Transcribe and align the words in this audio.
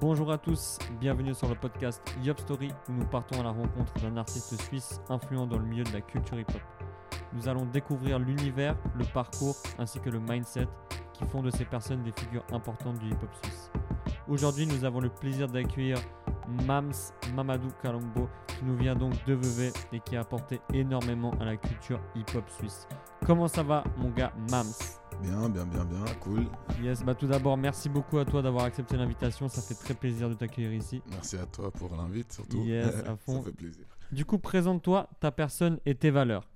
Bonjour 0.00 0.32
à 0.32 0.38
tous, 0.38 0.78
bienvenue 0.98 1.34
sur 1.34 1.46
le 1.46 1.54
podcast 1.54 2.00
Yop 2.22 2.40
Story 2.40 2.72
où 2.88 2.92
nous 2.92 3.04
partons 3.04 3.38
à 3.38 3.42
la 3.42 3.50
rencontre 3.50 3.92
d'un 4.00 4.16
artiste 4.16 4.58
suisse 4.62 4.98
influent 5.10 5.46
dans 5.46 5.58
le 5.58 5.66
milieu 5.66 5.84
de 5.84 5.92
la 5.92 6.00
culture 6.00 6.40
hip-hop. 6.40 6.62
Nous 7.34 7.48
allons 7.48 7.66
découvrir 7.66 8.18
l'univers, 8.18 8.74
le 8.96 9.04
parcours 9.04 9.56
ainsi 9.78 10.00
que 10.00 10.08
le 10.08 10.18
mindset 10.18 10.66
qui 11.12 11.26
font 11.26 11.42
de 11.42 11.50
ces 11.50 11.66
personnes 11.66 12.02
des 12.02 12.12
figures 12.12 12.44
importantes 12.50 12.98
du 12.98 13.10
hip-hop 13.10 13.28
suisse. 13.44 13.70
Aujourd'hui, 14.26 14.66
nous 14.66 14.86
avons 14.86 15.00
le 15.00 15.10
plaisir 15.10 15.48
d'accueillir 15.48 15.98
Mams 16.66 16.92
Mamadou 17.34 17.68
Kalombo 17.82 18.30
qui 18.46 18.64
nous 18.64 18.78
vient 18.78 18.96
donc 18.96 19.22
de 19.26 19.34
Vevey 19.34 19.70
et 19.92 20.00
qui 20.00 20.16
a 20.16 20.20
apporté 20.20 20.62
énormément 20.72 21.32
à 21.40 21.44
la 21.44 21.58
culture 21.58 22.00
hip-hop 22.14 22.48
suisse. 22.48 22.88
Comment 23.26 23.48
ça 23.48 23.62
va 23.62 23.84
mon 23.98 24.08
gars 24.08 24.32
Mams? 24.50 24.99
Bien, 25.22 25.48
bien, 25.48 25.66
bien, 25.66 25.84
bien, 25.84 26.04
cool. 26.20 26.46
Yes, 26.82 27.02
bah 27.04 27.14
tout 27.14 27.26
d'abord, 27.26 27.56
merci 27.56 27.88
beaucoup 27.88 28.18
à 28.18 28.24
toi 28.24 28.42
d'avoir 28.42 28.64
accepté 28.64 28.96
l'invitation. 28.96 29.48
Ça 29.48 29.60
fait 29.60 29.74
très 29.74 29.94
plaisir 29.94 30.28
de 30.28 30.34
t'accueillir 30.34 30.72
ici. 30.72 31.02
Merci 31.10 31.36
à 31.36 31.46
toi 31.46 31.70
pour 31.70 31.94
l'invite, 31.94 32.32
surtout. 32.32 32.62
Yes, 32.64 32.94
à 33.06 33.16
fond. 33.16 33.38
Ça 33.38 33.42
fait 33.44 33.52
plaisir. 33.56 33.84
Du 34.12 34.24
coup, 34.24 34.38
présente-toi, 34.38 35.08
ta 35.20 35.30
personne 35.30 35.78
et 35.86 35.94
tes 35.94 36.10
valeurs. 36.10 36.48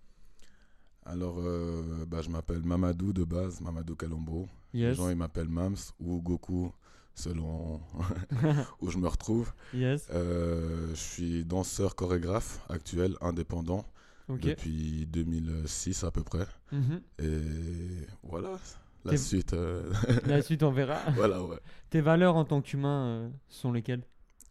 Alors, 1.05 1.37
euh, 1.39 2.05
bah, 2.09 2.23
je 2.23 2.31
m'appelle 2.31 2.63
Mamadou 2.63 3.13
de 3.13 3.25
base, 3.25 3.61
Mamadou 3.61 3.95
Kalombo. 3.95 4.47
Les 4.73 4.95
gens, 4.95 5.11
ils 5.11 5.17
m'appellent 5.17 5.49
Mams 5.51 5.77
ou 6.01 6.21
Goku, 6.23 6.73
selon 7.15 7.81
où 8.81 8.91
je 8.91 8.99
me 8.99 9.07
retrouve. 9.07 9.53
yes, 9.75 10.09
Euh, 10.13 10.89
je 10.91 11.01
suis 11.01 11.45
danseur 11.45 11.95
chorégraphe 11.95 12.65
actuel, 12.71 13.17
indépendant, 13.21 13.85
depuis 14.29 15.07
2006 15.07 16.05
à 16.05 16.11
peu 16.11 16.23
près. 16.23 16.47
Mhm. 16.73 17.01
Et 17.19 18.07
voilà, 18.23 18.59
la 19.05 19.17
suite. 19.17 19.53
euh, 19.53 19.93
La 20.27 20.43
suite, 20.43 20.63
on 20.63 20.73
verra. 20.73 20.99
voilà, 21.15 21.43
ouais. 21.43 21.59
Tes 21.91 22.01
valeurs 22.01 22.37
en 22.37 22.45
tant 22.45 22.61
qu'humain 22.63 23.07
euh, 23.07 23.29
sont 23.49 23.73
lesquelles? 23.73 24.03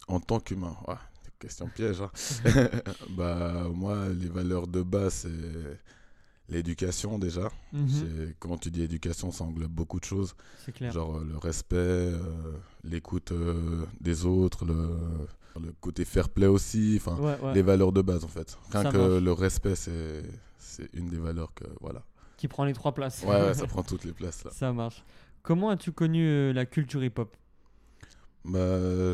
En 0.08 0.20
tant 0.20 0.40
qu'humain, 0.40 0.76
ouais, 0.88 0.96
question 1.40 1.68
piège. 1.68 2.02
hein. 2.02 2.12
bah, 3.18 3.68
moi, 3.74 4.10
les 4.10 4.28
valeurs 4.30 4.68
de 4.68 4.82
base, 4.82 5.14
c'est 5.14 5.80
l'éducation 6.50 7.18
déjà. 7.20 7.50
C'est- 7.88 8.36
Quand 8.40 8.58
tu 8.58 8.70
dis 8.70 8.82
éducation, 8.84 9.32
ça 9.32 9.44
englobe 9.46 9.72
beaucoup 9.72 10.00
de 10.00 10.06
choses. 10.06 10.36
C'est 10.66 10.72
clair. 10.74 10.92
Genre 10.92 11.18
euh, 11.18 11.24
le 11.26 11.38
respect, 11.38 11.76
euh, 11.78 12.54
l'écoute 12.84 13.32
des 14.02 14.26
autres, 14.26 14.66
le, 14.66 14.76
le 15.60 15.72
côté 15.82 16.06
fair 16.06 16.30
play 16.30 16.48
aussi. 16.48 16.96
Enfin, 17.00 17.16
Ouais, 17.18 17.38
ouais. 17.42 17.54
les 17.54 17.62
valeurs 17.62 17.92
de 17.92 18.02
base 18.02 18.24
en 18.24 18.28
fait. 18.28 18.58
Rien 18.72 18.84
Ça 18.84 18.92
que 18.92 18.98
marche. 18.98 19.22
le 19.24 19.32
respect, 19.34 19.76
c'est 19.76 20.24
c'est 20.58 20.90
une 20.94 21.08
des 21.10 21.18
valeurs 21.18 21.54
que. 21.54 21.66
Voilà. 21.82 22.04
Qui 22.38 22.48
prend 22.48 22.66
les 22.66 22.74
trois 22.74 22.94
places. 22.94 23.24
Ouais, 23.24 23.54
ça 23.54 23.68
prend 23.68 23.84
toutes 23.84 24.04
les 24.06 24.14
places 24.14 24.44
là. 24.44 24.52
Ça 24.52 24.74
marche. 24.74 25.04
Comment 25.42 25.70
as-tu 25.70 25.92
connu 25.92 26.26
euh, 26.28 26.54
la 26.54 26.66
culture 26.66 27.04
hip-hop? 27.04 27.36
Bah, 28.46 28.60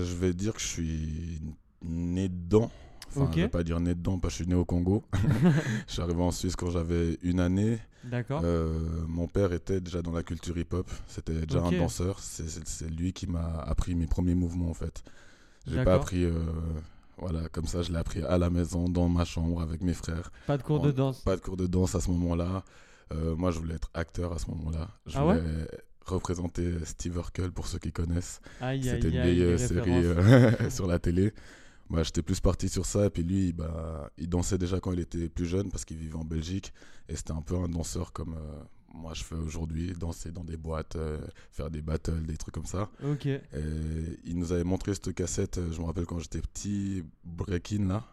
je 0.04 0.16
vais 0.16 0.34
dire 0.34 0.54
que 0.54 0.60
je 0.62 0.68
suis 0.68 1.42
né 1.84 2.30
dedans. 2.30 2.72
Enfin, 3.10 3.22
Ok. 3.26 3.36
je 3.36 3.42
vais 3.42 3.48
pas 3.50 3.64
dire 3.64 3.80
né 3.80 3.96
dedans 3.96 4.20
parce 4.20 4.34
que 4.34 4.38
je 4.40 4.44
suis 4.44 4.50
né 4.54 4.56
au 4.56 4.66
Congo. 4.66 5.04
je 5.88 5.94
suis 5.94 6.02
arrivé 6.02 6.22
en 6.22 6.32
Suisse 6.32 6.56
quand 6.56 6.70
j'avais 6.72 7.18
une 7.24 7.40
année. 7.40 7.80
D'accord. 8.04 8.42
Euh, 8.44 8.80
mon 9.08 9.28
père 9.28 9.52
était 9.54 9.82
déjà 9.82 10.02
dans 10.02 10.12
la 10.12 10.24
culture 10.24 10.58
hip-hop. 10.58 10.90
C'était 11.08 11.42
déjà 11.46 11.64
un 11.64 11.72
danseur. 11.72 12.20
C'est 12.20 12.90
lui 12.90 13.14
qui 13.14 13.28
m'a 13.28 13.60
appris 13.62 13.94
mes 13.96 14.08
premiers 14.08 14.36
mouvements 14.36 14.70
en 14.70 14.74
fait. 14.76 15.04
J'ai 15.68 15.84
pas 15.84 15.96
appris. 15.96 16.24
euh, 16.26 16.32
voilà, 17.18 17.50
comme 17.50 17.66
ça, 17.66 17.82
je 17.82 17.92
l'ai 17.92 17.98
appris 17.98 18.22
à 18.24 18.38
la 18.38 18.50
maison, 18.50 18.88
dans 18.90 19.10
ma 19.10 19.26
chambre, 19.26 19.62
avec 19.62 19.82
mes 19.82 19.94
frères. 19.94 20.32
Pas 20.48 20.58
de 20.58 20.64
cours 20.64 20.80
de 20.80 20.92
danse. 20.92 21.22
Pas 21.22 21.36
de 21.36 21.42
cours 21.42 21.58
de 21.58 21.68
danse 21.68 21.96
à 21.96 22.00
ce 22.02 22.10
moment-là. 22.12 22.64
Euh, 23.14 23.36
moi, 23.36 23.52
je 23.52 23.60
voulais 23.60 23.76
être 23.76 23.90
acteur 23.94 24.32
à 24.34 24.40
ce 24.40 24.50
moment-là. 24.52 24.88
Je 25.06 25.18
Ah 25.18 25.26
ouais 25.26 25.40
voulais 25.40 25.68
représenter 26.06 26.74
Steve 26.86 27.16
Urkel 27.18 27.52
pour 27.52 27.68
ceux 27.68 27.78
qui 27.78 27.92
connaissent. 27.92 28.40
C'était 28.96 29.10
une 29.10 29.22
vieille 29.22 29.44
euh, 29.44 29.58
série 29.58 29.92
euh, 30.06 30.70
sur 30.72 30.88
la 30.88 30.98
télé. 30.98 31.34
Bah, 31.90 32.02
J'étais 32.04 32.22
plus 32.24 32.40
parti 32.40 32.68
sur 32.70 32.86
ça. 32.86 33.06
Et 33.08 33.10
puis 33.10 33.24
lui, 33.24 33.54
bah, 33.54 34.10
il 34.18 34.28
dansait 34.30 34.58
déjà 34.58 34.80
quand 34.80 34.92
il 34.92 35.00
était 35.00 35.30
plus 35.30 35.46
jeune 35.46 35.70
parce 35.70 35.86
qu'il 35.86 35.98
vivait 35.98 36.16
en 36.18 36.24
Belgique. 36.26 36.74
Et 37.10 37.16
c'était 37.16 37.32
un 37.34 37.42
peu 37.42 37.56
un 37.58 37.68
danseur 37.68 38.12
comme 38.14 38.34
euh, 38.34 38.62
moi 38.94 39.14
je 39.14 39.24
fais 39.24 39.36
aujourd'hui, 39.36 39.94
danser 39.94 40.32
dans 40.32 40.44
des 40.44 40.58
boîtes, 40.58 40.96
euh, 40.96 41.20
faire 41.52 41.70
des 41.70 41.82
battles, 41.82 42.22
des 42.24 42.38
trucs 42.38 42.54
comme 42.54 42.66
ça. 42.66 42.90
Ok. 43.04 43.26
Et 43.26 43.42
il 44.26 44.38
nous 44.38 44.52
avait 44.52 44.64
montré 44.64 44.94
cette 44.94 45.14
cassette, 45.14 45.58
euh, 45.58 45.72
je 45.72 45.80
me 45.82 45.86
rappelle 45.86 46.06
quand 46.06 46.20
j'étais 46.20 46.42
petit, 46.42 47.04
Breaking 47.24 47.88
là. 47.88 48.04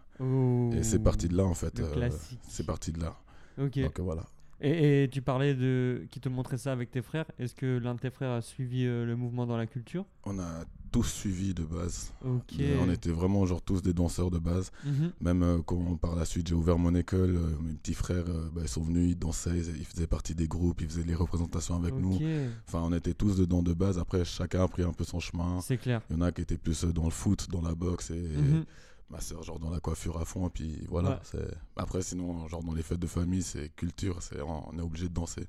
Et 0.73 0.83
c'est 0.83 1.03
parti 1.03 1.29
de 1.29 1.37
là 1.37 1.45
en 1.45 1.55
fait. 1.55 1.79
Euh, 1.79 2.11
c'est 2.49 2.65
parti 2.65 2.93
de 2.93 3.01
là. 3.01 3.17
Ok. 3.59 3.79
Donc 3.79 4.01
voilà. 4.01 4.25
Et, 4.61 5.03
et 5.03 5.09
tu 5.11 5.21
parlais 5.21 5.55
de 5.55 6.07
qui 6.11 6.21
te 6.21 6.31
montrait 6.31 6.57
ça 6.57 6.73
avec 6.73 6.91
tes 6.91 7.03
frères. 7.03 7.27
Est-ce 7.39 7.55
que 7.55 7.79
l'un 7.79 7.95
de 7.95 8.01
tes 8.01 8.11
frères 8.11 8.31
a 8.31 8.41
suivi 8.41 8.87
euh, 8.87 9.05
le 9.05 9.15
mouvement 9.15 9.47
dans 9.47 9.59
la 9.59 9.67
culture? 9.67 10.07
On 10.25 10.39
a 10.39 10.65
tous 10.97 11.09
suivi 11.09 11.53
de 11.53 11.63
base. 11.63 12.13
Ok. 12.25 12.57
De- 12.57 12.79
On 12.81 12.91
était 12.91 13.11
vraiment 13.11 13.45
genre 13.45 13.61
tous 13.61 13.83
des 13.83 13.93
danseurs 13.93 14.31
de 14.31 14.39
base. 14.39 14.71
Mhm. 14.85 15.13
Même 15.21 15.43
euh, 15.43 15.59
quand 15.63 15.97
par 15.97 16.17
la 16.17 16.25
suite 16.25 16.49
j'ai 16.49 16.55
ouvert 16.55 16.79
mon 16.79 16.95
école, 16.95 17.37
euh, 17.37 17.57
mes 17.63 17.75
petits 17.75 17.93
frères 17.95 18.25
euh, 18.29 18.49
bah, 18.55 18.63
ils 18.65 18.69
sont 18.69 18.83
venus, 18.83 19.11
ils 19.13 19.19
dansaient, 19.19 19.51
ils, 19.59 19.77
ils 19.77 19.85
faisaient 19.85 20.07
partie 20.07 20.35
des 20.35 20.49
groupes, 20.49 20.81
ils 20.81 20.89
faisaient 20.89 21.03
les 21.05 21.15
représentations 21.15 21.77
avec 21.77 21.95
nous. 21.95 22.19
Enfin, 22.67 22.81
on 22.83 22.93
était 22.95 23.13
tous 23.15 23.37
dedans 23.37 23.63
de 23.63 23.75
base. 23.75 23.99
Après, 23.99 24.25
chacun 24.25 24.63
a 24.65 24.69
pris 24.69 24.83
un 24.85 24.93
peu 24.93 25.05
son 25.05 25.21
chemin. 25.21 25.61
C'est 25.61 25.77
clair. 25.77 26.01
Il 26.09 26.17
y 26.17 26.19
en 26.19 26.23
a 26.23 26.33
qui 26.33 26.41
étaient 26.41 26.57
plus 26.57 26.85
dans 26.85 27.05
le 27.05 27.11
foot, 27.11 27.49
dans 27.51 27.61
la 27.63 27.75
boxe, 27.75 28.11
et 28.11 28.21
Mhm. 28.37 28.65
ma 29.11 29.21
soeur, 29.21 29.43
genre 29.43 29.59
dans 29.59 29.71
la 29.71 29.81
coiffure 29.81 30.17
à 30.19 30.25
fond. 30.25 30.47
Et 30.47 30.51
puis 30.51 30.81
voilà. 30.89 31.11
Ouais. 31.11 31.19
c'est 31.25 31.55
Après, 31.77 32.01
sinon, 32.03 32.49
genre 32.49 32.63
dans 32.65 32.73
les 32.73 32.83
fêtes 32.83 33.01
de 33.01 33.07
famille, 33.07 33.43
c'est 33.43 33.69
culture. 33.77 34.23
c'est 34.23 34.41
On 34.41 34.73
est 34.79 34.83
obligé 34.83 35.09
de 35.09 35.15
danser. 35.15 35.47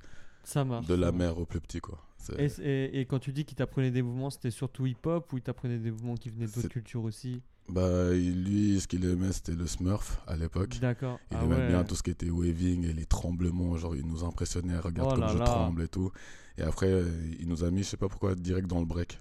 Ça 0.48 0.64
marche. 0.64 0.88
De 0.88 0.94
la 0.96 1.12
mère 1.12 1.38
au 1.38 1.46
plus 1.46 1.60
petit, 1.60 1.82
quoi. 1.82 2.00
Et, 2.38 2.48
c- 2.48 2.62
et- 2.64 3.00
et 3.02 3.06
quand 3.06 3.20
tu 3.20 3.34
dis 3.34 3.44
qu'il 3.44 3.56
t'apprenait 3.58 3.92
des 3.92 4.02
mouvements, 4.02 4.30
c'était 4.30 4.50
surtout 4.52 4.86
hip-hop 4.86 5.32
ou 5.34 5.38
il 5.38 5.42
t'apprenait 5.44 5.78
des 5.78 5.92
mouvements 5.92 6.16
qui 6.16 6.30
venaient 6.30 6.48
d'autres 6.48 6.70
cultures 6.70 7.04
aussi? 7.04 7.42
Bah, 7.70 8.12
lui, 8.14 8.80
ce 8.80 8.88
qu'il 8.88 9.04
aimait, 9.04 9.34
c'était 9.34 9.56
le 9.56 9.68
Smurf 9.68 10.22
à 10.26 10.38
l'époque. 10.38 10.80
D'accord. 10.80 11.20
Il 11.32 11.38
Ah 11.38 11.44
aimait 11.44 11.56
ouais. 11.58 11.68
bien 11.68 11.84
tout 11.84 11.96
ce 11.96 12.04
qui 12.04 12.12
était 12.12 12.30
waving 12.30 12.86
et 12.86 12.94
les 12.94 13.06
tremblements. 13.06 13.76
Genre, 13.76 13.94
il 13.98 14.06
nous 14.08 14.24
impressionnait. 14.24 14.78
Regarde 14.80 15.10
Oh 15.10 15.16
comme 15.16 15.22
là 15.22 15.28
je 15.34 15.38
là. 15.38 15.44
tremble 15.46 15.82
et 15.84 15.88
tout. 15.90 16.12
Et 16.58 16.62
après, 16.62 16.92
euh, 16.94 17.12
il 17.42 17.48
nous 17.50 17.66
a 17.66 17.70
mis, 17.72 17.84
je 17.84 17.90
sais 17.90 17.98
pas 17.98 18.08
pourquoi, 18.08 18.34
direct 18.36 18.68
dans 18.68 18.80
le 18.80 18.86
break. 18.86 19.14
Et 19.14 19.18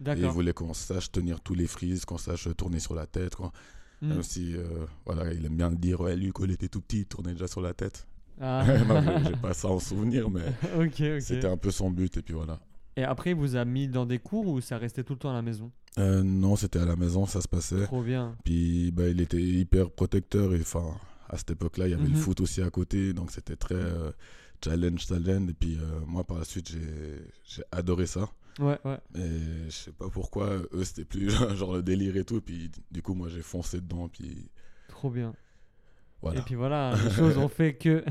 il 0.00 0.04
D'accord. 0.04 0.30
voulait 0.32 0.52
qu'on 0.52 0.74
sache 0.74 1.10
tenir 1.10 1.40
tous 1.40 1.54
les 1.54 1.66
frises, 1.66 2.04
qu'on 2.04 2.18
sache 2.18 2.48
tourner 2.56 2.78
sur 2.78 2.94
la 2.94 3.06
tête. 3.06 3.34
Quoi. 3.34 3.52
Hmm. 4.00 4.08
Même 4.10 4.22
si, 4.22 4.54
euh, 4.56 4.86
voilà, 5.04 5.32
il 5.32 5.44
aime 5.44 5.56
bien 5.56 5.70
le 5.70 5.76
dire, 5.76 6.00
ouais, 6.00 6.14
lui, 6.14 6.30
quand 6.30 6.44
il 6.44 6.52
était 6.52 6.68
tout 6.68 6.80
petit, 6.80 6.98
il 7.00 7.06
tournait 7.06 7.32
déjà 7.32 7.48
sur 7.48 7.60
la 7.60 7.74
tête. 7.74 8.06
Ah. 8.40 8.64
j'ai- 9.24 9.32
pas 9.42 9.54
ça 9.54 9.68
en 9.68 9.78
souvenir, 9.80 10.30
mais 10.30 10.42
c'était 11.20 11.46
un 11.46 11.56
peu 11.56 11.70
son 11.70 11.90
but. 11.90 12.16
Et 12.16 12.22
puis 12.22 12.34
voilà. 12.34 12.60
Et 12.96 13.04
après, 13.04 13.30
il 13.30 13.36
vous 13.36 13.54
a 13.56 13.64
mis 13.64 13.86
dans 13.88 14.06
des 14.06 14.18
cours 14.18 14.46
ou 14.48 14.60
ça 14.60 14.76
restait 14.78 15.04
tout 15.04 15.12
le 15.14 15.18
temps 15.20 15.30
à 15.30 15.34
la 15.34 15.42
maison? 15.42 15.70
Euh, 15.98 16.22
non, 16.22 16.56
c'était 16.56 16.80
à 16.80 16.84
la 16.84 16.96
maison, 16.96 17.26
ça 17.26 17.40
se 17.40 17.48
passait. 17.48 17.84
Trop 17.84 18.02
bien. 18.02 18.36
Puis 18.44 18.90
bah, 18.92 19.08
il 19.08 19.20
était 19.20 19.40
hyper 19.40 19.90
protecteur. 19.90 20.52
Et 20.54 20.60
enfin, 20.60 20.96
à 21.28 21.36
cette 21.36 21.50
époque-là, 21.52 21.86
il 21.86 21.90
y 21.92 21.94
avait 21.94 22.02
Mhm. 22.04 22.12
le 22.14 22.18
foot 22.18 22.40
aussi 22.40 22.60
à 22.62 22.70
côté. 22.70 23.12
Donc 23.12 23.30
c'était 23.30 23.56
très 23.56 23.74
euh, 23.76 24.10
challenge, 24.64 25.06
challenge. 25.06 25.48
Et 25.50 25.54
puis 25.54 25.76
euh, 25.80 26.00
moi, 26.06 26.24
par 26.24 26.38
la 26.38 26.44
suite, 26.44 26.72
j'ai 27.44 27.62
adoré 27.72 28.06
ça. 28.06 28.28
Ouais, 28.58 28.78
ouais. 28.84 28.98
Et 29.14 29.66
je 29.66 29.70
sais 29.70 29.92
pas 29.92 30.08
pourquoi, 30.08 30.56
eux, 30.72 30.82
c'était 30.84 31.04
plus 31.04 31.30
genre 31.56 31.74
le 31.74 31.82
délire 31.84 32.16
et 32.16 32.24
tout. 32.24 32.40
Puis 32.40 32.70
du 32.90 33.00
coup, 33.02 33.14
moi, 33.14 33.28
j'ai 33.28 33.42
foncé 33.42 33.80
dedans. 33.80 34.08
Puis 34.08 34.50
Trop 34.88 35.10
bien. 35.10 35.34
Voilà. 36.22 36.40
Et 36.40 36.42
puis 36.42 36.54
voilà, 36.54 36.94
les 37.02 37.10
choses 37.16 37.38
ont 37.38 37.48
fait 37.48 37.74
que. 37.74 38.04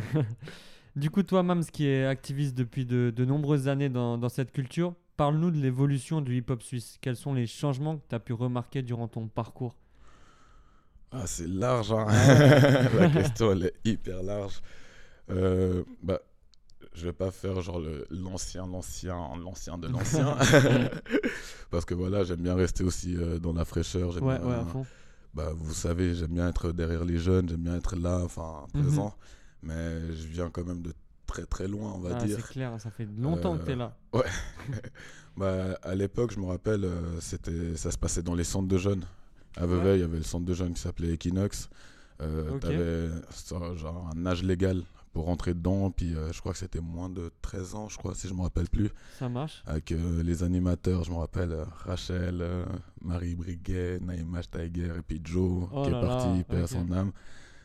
du 0.95 1.09
coup, 1.09 1.23
toi, 1.23 1.43
Mams, 1.43 1.65
qui 1.65 1.87
est 1.87 2.05
activiste 2.05 2.55
depuis 2.55 2.85
de, 2.85 3.13
de 3.15 3.25
nombreuses 3.25 3.67
années 3.67 3.89
dans, 3.89 4.17
dans 4.17 4.29
cette 4.29 4.51
culture, 4.51 4.93
parle-nous 5.17 5.51
de 5.51 5.57
l'évolution 5.57 6.21
du 6.21 6.37
hip-hop 6.37 6.61
suisse. 6.61 6.97
Quels 7.01 7.15
sont 7.15 7.33
les 7.33 7.47
changements 7.47 7.97
que 7.97 8.03
tu 8.09 8.15
as 8.15 8.19
pu 8.19 8.33
remarquer 8.33 8.81
durant 8.81 9.07
ton 9.07 9.27
parcours? 9.27 9.75
Ah, 11.11 11.25
c'est 11.25 11.47
large, 11.47 11.91
hein. 11.91 12.05
Ah 12.09 12.89
La 12.99 13.09
question, 13.09 13.51
elle 13.53 13.65
est 13.65 13.73
hyper 13.85 14.23
large. 14.23 14.61
Euh, 15.29 15.83
bah, 16.03 16.19
je 16.93 17.05
vais 17.05 17.13
pas 17.13 17.31
faire 17.31 17.61
genre 17.61 17.81
l'ancien, 18.09 18.65
l'ancien, 18.65 19.17
l'ancien 19.41 19.77
de 19.77 19.87
l'ancien. 19.87 20.35
Parce 21.69 21.85
que 21.85 21.93
voilà, 21.93 22.23
j'aime 22.23 22.41
bien 22.41 22.55
rester 22.55 22.83
aussi 22.83 23.15
euh, 23.15 23.39
dans 23.39 23.53
la 23.53 23.65
fraîcheur. 23.65 24.21
Ouais, 24.21 24.39
bien, 24.39 24.47
ouais, 24.47 24.55
à 24.55 24.65
fond. 24.65 24.85
Bah, 25.37 25.51
vous 25.55 25.73
savez, 25.73 26.15
j'aime 26.15 26.33
bien 26.33 26.49
être 26.49 26.71
derrière 26.71 27.05
les 27.05 27.17
jeunes, 27.19 27.47
j'aime 27.47 27.61
bien 27.63 27.75
être 27.77 27.95
là, 27.95 28.21
enfin, 28.25 28.65
Mhm. 28.73 28.81
présent. 28.83 29.13
Mais 29.63 30.11
je 30.13 30.27
viens 30.27 30.49
quand 30.49 30.65
même 30.65 30.81
de 30.81 30.93
très 31.27 31.45
très 31.45 31.67
loin, 31.67 31.93
on 31.95 31.99
va 31.99 32.09
Ah, 32.15 32.19
c'est 32.21 32.27
dire. 32.27 32.49
clair, 32.49 32.79
ça 32.79 32.89
fait 32.91 33.07
longtemps 33.17 33.55
que 33.57 33.61
Euh, 33.61 33.65
tu 33.65 33.71
es 33.71 33.75
là. 33.75 33.95
Bah, 35.37 35.77
à 35.83 35.93
l'époque, 35.93 36.31
je 36.33 36.39
me 36.39 36.45
rappelle, 36.47 36.83
euh, 36.83 37.19
c'était, 37.21 37.75
ça 37.77 37.91
se 37.91 37.97
passait 37.97 38.23
dans 38.23 38.33
les 38.33 38.43
centres 38.43 38.67
de 38.67 38.77
jeunes. 38.77 39.05
À 39.55 39.65
Vevey, 39.67 39.97
il 39.97 40.01
y 40.01 40.03
avait 40.03 40.17
le 40.17 40.23
centre 40.23 40.45
de 40.45 40.53
jeunes 40.53 40.73
qui 40.73 40.81
s'appelait 40.81 41.13
Equinox. 41.13 41.69
Euh, 42.21 42.55
Ok. 42.55 42.61
T'avais 42.61 43.09
genre 43.77 44.09
un 44.15 44.25
âge 44.25 44.41
légal 44.43 44.81
pour 45.17 45.25
rentrer 45.25 45.55
dedans. 45.55 45.89
Puis 45.89 46.13
euh, 46.15 46.31
je 46.31 46.39
crois 46.41 46.51
que 46.53 46.59
c'était 46.59 46.79
moins 46.79 47.09
de 47.09 47.31
13 47.41 47.73
ans, 47.73 47.89
je 47.89 47.97
crois, 47.97 48.13
si 48.13 48.27
je 48.27 48.35
me 48.35 48.41
rappelle 48.41 48.69
plus. 48.69 48.91
Ça 49.17 49.27
marche. 49.27 49.63
Avec 49.65 49.91
euh, 49.91 50.21
les 50.21 50.43
animateurs, 50.43 51.03
je 51.05 51.09
me 51.11 51.15
rappelle, 51.17 51.53
euh, 51.53 51.65
Rachel, 51.85 52.37
euh, 52.39 52.63
Marie 53.01 53.33
Briguet, 53.33 53.99
Naïma 53.99 54.43
Steiger 54.43 54.91
et 54.95 55.01
puis 55.01 55.19
Joe, 55.23 55.67
Oh 55.73 55.81
qui 55.83 55.89
là 55.89 55.97
est 55.97 56.01
parti, 56.05 56.45
là, 56.53 56.61
ok. 56.61 56.69
son 56.69 56.91
âme. 56.91 57.11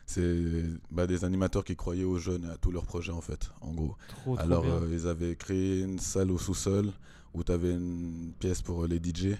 C'est 0.07 0.63
bah, 0.89 1.05
des 1.05 1.23
animateurs 1.25 1.63
qui 1.63 1.75
croyaient 1.75 2.03
aux 2.03 2.17
jeunes 2.17 2.45
et 2.45 2.49
à 2.49 2.57
tous 2.57 2.71
leurs 2.71 2.87
projets, 2.87 3.11
en 3.11 3.21
fait, 3.21 3.51
en 3.61 3.71
gros. 3.71 3.95
Trop, 4.07 4.35
trop 4.35 4.43
Alors, 4.43 4.65
ils 4.91 5.07
avaient 5.07 5.35
créé 5.35 5.81
une 5.81 5.99
salle 5.99 6.31
au 6.31 6.39
sous-sol 6.39 6.91
où 7.35 7.43
tu 7.43 7.51
avais 7.51 7.71
une 7.73 8.33
pièce 8.39 8.63
pour 8.63 8.87
les 8.87 8.97
DJ. 8.97 9.35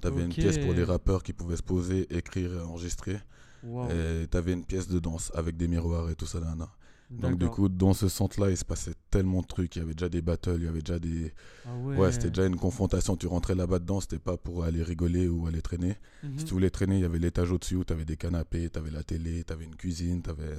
T'avais 0.00 0.22
une 0.22 0.30
Ok. 0.30 0.36
pièce 0.36 0.56
pour 0.56 0.72
les 0.72 0.84
rappeurs 0.84 1.22
qui 1.22 1.34
pouvaient 1.34 1.56
se 1.56 1.62
poser, 1.62 2.06
écrire 2.16 2.54
et 2.54 2.60
enregistrer. 2.62 3.18
Waouh. 3.62 3.90
Et 3.90 4.26
t'avais 4.28 4.54
une 4.54 4.64
pièce 4.64 4.88
de 4.88 4.98
danse 4.98 5.30
avec 5.34 5.56
des 5.58 5.68
miroirs 5.68 6.08
et 6.08 6.14
tout 6.14 6.26
ça. 6.26 6.40
Nana. 6.40 6.68
Donc 7.10 7.38
du 7.38 7.48
coup, 7.48 7.68
dans 7.70 7.94
ce 7.94 8.08
centre-là, 8.08 8.50
il 8.50 8.56
se 8.56 8.64
passait 8.66 8.92
tellement 9.10 9.40
de 9.40 9.46
trucs. 9.46 9.76
Il 9.76 9.78
y 9.78 9.82
avait 9.82 9.94
déjà 9.94 10.10
des 10.10 10.20
battles, 10.20 10.56
il 10.58 10.64
y 10.64 10.68
avait 10.68 10.80
déjà 10.82 10.98
des... 10.98 11.32
Ah 11.64 11.74
ouais. 11.78 11.96
Ouais, 11.96 12.12
c'était 12.12 12.28
déjà 12.28 12.44
une 12.46 12.56
confrontation. 12.56 13.16
Tu 13.16 13.26
rentrais 13.26 13.54
là-bas 13.54 13.78
dedans, 13.78 14.00
c'était 14.00 14.18
pas 14.18 14.36
pour 14.36 14.64
aller 14.64 14.82
rigoler 14.82 15.26
ou 15.26 15.46
aller 15.46 15.62
traîner. 15.62 15.96
Mhm. 16.22 16.38
Si 16.38 16.44
tu 16.44 16.52
voulais 16.52 16.68
traîner, 16.68 16.96
il 16.96 17.00
y 17.00 17.04
avait 17.06 17.18
l'étage 17.18 17.50
au-dessus 17.50 17.76
où 17.76 17.84
tu 17.84 17.94
avais 17.94 18.04
des 18.04 18.16
canapés, 18.18 18.68
tu 18.68 18.78
avais 18.78 18.90
la 18.90 19.02
télé, 19.02 19.42
tu 19.42 19.52
avais 19.54 19.64
une 19.64 19.74
cuisine, 19.76 20.20
t'avais... 20.20 20.58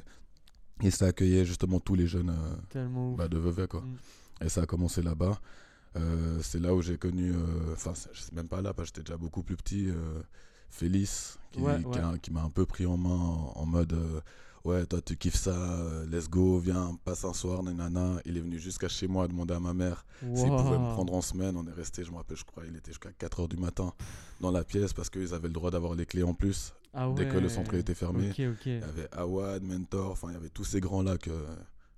Et 0.82 0.90
ça 0.92 1.08
accueillait 1.08 1.46
justement 1.46 1.80
tous 1.80 1.94
les 1.96 2.08
jeunes 2.08 2.34
euh, 2.76 3.16
bah, 3.16 3.28
de 3.28 3.38
Vevey, 3.38 3.68
quoi. 3.68 3.82
Mm. 3.82 4.46
Et 4.46 4.50
ça 4.50 4.62
a 4.62 4.66
commencé 4.66 5.02
là-bas. 5.04 5.40
Euh, 5.98 6.40
c'est 6.42 6.60
là 6.60 6.74
où 6.74 6.82
j'ai 6.82 6.98
connu... 6.98 7.32
euh, 7.34 7.74
Enfin, 7.74 7.94
c'est- 7.94 8.10
je 8.14 8.22
sais 8.22 8.34
même 8.34 8.48
pas 8.48 8.62
là, 8.62 8.74
parce 8.74 8.90
que 8.90 8.96
j'étais 8.98 9.06
déjà 9.12 9.18
beaucoup 9.18 9.44
plus 9.44 9.56
petit. 9.58 9.90
euh, 9.90 10.22
Félix, 10.72 11.38
qui, 11.52 11.60
Ouais, 11.62 11.80
qui 11.80 11.86
ouais. 11.86 11.98
a- 12.00 12.18
qui 12.20 12.32
m'a 12.32 12.42
un 12.44 12.50
peu 12.50 12.66
pris 12.66 12.86
en 12.88 12.98
main 12.98 13.10
en, 13.10 13.54
en 13.56 13.66
mode... 13.66 13.94
Ouais, 14.66 14.86
toi 14.86 15.02
tu 15.02 15.16
kiffes 15.18 15.36
ça, 15.36 15.52
euh, 15.52 16.06
let's 16.08 16.30
go, 16.30 16.60
viens, 16.60 16.98
passe 17.06 17.24
un 17.26 17.34
soir, 17.34 17.64
nanana. 17.64 18.20
Il 18.26 18.38
est 18.38 18.42
venu 18.42 18.60
jusqu'à 18.60 18.88
chez 18.90 19.08
moi 19.08 19.28
demander 19.28 19.54
à 19.54 19.60
ma 19.60 19.74
mère 19.74 20.06
s'ils 20.22 20.50
pouvaient 20.50 20.78
me 20.78 20.90
prendre 20.94 21.14
en 21.14 21.22
semaine, 21.22 21.56
on 21.58 21.66
est 21.66 21.72
resté, 21.74 22.04
je 22.04 22.12
me 22.12 22.18
rappelle, 22.18 22.38
je 22.38 22.44
crois, 22.46 22.64
il 22.68 22.76
était 22.76 22.92
jusqu'à 22.92 23.10
4h 23.12 23.48
du 23.48 23.58
matin 23.58 23.94
dans 24.42 24.52
la 24.52 24.64
pièce 24.64 24.94
parce 24.94 25.10
qu'ils 25.10 25.34
avaient 25.34 25.48
le 25.48 25.54
droit 25.54 25.72
d'avoir 25.72 25.96
les 25.96 26.06
clés 26.06 26.24
en 26.24 26.34
plus. 26.34 26.74
Ah 26.94 27.10
Dès 27.16 27.28
que 27.28 27.38
le 27.38 27.50
centre 27.50 27.74
était 27.76 27.94
fermé, 27.94 28.32
il 28.38 28.44
y 28.66 28.84
avait 28.84 29.08
Awad, 29.12 29.64
Mentor, 29.64 30.12
enfin, 30.12 30.30
il 30.30 30.34
y 30.34 30.38
avait 30.38 30.50
tous 30.50 30.64
ces 30.66 30.80
grands-là 30.80 31.18
que 31.18 31.32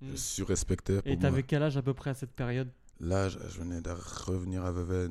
Mm. 0.02 0.08
je 0.12 0.16
surrespectais. 0.16 1.00
Et 1.06 1.18
t'avais 1.18 1.44
quel 1.44 1.62
âge 1.64 1.78
à 1.78 1.82
peu 1.84 1.94
près 1.94 2.10
à 2.10 2.14
cette 2.16 2.32
période? 2.32 2.70
Là, 3.00 3.30
je, 3.30 3.38
je 3.50 3.60
venais 3.60 3.82
de 3.82 3.92
revenir 4.26 4.66
à 4.66 4.72
Vevey, 4.72 5.08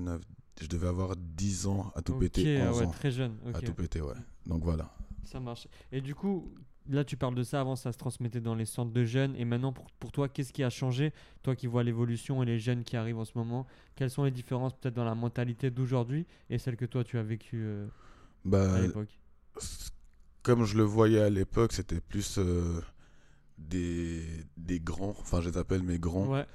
je 0.61 0.67
devais 0.67 0.88
avoir 0.88 1.14
10 1.17 1.67
ans 1.69 1.93
à 1.94 2.02
tout 2.02 2.14
péter, 2.14 2.61
ah 2.61 2.70
11 2.70 2.79
ouais, 2.81 2.87
ans 2.87 2.91
très 2.91 3.11
jeune. 3.12 3.37
à 3.55 3.61
tout 3.61 3.73
péter, 3.73 4.00
ouais. 4.00 4.14
Donc 4.47 4.64
voilà. 4.64 4.93
Ça 5.25 5.38
marche. 5.38 5.69
Et 5.93 6.00
du 6.00 6.14
coup, 6.14 6.52
là, 6.88 7.05
tu 7.05 7.17
parles 7.17 7.35
de 7.35 7.43
ça. 7.43 7.61
Avant, 7.61 7.77
ça 7.77 7.93
se 7.93 7.99
transmettait 7.99 8.41
dans 8.41 8.55
les 8.55 8.65
centres 8.67 8.93
de 8.93 9.05
jeunes. 9.05 9.35
Et 9.37 9.44
maintenant, 9.44 9.73
pour, 9.73 9.91
pour 9.93 10.12
toi, 10.12 10.29
qu'est-ce 10.29 10.53
qui 10.53 10.62
a 10.65 10.71
changé? 10.71 11.12
Toi 11.43 11.56
qui 11.56 11.67
vois 11.67 11.82
l'évolution 11.85 12.43
et 12.43 12.47
les 12.47 12.59
jeunes 12.59 12.85
qui 12.85 12.97
arrivent 12.97 13.19
en 13.19 13.25
ce 13.25 13.37
moment, 13.37 13.67
quelles 13.97 14.11
sont 14.11 14.25
les 14.25 14.31
différences 14.31 14.75
peut-être 14.75 14.94
dans 14.94 15.05
la 15.05 15.15
mentalité 15.15 15.71
d'aujourd'hui 15.71 16.27
et 16.50 16.59
celle 16.59 16.77
que 16.77 16.85
toi, 16.87 17.05
tu 17.05 17.19
as 17.19 17.23
vécue 17.23 17.62
euh, 17.65 17.87
Bah, 18.44 18.75
à 18.75 18.81
l'époque? 18.81 19.19
comme 20.43 20.65
je 20.65 20.77
le 20.77 20.82
voyais 20.85 21.21
à 21.21 21.31
l'époque, 21.31 21.73
c'était 21.73 22.00
plus 22.00 22.38
euh, 22.38 22.81
des, 23.59 24.25
des 24.56 24.81
grands, 24.81 25.11
enfin 25.21 25.41
je 25.41 25.50
les 25.50 25.59
appelle 25.59 25.83
mes 25.83 25.99
grands, 25.99 26.26
Ouais, 26.26 26.47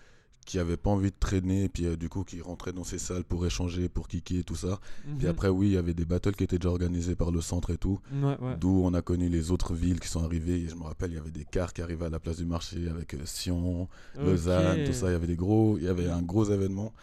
qui 0.45 0.59
avaient 0.59 0.77
pas 0.77 0.92
envie 0.92 1.09
de 1.09 1.15
traîner, 1.19 1.63
et 1.63 1.69
puis 1.69 1.86
euh, 1.86 1.97
du 1.97 2.07
coup 2.07 2.24
qui 2.24 2.39
rentraient 2.39 2.71
dans 2.71 2.83
ces 2.83 3.00
salles 3.00 3.24
pour 3.24 3.45
échanger, 3.45 3.89
pour 3.89 4.07
kicker 4.07 4.39
et 4.39 4.44
tout 4.44 4.56
ça. 4.56 4.80
Puis 5.18 5.25
Mhm. 5.25 5.31
après, 5.31 5.50
oui, 5.50 5.68
il 5.68 5.74
y 5.74 5.77
avait 5.77 5.94
des 5.95 6.06
battles 6.06 6.33
qui 6.36 6.44
étaient 6.44 6.59
déjà 6.59 6.69
organisés 6.69 7.15
par 7.15 7.31
le 7.31 7.42
centre 7.42 7.71
et 7.71 7.77
tout, 7.77 8.00
Ouais, 8.13 8.38
ouais. 8.39 8.56
d'où 8.59 8.81
on 8.83 8.94
a 8.94 9.01
connu 9.01 9.27
les 9.27 9.50
autres 9.51 9.74
villes 9.74 10.00
qui 10.00 10.07
sont 10.07 10.24
arrivées. 10.24 10.62
Et 10.62 10.68
je 10.69 10.75
me 10.75 10.83
rappelle, 10.83 11.12
il 11.12 11.15
y 11.15 11.19
avait 11.19 11.31
des 11.31 11.45
cars 11.45 11.74
qui 11.74 11.81
arrivaient 11.81 12.06
à 12.06 12.09
la 12.09 12.19
place 12.19 12.38
du 12.38 12.45
marché 12.45 12.88
avec 12.89 13.15
euh, 13.15 13.25
Sion, 13.25 13.88
Lausanne, 14.18 14.81
Ok. 14.81 14.86
tout 14.88 14.94
ça. 14.94 15.07
Il 15.09 15.13
y 15.13 15.15
avait 15.15 15.27
des 15.27 15.36
gros, 15.36 15.77
il 15.77 15.83
y 15.83 15.88
avait 15.88 16.07
un 16.09 16.21
gros 16.21 16.45
événement. 16.45 16.94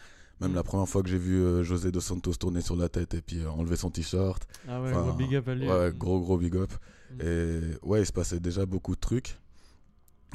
Même 0.40 0.52
Mm. 0.52 0.54
la 0.56 0.62
première 0.62 0.88
fois 0.88 1.02
que 1.02 1.08
j'ai 1.08 1.18
vu 1.18 1.36
euh, 1.40 1.62
José 1.62 1.92
Dos 1.92 2.00
Santos 2.00 2.34
tourner 2.34 2.60
sur 2.62 2.74
la 2.76 2.88
tête 2.88 3.14
et 3.14 3.22
puis 3.22 3.44
enlever 3.46 3.76
son 3.76 3.90
t-shirt. 3.90 4.42
Ah 4.68 4.80
ouais, 4.82 4.90
Enfin, 4.90 5.02
gros 5.02 5.12
big 5.14 5.34
up 5.36 5.48
à 5.48 5.54
lui. 5.54 5.68
Ouais, 5.68 5.92
gros, 5.96 6.20
gros 6.20 6.36
big 6.38 6.56
up. 6.56 6.72
Mm. 7.12 7.20
Et 7.22 7.60
ouais, 7.82 8.00
il 8.02 8.06
se 8.06 8.12
passait 8.12 8.40
déjà 8.40 8.66
beaucoup 8.66 8.94
de 8.94 9.00
trucs. 9.00 9.36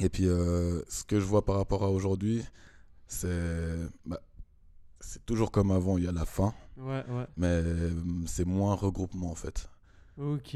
Et 0.00 0.08
puis, 0.08 0.24
ce 0.24 1.04
que 1.04 1.18
je 1.18 1.24
vois 1.24 1.44
par 1.44 1.56
rapport 1.56 1.82
à 1.82 1.90
aujourd'hui, 1.90 2.42
c'est. 3.08 3.76
bah, 4.06 4.20
c'est 5.00 5.24
toujours 5.26 5.50
comme 5.50 5.70
avant, 5.70 5.96
il 5.98 6.04
y 6.04 6.08
a 6.08 6.12
la 6.12 6.24
fin, 6.24 6.52
Ouais, 6.76 7.04
ouais. 7.08 7.26
mais 7.36 7.46
euh, 7.46 7.90
c'est 8.26 8.44
moins 8.44 8.74
regroupement 8.74 9.30
en 9.30 9.34
fait. 9.34 9.68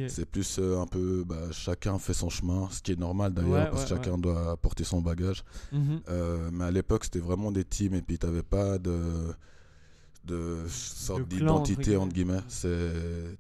C'est 0.08 0.26
plus 0.26 0.58
euh, 0.58 0.81
un 0.81 0.87
peu. 0.87 1.22
Bah, 1.25 1.37
chacun 1.52 1.96
fait 2.00 2.14
son 2.14 2.28
chemin, 2.28 2.69
ce 2.72 2.82
qui 2.82 2.90
est 2.93 2.99
normal 2.99 3.32
d'ailleurs, 3.32 3.50
Ouais, 3.52 3.70
parce 3.70 3.84
que 3.84 3.90
chacun 3.90 4.19
doit 4.19 4.56
porter 4.56 4.82
son 4.82 5.00
bagage. 5.00 5.44
Mhm. 5.70 6.00
Euh, 6.08 6.50
mais 6.52 6.64
à 6.64 6.70
l'époque, 6.72 7.04
c'était 7.04 7.20
vraiment 7.20 7.52
des 7.52 7.64
teams 7.64 7.94
et 7.94 8.02
puis 8.02 8.19
tu 8.19 8.26
n'avais 8.26 8.43
pas 8.43 8.78
de, 8.78 9.32
de 10.25 10.64
sorte 10.69 11.28
d'identité, 11.28 11.96
entre 11.96 12.12
guillemets. 12.12 12.38
guillemets. 12.38 12.44
C'est, 12.49 13.38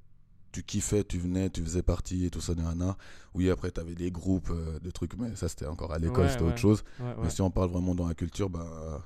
tu 0.52 0.62
kiffais, 0.62 1.02
tu 1.04 1.18
venais, 1.18 1.50
tu 1.50 1.62
faisais 1.62 1.82
partie 1.82 2.26
et 2.26 2.30
tout 2.30 2.40
ça, 2.40 2.54
nana. 2.54 2.96
Oui, 3.34 3.50
après, 3.50 3.70
tu 3.70 3.80
avais 3.80 3.94
des 3.94 4.10
groupes, 4.10 4.50
euh, 4.50 4.78
de 4.78 4.90
trucs, 4.90 5.16
mais 5.18 5.34
ça, 5.34 5.48
c'était 5.48 5.66
encore 5.66 5.92
à 5.92 5.98
l'école, 5.98 6.24
Ouais, 6.24 6.30
c'était 6.30 6.42
ouais. 6.42 6.48
autre 6.50 6.58
chose. 6.58 6.84
Ouais. 7.00 7.14
Mais 7.22 7.30
si 7.30 7.40
on 7.40 7.50
parle 7.50 7.70
vraiment 7.70 7.94
dans 7.94 8.06
la 8.06 8.14
culture, 8.14 8.50
bah, 8.50 9.02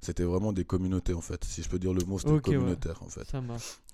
c'était 0.00 0.24
vraiment 0.24 0.52
des 0.52 0.64
communautés, 0.64 1.14
en 1.14 1.20
fait. 1.20 1.44
Si 1.44 1.62
je 1.62 1.68
peux 1.68 1.78
dire 1.78 1.94
le 1.94 2.04
mot, 2.04 2.18
c'était 2.18 2.30
communautaire, 2.40 3.02
en 3.02 3.08
fait. 3.08 3.24
Ça. 3.30 3.40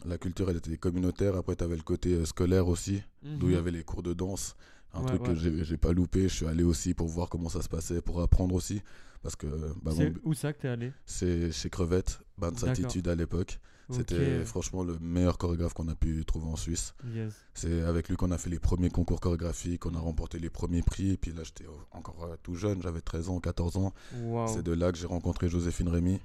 La 0.04 0.18
culture, 0.18 0.48
elle 0.50 0.56
était 0.56 0.76
communautaire. 0.76 1.36
Après, 1.36 1.54
tu 1.56 1.64
avais 1.64 1.76
le 1.76 1.82
côté 1.82 2.14
euh, 2.14 2.24
scolaire 2.24 2.66
aussi, 2.68 3.02
d'où 3.22 3.46
il 3.48 3.52
y 3.52 3.54
Mhm. 3.54 3.58
avait 3.58 3.70
les 3.72 3.84
cours 3.84 4.02
de 4.02 4.12
danse. 4.14 4.56
Un 4.94 5.00
Ouais, 5.00 5.06
truc 5.06 5.22
ouais. 5.22 5.34
que 5.34 5.64
j'ai 5.64 5.76
pas 5.76 5.92
loupé. 5.92 6.22
Je 6.28 6.34
suis 6.34 6.46
allé 6.46 6.62
aussi 6.62 6.94
pour 6.94 7.08
voir 7.08 7.28
comment 7.28 7.48
ça 7.48 7.62
se 7.62 7.68
passait, 7.68 8.00
pour 8.00 8.20
apprendre 8.20 8.54
aussi. 8.54 8.82
Parce 9.22 9.36
que 9.36 9.46
bah, 9.82 9.90
C'est 9.96 10.12
où 10.24 10.32
ça 10.32 10.52
que 10.52 10.62
t'es 10.62 10.68
allé? 10.68 10.92
C'est 11.04 11.50
chez 11.52 11.68
Crevette, 11.70 12.20
Band 12.38 12.52
D'accord. 12.52 12.68
Attitude 12.70 13.08
à 13.08 13.14
l'époque. 13.14 13.58
C'était 13.90 14.44
franchement 14.44 14.84
le 14.84 14.98
meilleur 14.98 15.38
chorégraphe 15.38 15.72
qu'on 15.72 15.88
a 15.88 15.94
pu 15.94 16.22
trouver 16.26 16.46
en 16.46 16.56
Suisse. 16.56 16.92
Yes. 17.14 17.32
C'est 17.54 17.80
avec 17.82 18.10
lui 18.10 18.16
qu'on 18.16 18.30
a 18.32 18.36
fait 18.38 18.50
les 18.50 18.58
premiers 18.58 18.90
concours 18.90 19.18
chorégraphiques, 19.18 19.80
qu'on 19.80 19.94
a 19.94 19.98
remporté 19.98 20.38
les 20.38 20.50
premiers 20.50 20.82
prix. 20.82 21.12
Et 21.12 21.16
puis 21.16 21.32
là, 21.32 21.42
j'étais 21.42 21.64
encore 21.92 22.24
euh, 22.24 22.36
tout 22.42 22.54
jeune, 22.54 22.82
j'avais 22.82 23.00
13 23.00 23.30
ans, 23.30 23.40
14 23.40 23.78
ans. 23.78 23.94
C'est 24.46 24.62
de 24.62 24.72
là 24.72 24.92
que 24.92 24.98
j'ai 24.98 25.06
rencontré 25.06 25.48
Joséphine 25.48 25.88
Rémy. 25.88 26.20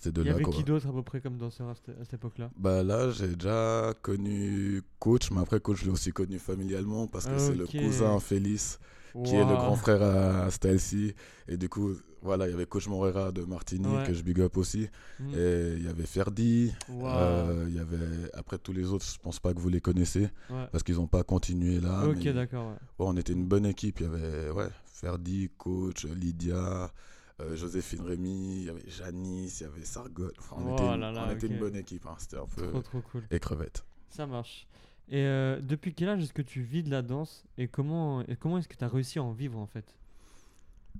C'est 0.00 0.12
de 0.12 0.22
Il 0.22 0.26
y 0.26 0.30
avait 0.30 0.44
qui 0.44 0.64
d'autre 0.64 0.86
à 0.88 0.92
peu 0.92 1.02
près 1.02 1.20
comme 1.20 1.36
danseur 1.38 1.68
à 1.68 1.74
cette, 1.74 1.88
à 2.00 2.04
cette 2.04 2.14
époque-là? 2.14 2.50
Bah 2.58 2.82
là, 2.82 3.10
j'ai 3.10 3.28
déjà 3.28 3.92
connu 4.02 4.82
Coach, 4.98 5.30
mais 5.30 5.40
après 5.40 5.60
Coach, 5.60 5.78
je 5.80 5.84
l'ai 5.86 5.90
aussi 5.90 6.12
connu 6.12 6.38
familialement 6.38 7.06
parce 7.06 7.26
que 7.26 7.38
c'est 7.38 7.54
le 7.54 7.66
cousin 7.66 8.18
Félix 8.20 8.78
qui 9.24 9.34
est 9.34 9.38
le 9.44 9.54
grand 9.54 9.76
frère 9.76 10.02
à 10.02 10.50
Stelcy. 10.50 11.14
Et 11.48 11.56
du 11.56 11.70
coup, 11.70 11.92
voilà, 12.20 12.46
il 12.46 12.50
y 12.50 12.54
avait 12.54 12.66
Coach 12.66 12.86
Morera 12.88 13.32
de 13.32 13.42
Martini 13.44 13.86
Ouais. 13.86 14.04
que 14.06 14.12
je 14.12 14.22
big 14.22 14.40
up 14.40 14.56
aussi. 14.58 14.88
Mm. 15.20 15.34
Et 15.34 15.72
il 15.78 15.84
y 15.84 15.88
avait 15.88 16.04
Ferdi. 16.04 16.70
Euh, 16.90 17.64
il 17.68 17.74
y 17.74 17.78
avait 17.78 18.30
après 18.34 18.58
tous 18.58 18.72
les 18.74 18.90
autres, 18.90 19.06
je 19.10 19.18
pense 19.18 19.38
pas 19.40 19.54
que 19.54 19.58
vous 19.60 19.70
les 19.70 19.80
connaissez 19.80 20.28
Ouais. 20.50 20.66
parce 20.70 20.82
qu'ils 20.82 20.96
n'ont 20.96 21.06
pas 21.06 21.22
continué 21.22 21.80
là. 21.80 22.06
ok, 22.06 22.28
d'accord. 22.34 22.72
Ouais, 22.72 23.06
on 23.06 23.16
était 23.16 23.32
une 23.32 23.46
bonne 23.46 23.64
équipe. 23.64 24.00
Il 24.00 24.06
y 24.06 24.08
avait 24.08 24.50
ouais, 24.50 24.68
Ferdi, 24.84 25.50
Coach, 25.56 26.04
Lydia. 26.04 26.92
Euh, 27.40 27.54
Joséphine 27.56 28.00
Rémy, 28.02 28.56
il 28.60 28.64
y 28.64 28.70
avait 28.70 28.84
Janice, 28.88 29.60
il 29.60 29.64
y 29.64 29.66
avait 29.66 29.84
Sargot. 29.84 30.30
Enfin, 30.38 30.56
on 30.58 30.70
Oh 30.70 30.74
était, 30.74 30.84
une, 30.94 31.00
là 31.00 31.12
là, 31.12 31.26
on 31.28 31.34
était 31.34 31.46
une 31.48 31.58
bonne 31.58 31.76
équipe. 31.76 32.06
hein. 32.06 32.14
C'était 32.18 32.38
un 32.38 32.46
peu 32.46 32.68
Trop, 32.68 32.80
trop 32.82 33.00
cool. 33.12 33.24
et 33.30 33.38
crevette. 33.38 33.84
Ça 34.10 34.26
marche. 34.26 34.66
Et 35.08 35.22
euh, 35.24 35.60
depuis 35.60 35.94
quel 35.94 36.08
âge 36.08 36.22
est-ce 36.22 36.32
que 36.32 36.42
tu 36.42 36.62
vis 36.62 36.82
de 36.82 36.90
la 36.90 37.02
danse 37.02 37.44
et 37.58 37.68
comment, 37.68 38.22
et 38.22 38.36
comment 38.36 38.58
est-ce 38.58 38.68
que 38.68 38.76
tu 38.76 38.82
as 38.84 38.88
réussi 38.88 39.18
à 39.18 39.22
en 39.22 39.32
vivre 39.32 39.58
en 39.58 39.66
fait? 39.66 39.94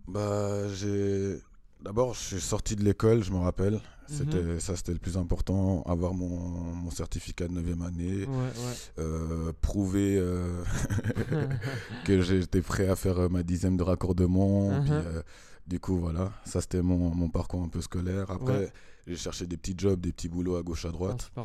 Bah, 0.09 0.69
j'ai. 0.75 1.39
D'abord, 1.83 2.15
je 2.15 2.21
suis 2.21 2.41
sorti 2.41 2.75
de 2.75 2.83
l'école, 2.83 3.23
je 3.23 3.31
me 3.33 3.39
rappelle. 3.39 3.81
C'était, 4.09 4.41
Mhm. 4.43 4.61
Ça, 4.61 4.77
c'était 4.77 4.93
le 4.93 4.99
plus 4.99 5.17
important. 5.17 5.83
Avoir 5.83 6.15
mon, 6.15 6.29
mon 6.39 6.91
certificat 6.91 7.49
de 7.49 7.53
9e 7.55 7.83
année. 7.83 8.25
Ouais, 8.25 8.27
ouais. 8.27 8.75
euh, 8.99 9.53
prouver 9.61 10.17
euh, 10.19 10.63
que 12.05 12.21
j'étais 12.23 12.63
prêt 12.63 12.89
à 12.89 12.97
faire 12.97 13.29
ma 13.31 13.43
dixième 13.43 13.77
de 13.77 13.83
raccordement. 13.83 14.71
Mhm. 14.71 14.83
puis, 14.85 14.93
euh, 14.93 15.23
du 15.67 15.81
coup, 15.81 15.97
voilà. 15.99 16.33
Ça, 16.45 16.61
c'était 16.61 16.83
mon, 16.83 17.15
mon 17.15 17.29
parcours 17.29 17.63
un 17.63 17.69
peu 17.69 17.81
scolaire. 17.81 18.31
Après, 18.31 18.59
Ouais. 18.59 18.73
j'ai 19.07 19.17
cherché 19.17 19.47
des 19.47 19.57
petits 19.57 19.75
jobs, 19.77 20.01
des 20.01 20.13
petits 20.13 20.29
boulots 20.29 20.57
à 20.57 20.63
gauche, 20.63 20.85
à 20.85 20.91
droite. 20.91 21.31
Ouais. 21.37 21.43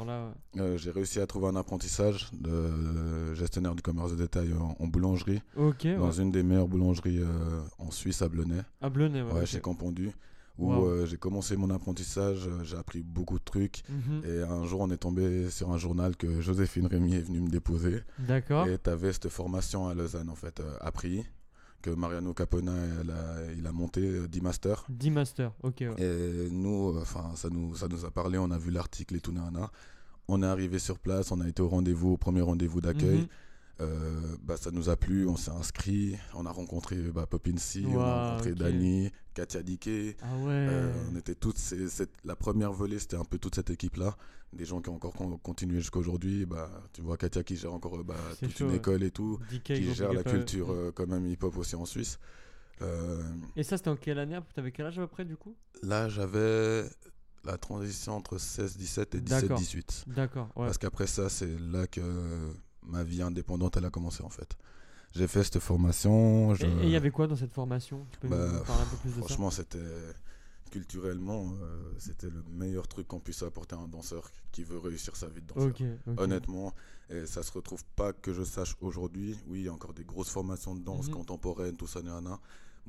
Euh, 0.61 0.77
j'ai 0.77 0.91
réussi 0.91 1.19
à 1.19 1.27
trouver 1.27 1.47
un 1.47 1.55
apprentissage 1.55 2.29
de 2.33 3.33
gestionnaire 3.33 3.75
du 3.75 3.81
commerce 3.81 4.11
de 4.11 4.17
détail 4.17 4.53
en, 4.53 4.75
en 4.79 4.87
boulangerie. 4.87 5.41
Ouais. 5.55 5.95
Dans 5.97 6.11
une 6.11 6.31
des 6.31 6.43
meilleures 6.43 6.67
boulangeries 6.67 7.19
euh, 7.19 7.61
en 7.79 7.91
Suisse, 7.91 8.21
à 8.21 8.29
Blonay. 8.29 8.61
À 8.81 8.89
Blonay, 8.89 9.21
ouais. 9.21 9.31
Ouais, 9.33 9.39
ok. 9.41 9.45
chez 9.47 9.59
Campondu, 9.61 10.11
où 10.57 10.71
Wow. 10.71 10.85
euh, 10.85 11.05
j'ai 11.07 11.17
commencé 11.17 11.55
mon 11.57 11.69
apprentissage, 11.71 12.47
j'ai 12.63 12.77
appris 12.77 13.01
beaucoup 13.01 13.39
de 13.39 13.43
trucs. 13.43 13.81
Mhm. 13.89 14.21
Et 14.25 14.41
un 14.43 14.65
jour, 14.65 14.81
on 14.81 14.89
est 14.91 14.97
tombé 14.97 15.49
sur 15.49 15.71
un 15.71 15.77
journal 15.77 16.15
que 16.15 16.41
Joséphine 16.41 16.85
Rémy 16.85 17.15
est 17.15 17.21
venue 17.21 17.41
me 17.41 17.49
déposer. 17.49 18.01
D'accord. 18.19 18.67
Et 18.67 18.77
tu 18.77 18.89
avais 18.89 19.11
cette 19.13 19.29
formation 19.29 19.87
à 19.87 19.93
Lausanne, 19.95 20.29
en 20.29 20.35
fait, 20.35 20.59
euh, 20.59 20.75
appris, 20.81 21.25
que 21.81 21.89
Mariano 21.89 22.33
Capona, 22.33 22.71
elle 23.01 23.09
a- 23.11 23.51
il 23.57 23.65
a 23.67 23.71
monté 23.71 24.01
euh, 24.01 24.27
10 24.27 24.41
masters. 24.41 24.85
10 24.89 25.11
masters, 25.11 25.51
ok. 25.63 25.75
Ouais. 25.81 25.95
Et 25.97 26.49
nous, 26.51 26.89
euh, 26.95 27.01
enfin, 27.01 27.31
ça 27.35 27.49
nous, 27.49 27.75
ça 27.75 27.87
nous 27.87 28.05
a 28.05 28.11
parlé, 28.11 28.37
on 28.37 28.51
a 28.51 28.57
vu 28.57 28.71
l'article 28.71 29.15
et 29.15 29.19
tout, 29.19 29.31
nana. 29.31 29.71
On 30.27 30.43
est 30.43 30.45
arrivé 30.45 30.79
sur 30.79 30.99
place, 30.99 31.31
on 31.31 31.41
a 31.41 31.47
été 31.49 31.61
au 31.61 31.67
rendez-vous, 31.67 32.11
au 32.13 32.17
premier 32.17 32.41
rendez-vous 32.41 32.79
d'accueil. 32.81 33.21
Mhm. 33.21 33.27
Euh, 33.81 34.35
bah, 34.43 34.57
ça 34.57 34.69
nous 34.71 34.89
a 34.89 34.95
plu, 34.95 35.27
on 35.27 35.35
s'est 35.37 35.51
inscrit, 35.51 36.15
on 36.35 36.45
a 36.45 36.51
rencontré 36.51 36.95
bah, 37.11 37.25
Popin 37.25 37.57
C, 37.57 37.83
on 37.87 37.95
Wow, 37.95 37.99
a 38.01 38.29
rencontré. 38.31 38.53
Dani, 38.53 39.11
Katia 39.33 39.63
Diké. 39.63 40.15
Ah 40.21 40.35
ouais. 40.37 40.49
Euh, 40.51 40.93
on 41.11 41.15
était 41.17 41.33
toutes 41.35 41.57
ces- 41.57 41.89
cette- 41.89 42.13
la 42.23 42.35
première 42.35 42.71
volée, 42.73 42.99
c'était 42.99 43.17
un 43.17 43.25
peu 43.25 43.39
toute 43.39 43.55
cette 43.55 43.69
équipe-là. 43.71 44.15
Des 44.53 44.65
gens 44.65 44.81
qui 44.81 44.89
ont 44.89 44.95
encore 44.95 45.13
con- 45.13 45.37
continué 45.37 45.79
jusqu'à 45.79 45.99
aujourd'hui. 45.99 46.45
Bah, 46.45 46.69
tu 46.93 47.01
vois 47.01 47.17
Katia 47.17 47.41
qui 47.43 47.55
gère 47.55 47.73
encore 47.73 48.03
bah, 48.03 48.15
toute 48.39 48.51
chaud, 48.57 48.65
une 48.65 48.71
ouais. 48.71 48.77
école 48.77 49.01
et 49.03 49.11
tout, 49.11 49.39
DK, 49.49 49.63
qui 49.63 49.93
gère 49.95 50.13
la 50.13 50.23
culture 50.23 50.67
Mm. 50.67 50.71
euh, 50.77 50.91
quand 50.93 51.07
même 51.07 51.25
hip-hop 51.25 51.57
aussi 51.57 51.75
en 51.75 51.85
Suisse. 51.85 52.19
Euh, 52.81 53.21
Et 53.55 53.63
ça, 53.63 53.77
c'était 53.77 53.89
en 53.89 53.95
quelle 53.95 54.19
année 54.19 54.37
T'avais 54.53 54.71
quel 54.71 54.85
âge 54.87 54.97
à 54.99 55.01
peu 55.03 55.07
près 55.07 55.25
du 55.25 55.37
coup? 55.37 55.55
Là, 55.83 56.09
j'avais 56.09 56.83
la 57.45 57.57
transition 57.57 58.15
entre 58.17 58.37
16-17 58.37 59.15
et 59.15 59.21
D'accord. 59.21 59.57
17-18. 59.59 60.03
D'accord. 60.07 60.49
Parce 60.55 60.77
qu'après 60.77 61.07
ça, 61.07 61.29
c'est 61.29 61.57
là 61.59 61.87
que 61.87 62.01
ma 62.83 63.03
vie 63.03 63.21
indépendante, 63.21 63.77
elle 63.77 63.85
a 63.85 63.89
commencé 63.89 64.23
en 64.23 64.29
fait. 64.29 64.57
J'ai 65.13 65.27
fait 65.27 65.43
cette 65.43 65.59
formation. 65.59 66.53
je- 66.55 66.65
Et 66.65 66.83
il 66.83 66.89
y 66.89 66.95
avait 66.95 67.11
quoi 67.11 67.27
dans 67.27 67.35
cette 67.35 67.51
formation? 67.53 68.05
Tu 68.11 68.19
peux 68.19 68.27
Bah, 68.29 68.47
nous 68.47 68.63
parler 68.63 68.83
un 68.83 68.85
peu 68.85 68.97
plus 68.97 69.09
de 69.09 69.15
ça? 69.15 69.19
Franchement, 69.27 69.51
c'était 69.51 69.77
culturellement, 70.71 71.53
euh, 71.61 71.91
c'était 71.99 72.29
le 72.29 72.43
meilleur 72.49 72.87
truc 72.87 73.07
qu'on 73.07 73.19
puisse 73.19 73.43
apporter 73.43 73.75
à 73.75 73.79
un 73.79 73.87
danseur 73.87 74.29
qui 74.51 74.63
veut 74.63 74.77
réussir 74.77 75.15
sa 75.15 75.27
vie 75.27 75.41
de 75.41 75.47
danseur. 75.53 75.73
Honnêtement, 76.17 76.73
et 77.09 77.25
ça 77.25 77.43
se 77.43 77.51
retrouve 77.51 77.83
pas 77.95 78.13
que 78.13 78.33
je 78.33 78.43
sache 78.43 78.75
aujourd'hui. 78.79 79.37
Oui, 79.47 79.59
il 79.59 79.65
y 79.65 79.67
a 79.67 79.73
encore 79.73 79.93
des 79.93 80.05
grosses 80.05 80.29
formations 80.29 80.73
de 80.75 80.81
danse 80.81 81.07
Mhm. 81.07 81.13
contemporaine, 81.13 81.75
tout 81.75 81.87
ça. 81.87 82.01
Mais 82.01 82.11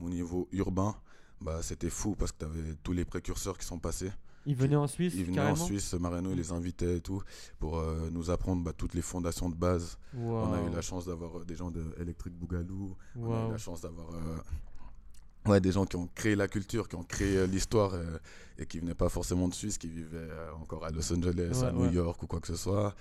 au 0.01 0.09
niveau 0.09 0.49
urbain, 0.53 0.95
bah, 1.41 1.61
c'était 1.63 1.91
fou 1.91 2.15
parce 2.15 2.31
que 2.31 2.39
tu 2.39 2.45
avais 2.45 2.75
tous 2.85 2.93
les 2.93 3.05
précurseurs 3.05 3.59
qui 3.59 3.67
sont 3.67 3.81
passés. 3.81 4.13
Il 4.47 4.57
venait 4.57 4.77
en 4.77 4.87
Suisse 4.87 5.15
Ils 5.17 5.25
venaient 5.25 5.37
carrément 5.37 5.53
en 5.63 5.67
Suisse, 5.67 5.95
Mariano, 5.95 6.31
il 6.33 6.37
les 6.37 6.51
invitait 6.53 6.97
et 6.97 7.01
tout, 7.01 7.23
pour 7.59 7.79
euh, 7.79 8.09
nous 8.11 8.31
apprendre 8.31 8.63
bah, 8.63 8.73
toutes 8.77 8.95
les 8.95 9.03
fondations 9.03 9.49
de 9.49 9.55
base. 9.55 9.99
On 10.19 10.53
a 10.53 10.61
eu 10.61 10.75
la 10.75 10.83
chance 10.83 11.07
d'avoir 11.07 11.39
euh, 11.39 11.45
des 11.45 11.55
gens 11.55 11.71
de 11.71 11.83
Electric 12.01 12.33
Boogaloo, 12.35 12.97
on 13.17 13.33
a 13.33 13.49
eu 13.49 13.53
la 13.53 13.59
chance 13.59 13.81
d'avoir 13.83 14.09
euh, 14.15 15.51
ouais, 15.51 15.61
des 15.61 15.73
gens 15.73 15.85
qui 15.87 15.97
ont 15.97 16.09
créé 16.15 16.35
la 16.35 16.49
culture, 16.49 16.89
qui 16.89 16.97
ont 16.97 17.05
créé 17.05 17.47
l'histoire 17.47 17.95
euh, 17.95 18.19
et 18.59 18.67
qui 18.67 18.79
venaient 18.81 18.95
pas 18.95 19.09
forcément 19.09 19.49
de 19.49 19.55
Suisse, 19.55 19.79
qui 19.79 19.89
vivaient 19.89 20.29
encore 20.61 20.85
à 20.85 20.91
Los 20.91 21.13
Angeles, 21.13 21.59
Ouais, 21.61 21.67
à 21.69 21.73
New 21.73 21.83
ouais. 21.87 21.93
York 21.93 22.23
ou 22.23 22.27
quoi 22.27 22.41
que 22.41 22.49
ce 22.49 22.57
soit. 22.57 22.95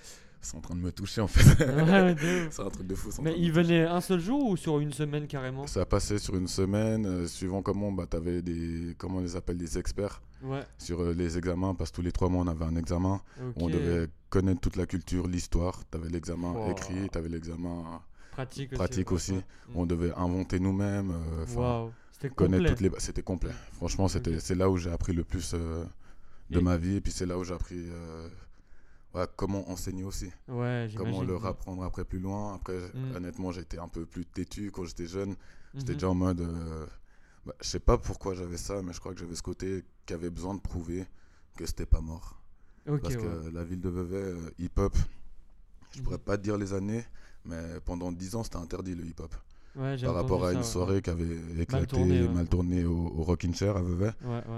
C'est 0.44 0.56
en 0.56 0.60
train 0.60 0.74
de 0.74 0.80
me 0.80 0.90
toucher 0.90 1.20
en 1.20 1.28
fait. 1.28 1.64
Ouais. 1.84 2.16
C'est 2.50 2.62
un 2.62 2.68
truc 2.68 2.88
de 2.88 2.96
fou. 2.96 3.10
Mais 3.22 3.30
train 3.30 3.38
de 3.38 3.44
il 3.44 3.48
me 3.52 3.54
toucher. 3.54 3.62
venait 3.62 3.82
un 3.84 4.00
seul 4.00 4.18
jour 4.18 4.44
ou 4.44 4.56
sur 4.56 4.80
une 4.80 4.92
semaine 4.92 5.28
carrément? 5.28 5.68
Ça 5.68 5.86
passait 5.86 6.18
sur 6.18 6.34
une 6.34 6.48
semaine, 6.48 7.06
euh, 7.06 7.26
suivant 7.28 7.62
comment 7.62 7.92
bah, 7.92 8.06
tu 8.10 8.16
avais 8.16 8.42
des, 8.42 8.96
comment 8.98 9.18
on 9.18 9.22
les 9.22 9.36
appelle, 9.36 9.56
des 9.56 9.78
experts 9.78 10.20
Ouais, 10.42 10.64
sur 10.78 11.00
euh, 11.00 11.12
les 11.14 11.38
examens, 11.38 11.74
parce 11.74 11.90
que 11.90 11.96
tous 11.96 12.02
les 12.02 12.12
trois 12.12 12.28
mois 12.28 12.42
on 12.44 12.48
avait 12.48 12.64
un 12.64 12.76
examen. 12.76 13.20
On 13.56 13.68
devait 13.68 14.08
connaître 14.28 14.60
toute 14.60 14.76
la 14.76 14.86
culture, 14.86 15.26
l'histoire. 15.28 15.82
Tu 15.90 15.96
avais 15.98 16.08
l'examen 16.08 16.52
Wow. 16.52 16.70
écrit, 16.72 17.08
tu 17.10 17.18
avais 17.18 17.28
l'examen. 17.28 18.00
Pratique 18.32 18.72
aussi. 18.72 18.78
pratique. 18.78 19.06
Mm. 19.68 19.72
On 19.76 19.86
devait 19.86 20.12
inventer 20.14 20.58
nous-mêmes. 20.58 21.10
euh, 21.12 21.46
Waouh, 21.54 21.92
c'était 22.12 22.30
connaître 22.30 22.64
complet. 22.64 22.70
toutes 22.88 22.94
les 22.94 23.00
c'était 23.00 23.22
complet 23.22 23.50
franchement 23.72 24.08
c'était 24.08 24.38
c'est 24.40 24.54
là 24.54 24.70
où 24.70 24.76
j'ai 24.78 24.90
appris 24.90 25.12
le 25.12 25.22
plus 25.24 25.52
euh, 25.54 25.84
de 26.50 26.58
Et- 26.60 26.62
ma 26.62 26.76
vie 26.76 26.96
et 26.96 27.00
puis 27.00 27.12
c'est 27.12 27.26
là 27.26 27.36
où 27.36 27.44
j'ai 27.44 27.52
appris 27.52 27.84
euh, 27.90 28.28
ouais, 29.14 29.26
comment 29.36 29.68
enseigner 29.70 30.04
aussi 30.04 30.30
Ouais, 30.48 30.88
comment 30.96 31.22
leur 31.24 31.44
apprendre 31.46 31.82
après 31.84 32.04
plus 32.04 32.20
loin 32.20 32.54
après 32.54 32.78
Mm. 32.94 33.16
honnêtement 33.16 33.50
j'étais 33.52 33.78
un 33.78 33.88
peu 33.88 34.06
plus 34.06 34.24
têtu 34.24 34.70
quand 34.70 34.84
j'étais 34.84 35.06
jeune 35.06 35.34
j'étais 35.74 35.92
Mhm. 35.92 35.96
déjà 35.98 36.08
en 36.10 36.14
mode 36.14 36.40
euh, 36.40 36.86
bah, 37.46 37.54
je 37.60 37.66
sais 37.68 37.80
pas 37.80 37.98
pourquoi 37.98 38.34
j'avais 38.34 38.56
ça 38.56 38.82
mais 38.82 38.92
je 38.92 39.00
crois 39.00 39.12
que 39.14 39.20
j'avais 39.20 39.34
ce 39.34 39.42
côté 39.42 39.84
qui 40.06 40.14
avait 40.14 40.30
besoin 40.30 40.54
de 40.54 40.60
prouver 40.60 41.06
que 41.56 41.66
c'était 41.66 41.86
pas 41.86 42.00
mort 42.00 42.40
parce 42.84 43.14
ouais. 43.16 43.22
que 43.22 43.48
la 43.50 43.64
ville 43.64 43.80
de 43.80 43.88
Vevey 43.88 44.34
hip 44.58 44.70
hop 44.76 44.96
je 45.92 45.98
Mhm. 45.98 46.04
pourrais 46.04 46.18
pas 46.18 46.38
te 46.38 46.42
dire 46.42 46.56
les 46.56 46.72
années 46.72 47.04
mais 47.44 47.60
pendant 47.84 48.12
10 48.12 48.36
ans 48.36 48.44
c'était 48.44 48.56
interdit 48.56 48.94
le 48.94 49.04
hip 49.04 49.16
hop 49.20 49.34
Ouais, 49.74 49.96
j'ai 49.96 50.04
par 50.04 50.16
rapport 50.16 50.44
à 50.44 50.52
une 50.52 50.58
ouais. 50.58 50.64
soirée 50.64 51.00
qui 51.00 51.08
avait 51.08 51.34
éclaté, 51.58 51.96
mal 52.28 52.46
tourné, 52.46 52.80
ouais. 52.80 52.84
au, 52.84 53.06
au 53.06 53.22
Rockin' 53.22 53.54
Chair 53.54 53.74
à 53.74 53.80
Vevey. 53.80 54.12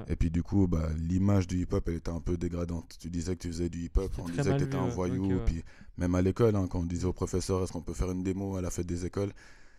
Et 0.08 0.16
puis 0.16 0.28
du 0.28 0.42
coup, 0.42 0.66
bah, 0.66 0.88
l'image 0.96 1.46
du 1.46 1.60
hip-hop, 1.60 1.86
elle 1.88 1.94
était 1.94 2.10
un 2.10 2.18
peu 2.18 2.36
dégradante. 2.36 2.96
Tu 2.98 3.10
disais 3.10 3.36
que 3.36 3.42
tu 3.42 3.46
faisais 3.46 3.68
du 3.68 3.84
hip-hop, 3.84 4.10
on 4.18 4.24
disait 4.28 4.42
que 4.42 4.56
tu 4.58 4.64
étais 4.64 4.76
vu, 4.76 4.82
un 4.82 4.88
voyou. 4.88 5.38
Puis 5.46 5.62
même 5.98 6.16
à 6.16 6.20
l'école, 6.20 6.56
hein, 6.56 6.66
quand 6.68 6.80
on 6.80 6.84
disait 6.84 7.04
au 7.06 7.12
professeur, 7.12 7.62
est-ce 7.62 7.70
qu'on 7.70 7.80
peut 7.80 7.94
faire 7.94 8.10
une 8.10 8.24
démo 8.24 8.56
à 8.56 8.60
la 8.60 8.70
fête 8.70 8.86
des 8.88 9.06
écoles 9.06 9.30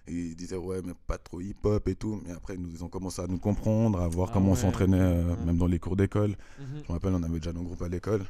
Et 0.07 0.13
il 0.13 0.35
disait, 0.35 0.55
ouais, 0.57 0.81
mais 0.83 0.93
pas 1.07 1.17
trop 1.17 1.41
hip-hop 1.41 1.87
et 1.87 1.95
tout. 1.95 2.21
Mais 2.25 2.31
après, 2.33 2.55
ils 2.55 2.67
ils 2.71 2.83
ont 2.83 2.89
commencé 2.89 3.21
à 3.21 3.27
nous 3.27 3.39
comprendre, 3.39 3.99
à 4.01 4.07
voir 4.07 4.29
Ah 4.29 4.33
comment 4.33 4.51
on 4.51 4.55
s'entraînait, 4.55 4.99
euh, 4.99 5.35
ouais. 5.35 5.35
même 5.35 5.57
dans 5.57 5.67
les 5.67 5.79
cours 5.79 5.95
d'école. 5.95 6.35
Mhm. 6.57 6.83
Je 6.83 6.87
me 6.89 6.93
rappelle, 6.93 7.13
on 7.13 7.23
avait 7.23 7.39
déjà 7.39 7.53
nos 7.53 7.63
groupes 7.63 7.81
à 7.81 7.89
l'école. 7.89 8.25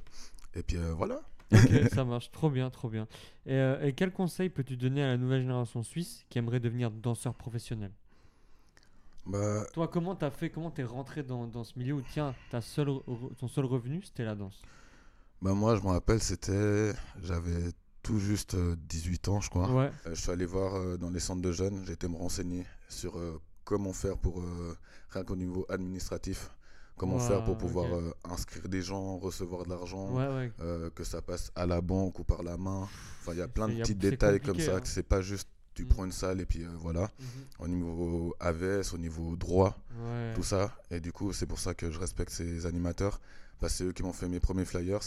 Et 0.55 0.63
puis 0.63 0.77
euh, 0.77 0.94
voilà. 0.94 1.22
Ok, 1.51 1.72
ça 1.86 2.03
marche, 2.05 2.32
trop 2.32 2.50
bien, 2.50 2.70
trop 2.70 2.89
bien. 2.89 3.08
Et, 3.46 3.53
euh, 3.53 3.82
et 3.86 3.94
quel 3.94 4.12
conseil 4.12 4.50
peux-tu 4.50 4.77
donner 4.77 5.03
à 5.03 5.08
la 5.08 5.17
nouvelle 5.17 5.41
génération 5.41 5.84
suisse 5.84 6.25
qui 6.29 6.38
aimerait 6.39 6.60
devenir 6.60 6.91
danseur 6.91 7.36
professionnel? 7.36 7.91
Bah, 9.25 9.65
Toi, 9.74 9.88
comment 9.89 10.15
t'as 10.15 10.32
fait, 10.32 10.50
comment 10.50 10.72
t'es 10.72 10.84
rentré 10.84 11.22
dans, 11.22 11.46
dans 11.46 11.63
ce 11.63 11.77
milieu 11.77 11.94
où, 11.94 12.01
tiens, 12.01 12.36
ta 12.50 12.62
seule, 12.62 12.89
ton 13.38 13.48
seul 13.48 13.65
revenu, 13.65 14.01
c'était 14.01 14.24
la 14.25 14.34
danse? 14.36 14.67
bah 15.41 15.53
moi, 15.53 15.75
je 15.75 15.82
me 15.82 15.88
rappelle, 15.89 16.22
c'était. 16.22 16.94
J'avais 17.22 17.72
tout 18.06 18.20
juste 18.20 18.54
euh, 18.54 18.76
18 18.88 19.28
ans, 19.30 19.42
je 19.42 19.50
crois. 19.50 19.68
Ouais, 19.72 19.92
Euh, 20.06 20.14
je 20.14 20.22
suis 20.22 20.30
allé 20.32 20.46
voir 20.46 20.76
euh, 20.76 20.96
dans 20.98 21.10
les 21.10 21.20
centres 21.20 21.42
de 21.42 21.52
jeunes, 21.52 21.84
j'ai 21.88 21.94
été 21.94 22.08
me 22.08 22.16
renseigner 22.16 22.64
sur 22.88 23.18
euh, 23.18 23.42
comment 23.64 23.94
faire 23.94 24.18
pour, 24.18 24.40
euh, 24.42 24.78
rien 25.10 25.24
qu'au 25.24 25.36
niveau 25.36 25.66
administratif, 25.70 26.52
comment 26.98 27.18
faire 27.20 27.44
pour 27.44 27.58
pouvoir 27.58 27.94
euh, 27.96 28.12
inscrire 28.26 28.70
des 28.70 28.84
gens, 28.84 29.18
recevoir 29.18 29.64
de 29.66 29.70
l'argent, 29.70 30.14
ouais, 30.16 30.28
ouais. 30.28 30.52
euh, 30.62 30.90
que 30.92 31.04
ça 31.04 31.22
passe 31.24 31.52
à 31.56 31.66
la 31.66 31.82
banque 31.82 32.20
ou 32.20 32.24
par 32.24 32.44
la 32.44 32.58
main. 32.58 32.88
Enfin, 33.22 33.32
il 33.34 33.40
y 33.40 33.42
a 33.42 33.48
plein 33.48 33.68
de 33.68 33.74
petits 33.82 33.96
détails 33.96 34.40
comme 34.40 34.60
ça, 34.60 34.76
hein. 34.76 34.82
que 34.82 34.88
c'est 34.88 35.04
pas 35.04 35.22
juste 35.22 35.50
tu 35.74 35.84
Mm. 35.84 35.88
prends 35.90 36.06
une 36.06 36.14
salle 36.14 36.40
et 36.40 36.46
puis 36.46 36.64
euh, 36.64 36.70
voilà. 36.80 37.02
Mhm. 37.20 37.26
Au 37.60 37.68
niveau 37.68 38.36
AVS, 38.40 38.94
au 38.94 38.98
niveau 38.98 39.36
droit, 39.36 39.76
Ouais. 40.00 40.34
tout 40.34 40.44
ça. 40.44 40.74
Et 40.90 41.02
du 41.02 41.12
coup, 41.12 41.34
c'est 41.34 41.48
pour 41.48 41.60
ça 41.60 41.74
que 41.74 41.92
je 41.92 42.00
respecte 42.00 42.32
ces 42.32 42.66
animateurs, 42.66 43.20
parce 43.60 43.74
que 43.74 43.78
c'est 43.80 43.84
eux 43.84 43.92
qui 43.92 44.04
m'ont 44.04 44.14
fait 44.14 44.30
mes 44.30 44.40
premiers 44.40 44.64
flyers. 44.64 45.02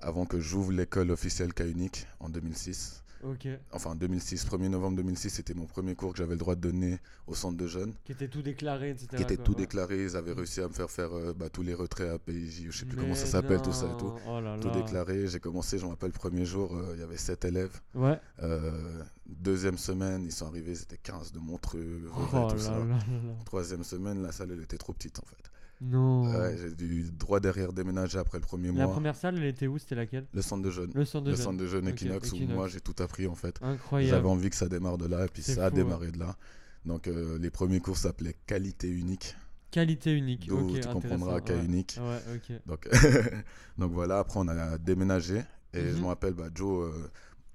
Avant 0.00 0.26
que 0.26 0.40
j'ouvre 0.40 0.72
l'école 0.72 1.10
officielle 1.10 1.52
K 1.54 1.60
Unique 1.60 2.06
en 2.20 2.28
2006. 2.28 3.02
ok. 3.24 3.48
Enfin, 3.72 3.96
2006, 3.96 4.46
1er 4.46 4.68
novembre 4.68 4.96
2006, 4.98 5.30
c'était 5.30 5.54
mon 5.54 5.66
premier 5.66 5.94
cours 5.96 6.12
que 6.12 6.18
j'avais 6.18 6.34
le 6.34 6.38
droit 6.38 6.54
de 6.54 6.60
donner 6.60 6.98
au 7.26 7.34
centre 7.34 7.56
de 7.56 7.66
jeunes, 7.66 7.92
Qui 8.04 8.12
était 8.12 8.28
tout 8.28 8.42
déclaré, 8.42 8.90
etc. 8.90 9.08
qui 9.16 9.22
était 9.22 9.34
quoi, 9.36 9.44
tout 9.44 9.52
ouais. 9.52 9.58
déclaré. 9.62 10.04
Ils 10.04 10.16
avaient 10.16 10.32
réussi 10.32 10.60
à 10.60 10.68
me 10.68 10.72
faire 10.72 10.88
faire 10.90 11.12
euh, 11.12 11.32
bah, 11.34 11.48
tous 11.50 11.62
les 11.62 11.74
retraits 11.74 12.08
à 12.10 12.18
PJ, 12.18 12.66
je 12.70 12.78
sais 12.78 12.86
plus 12.86 12.96
comment 12.96 13.14
ça 13.16 13.26
s'appelle, 13.26 13.60
tout 13.60 13.72
ça 13.72 13.86
et 13.92 13.96
tout. 13.98 14.12
Oh 14.28 14.40
là 14.40 14.56
Tout 14.60 14.70
déclaré. 14.70 15.26
J'ai 15.26 15.40
commencé, 15.40 15.78
je 15.78 15.84
me 15.84 15.90
rappelle, 15.90 16.10
le 16.10 16.18
premier 16.18 16.44
jour, 16.44 16.74
euh, 16.76 16.92
il 16.94 17.00
y 17.00 17.02
avait 17.02 17.16
7 17.16 17.44
élèves. 17.44 17.80
Ouais. 17.94 18.18
Euh, 18.44 19.02
deuxième 19.26 19.78
semaine, 19.78 20.22
ils 20.24 20.32
sont 20.32 20.46
arrivés, 20.46 20.76
c'était 20.76 20.98
15 20.98 21.32
de 21.32 21.40
Montreux, 21.40 22.08
Oh 22.16 22.46
tout 22.48 22.54
là 22.56 22.60
ça. 22.62 22.78
Troisième 23.44 23.82
semaine, 23.84 24.22
la 24.22 24.30
salle, 24.32 24.52
elle 24.52 24.62
était 24.62 24.78
trop 24.78 24.92
petite 24.92 25.18
en 25.18 25.26
fait. 25.26 25.50
Non. 25.80 26.24
Ouais, 26.32 26.56
j'ai 26.58 26.74
dû 26.74 27.04
droit 27.12 27.38
derrière 27.40 27.72
déménager 27.72 28.18
après 28.18 28.38
le 28.38 28.44
premier 28.44 28.68
La 28.68 28.84
mois. 28.84 28.92
première 28.92 29.14
salle, 29.14 29.36
elle 29.38 29.44
était 29.44 29.66
où 29.68 29.78
C'était 29.78 29.94
laquelle? 29.94 30.26
Le 30.32 30.42
centre 30.42 30.62
de 30.62 30.70
jeunes. 30.70 30.90
Le 30.94 31.04
centre 31.04 31.24
de 31.24 31.30
Le 31.30 31.36
jeunes. 31.36 31.44
centre 31.44 31.56
de 31.58 31.66
jeunes 31.66 31.88
Equinox, 31.88 32.32
où 32.32 32.38
moi 32.48 32.66
j'ai 32.68 32.80
tout 32.80 32.96
appris 33.02 33.26
en 33.28 33.34
fait. 33.36 33.56
J'avais 33.60 33.72
Incroyable. 33.74 34.26
envie 34.26 34.50
que 34.50 34.56
ça 34.56 34.68
démarre 34.68 34.98
de 34.98 35.06
là, 35.06 35.24
et 35.24 35.28
puis 35.28 35.42
ça 35.42 35.66
a 35.66 35.70
démarré 35.70 36.10
de 36.10 36.18
là. 36.18 36.36
Donc 36.84 37.06
euh, 37.06 37.38
les 37.38 37.50
premiers 37.50 37.80
cours 37.80 37.96
s'appelaient 37.96 38.36
Qualité 38.46 38.88
Unique, 38.88 39.36
Qualité 39.70 40.12
unique. 40.12 40.48
ok, 40.50 40.80
tu 40.80 40.88
comprendras 40.88 41.40
K 41.42 41.50
ouais. 41.50 41.64
Unique. 41.64 41.98
Ouais, 42.00 42.36
ok. 42.36 42.60
Donc, 42.66 42.88
donc 43.78 43.92
voilà, 43.92 44.18
après 44.20 44.40
on 44.40 44.48
a 44.48 44.78
déménagé, 44.78 45.42
et 45.74 45.80
je 45.90 45.94
Mhm. 45.96 46.00
me 46.02 46.06
rappelle, 46.06 46.34
bah, 46.34 46.48
Joe, 46.54 46.90
euh, 46.92 47.08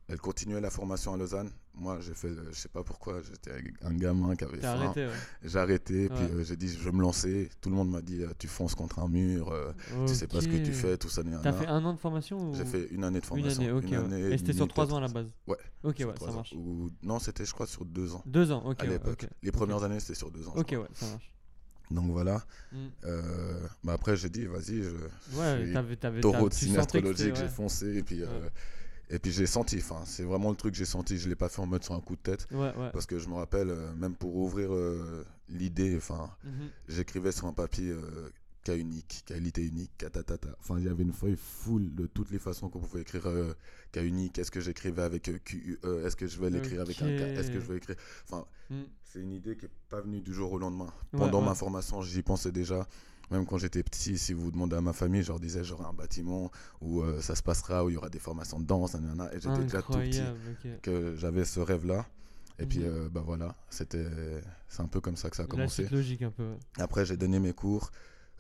elle 0.10 0.20
continuait 0.20 0.62
la 0.62 0.70
formation 0.70 1.14
à 1.14 1.18
Lausanne. 1.18 1.50
Moi 1.76 1.98
j'ai 2.02 2.14
fait, 2.14 2.30
le- 2.30 2.52
je 2.52 2.56
sais 2.56 2.70
pas 2.70 2.84
pourquoi, 2.84 3.22
j'étais 3.24 3.52
un 3.82 3.94
gamin 3.96 4.36
qui 4.36 4.44
avait 4.44 4.58
faim. 4.60 4.68
arrêté, 4.80 5.08
ouais. 5.08 5.12
J'ai 5.44 5.58
arrêté, 5.58 6.08
puis 6.08 6.18
Ouais. 6.26 6.32
euh, 6.32 6.44
j'ai 6.44 6.56
dit 6.56 6.68
je 6.70 6.78
vais 6.78 6.92
me 6.92 7.02
lancer. 7.02 7.50
Tout 7.62 7.70
le 7.72 7.76
monde 7.76 7.90
m'a 7.90 8.02
dit 8.02 8.22
euh, 8.22 8.30
tu 8.38 8.48
fonces 8.48 8.76
contre 8.76 9.00
un 9.00 9.08
mur, 9.08 9.52
euh, 9.52 9.72
tu 10.06 10.14
sais 10.14 10.28
pas 10.28 10.40
ce 10.40 10.48
que 10.48 10.64
tu 10.64 10.72
fais, 10.72 10.98
tout 10.98 11.10
ça. 11.10 11.24
T'as 11.42 11.52
fait 11.52 11.66
un 11.68 11.84
an 11.84 11.94
de 11.94 12.00
formation 12.00 12.52
ou... 12.52 12.56
J'ai 12.56 12.66
fait 12.66 12.88
une 12.92 13.04
année 13.04 13.20
de 13.20 13.26
une 13.26 13.28
formation. 13.28 13.78
année, 13.80 13.96
année 13.96 14.34
Et 14.34 14.38
c'était 14.38 14.54
sur 14.54 14.68
trois 14.68 14.94
ans 14.94 14.98
à 14.98 15.02
la 15.02 15.08
base 15.08 15.26
Ouais. 15.48 15.58
Ok, 15.84 15.96
ouais, 16.00 16.06
ça 16.20 16.26
ans. 16.28 16.34
marche. 16.34 16.54
Ou... 16.56 16.92
Non, 17.02 17.18
c'était 17.18 17.44
je 17.44 17.54
crois 17.54 17.66
sur 17.66 17.86
deux 17.86 18.14
ans 18.14 18.22
Deux 18.28 18.52
ans, 18.52 18.62
ok. 18.66 18.80
à 18.80 18.86
l'époque. 18.86 19.26
Les 19.42 19.52
premières 19.52 19.84
années 19.84 20.00
c'était 20.00 20.14
sur 20.16 20.30
deux 20.30 20.48
ans. 20.48 20.54
Ok, 20.56 20.70
ouais, 20.74 20.88
ça 20.94 21.08
marche. 21.08 21.32
Donc 21.90 22.12
voilà. 22.12 22.44
Mm. 22.72 22.78
Euh, 23.06 23.68
bah 23.84 23.94
après 23.94 24.16
j'ai 24.16 24.30
dit 24.30 24.46
vas-y, 24.46 24.84
je 24.84 24.92
Ouais, 25.38 25.96
t'avais. 25.98 26.22
taureau 26.22 26.50
de 26.50 26.54
signe 26.54 26.78
astrologique, 26.78 27.36
j'ai 27.36 27.48
foncé 27.50 27.98
et 27.98 28.04
puis. 28.04 28.22
Et 29.10 29.20
puis 29.20 29.32
j'ai 29.32 29.46
senti. 29.46 29.78
Enfin 29.78 30.02
c'est 30.06 30.24
vraiment 30.24 30.50
le 30.50 30.56
truc 30.56 30.74
que 30.74 30.78
j'ai 30.78 30.86
senti. 30.86 31.18
Je 31.18 31.30
l'ai 31.30 31.36
pas 31.36 31.50
fait 31.50 31.62
en 31.62 31.66
mode 31.68 31.84
sur 31.84 31.94
un 31.94 32.02
coup 32.02 32.16
de 32.16 32.22
tête 32.22 32.48
Ouais, 32.52 32.74
ouais. 32.76 32.90
parce 32.92 33.06
que 33.06 33.20
je 33.20 33.28
me 33.30 33.36
rappelle 33.36 33.70
euh, 33.70 33.94
même 33.96 34.16
pour 34.16 34.36
ouvrir 34.36 34.74
euh, 34.74 35.26
l'idée. 35.50 35.96
Enfin 35.98 36.30
Mhm. 36.44 36.70
j'écrivais 36.88 37.32
sur 37.32 37.48
un 37.48 37.54
papier 37.54 37.90
euh, 37.92 38.30
cas 38.64 38.78
unique, 38.78 39.24
qualité 39.26 39.62
unique, 39.66 39.92
catatata. 39.98 40.48
Enfin, 40.60 40.80
il 40.80 40.86
y 40.86 40.88
avait 40.88 41.04
une 41.04 41.12
feuille 41.12 41.36
full 41.36 41.94
de 41.96 42.06
toutes 42.08 42.32
les 42.32 42.40
façons 42.40 42.70
qu'on 42.70 42.80
pouvait 42.80 43.02
écrire 43.02 43.28
euh, 43.28 43.54
cas 43.92 44.04
unique. 44.04 44.40
Est-ce 44.40 44.52
que 44.52 44.62
j'écrivais 44.62 45.02
avec 45.02 45.24
QUE 45.44 45.80
Est-ce 46.06 46.16
que 46.16 46.28
je 46.28 46.40
vais 46.40 46.50
l'écrire 46.50 46.80
avec 46.80 47.02
un 47.02 47.08
K? 47.08 47.20
Est-ce 47.38 47.52
que 47.52 47.60
je 47.60 47.66
vais 47.66 47.78
écrire? 47.78 47.98
Enfin, 48.26 48.46
Mm. 48.70 48.84
c'est 49.04 49.20
une 49.20 49.34
idée 49.34 49.58
qui 49.58 49.66
n'est 49.66 49.72
pas 49.90 50.00
venue 50.00 50.22
du 50.22 50.34
jour 50.34 50.54
au 50.54 50.58
lendemain. 50.58 50.92
Pendant 51.12 51.42
ouais. 51.42 51.46
ma 51.48 51.54
formation, 51.56 52.02
j'y 52.02 52.22
pensais 52.22 52.54
déjà. 52.54 52.88
Même 53.32 53.46
quand 53.46 53.58
j'étais 53.58 53.82
petit, 53.84 54.18
si 54.18 54.34
vous 54.34 54.52
demandez 54.52 54.76
à 54.76 54.82
ma 54.82 54.94
famille, 54.94 55.24
je 55.24 55.30
leur 55.30 55.40
disais 55.40 55.64
j'aurai 55.64 55.86
un 55.86 55.94
bâtiment 55.94 56.52
où 56.82 57.02
euh, 57.02 57.22
ça 57.22 57.36
se 57.36 57.42
passera, 57.42 57.84
où 57.86 57.90
il 57.90 57.94
y 57.94 57.98
aura 57.98 58.10
des 58.10 58.20
formations 58.20 58.60
de 58.60 58.66
danse, 58.66 58.94
nanana. 58.96 59.34
et 59.34 59.40
j'étais 59.40 59.50
déjà 59.64 59.82
tout 59.82 59.94
petit 60.12 60.20
que 60.82 61.16
j'avais 61.16 61.46
ce 61.46 61.60
rêve-là. 61.60 62.06
Et 62.60 62.68
puis, 62.68 62.80
Mhm. 62.80 62.86
euh, 62.86 63.10
bah 63.10 63.24
voilà, 63.26 63.56
c'était, 63.72 64.06
c'est 64.68 64.82
un 64.82 64.88
peu 64.88 65.02
comme 65.02 65.16
ça 65.18 65.30
que 65.32 65.36
ça 65.36 65.44
a 65.44 65.46
commencé. 65.48 65.84
suite 65.84 65.92
logique 65.92 66.22
un 66.22 66.30
peu. 66.32 66.54
Après, 66.78 67.06
j'ai 67.06 67.18
donné 67.18 67.40
mes 67.40 67.54
cours. 67.54 67.92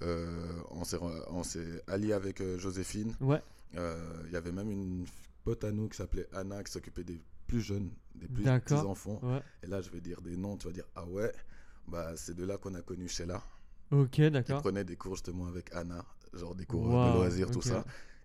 Euh, 0.04 0.52
on 0.72 0.84
s'est 0.84 0.98
on 1.30 1.44
s'est 1.44 1.82
allié 1.88 2.14
avec 2.14 2.42
euh, 2.42 2.60
Joséphine. 2.60 3.16
Ouais, 3.22 3.42
Il 3.74 4.32
y 4.32 4.36
avait 4.36 4.52
même 4.52 4.70
une 4.70 5.06
pote 5.44 5.64
à 5.64 5.72
nous 5.72 5.88
qui 5.90 5.98
s'appelait 5.98 6.28
Anna 6.34 6.64
qui 6.64 6.72
s'occupait 6.72 7.04
des 7.04 7.20
plus 7.48 7.62
jeunes, 7.62 7.90
des 8.16 8.28
plus 8.28 8.44
petits 8.44 8.74
enfants. 8.86 9.20
ouais. 9.24 9.42
Et 9.64 9.68
là, 9.68 9.82
je 9.82 9.90
vais 9.90 10.02
dire 10.02 10.22
des 10.22 10.38
noms. 10.38 10.58
Tu 10.58 10.68
vas 10.68 10.74
dire 10.74 10.86
ah 10.96 11.06
ouais, 11.06 11.32
bah 11.88 12.12
c'est 12.16 12.36
de 12.36 12.46
là 12.46 12.58
qu'on 12.58 12.76
a 12.76 12.82
connu 12.82 13.08
Sheila. 13.08 13.42
Ok, 13.94 14.22
d'accord. 14.22 14.62
prenait 14.62 14.84
des 14.84 14.96
cours 14.96 15.16
justement 15.16 15.48
avec 15.48 15.74
Anna, 15.74 16.04
genre 16.34 16.56
des 16.56 16.66
cours 16.66 16.84
Wow, 16.88 17.06
de 17.10 17.14
loisirs, 17.18 17.52
tout 17.52 17.62
ça. 17.62 17.84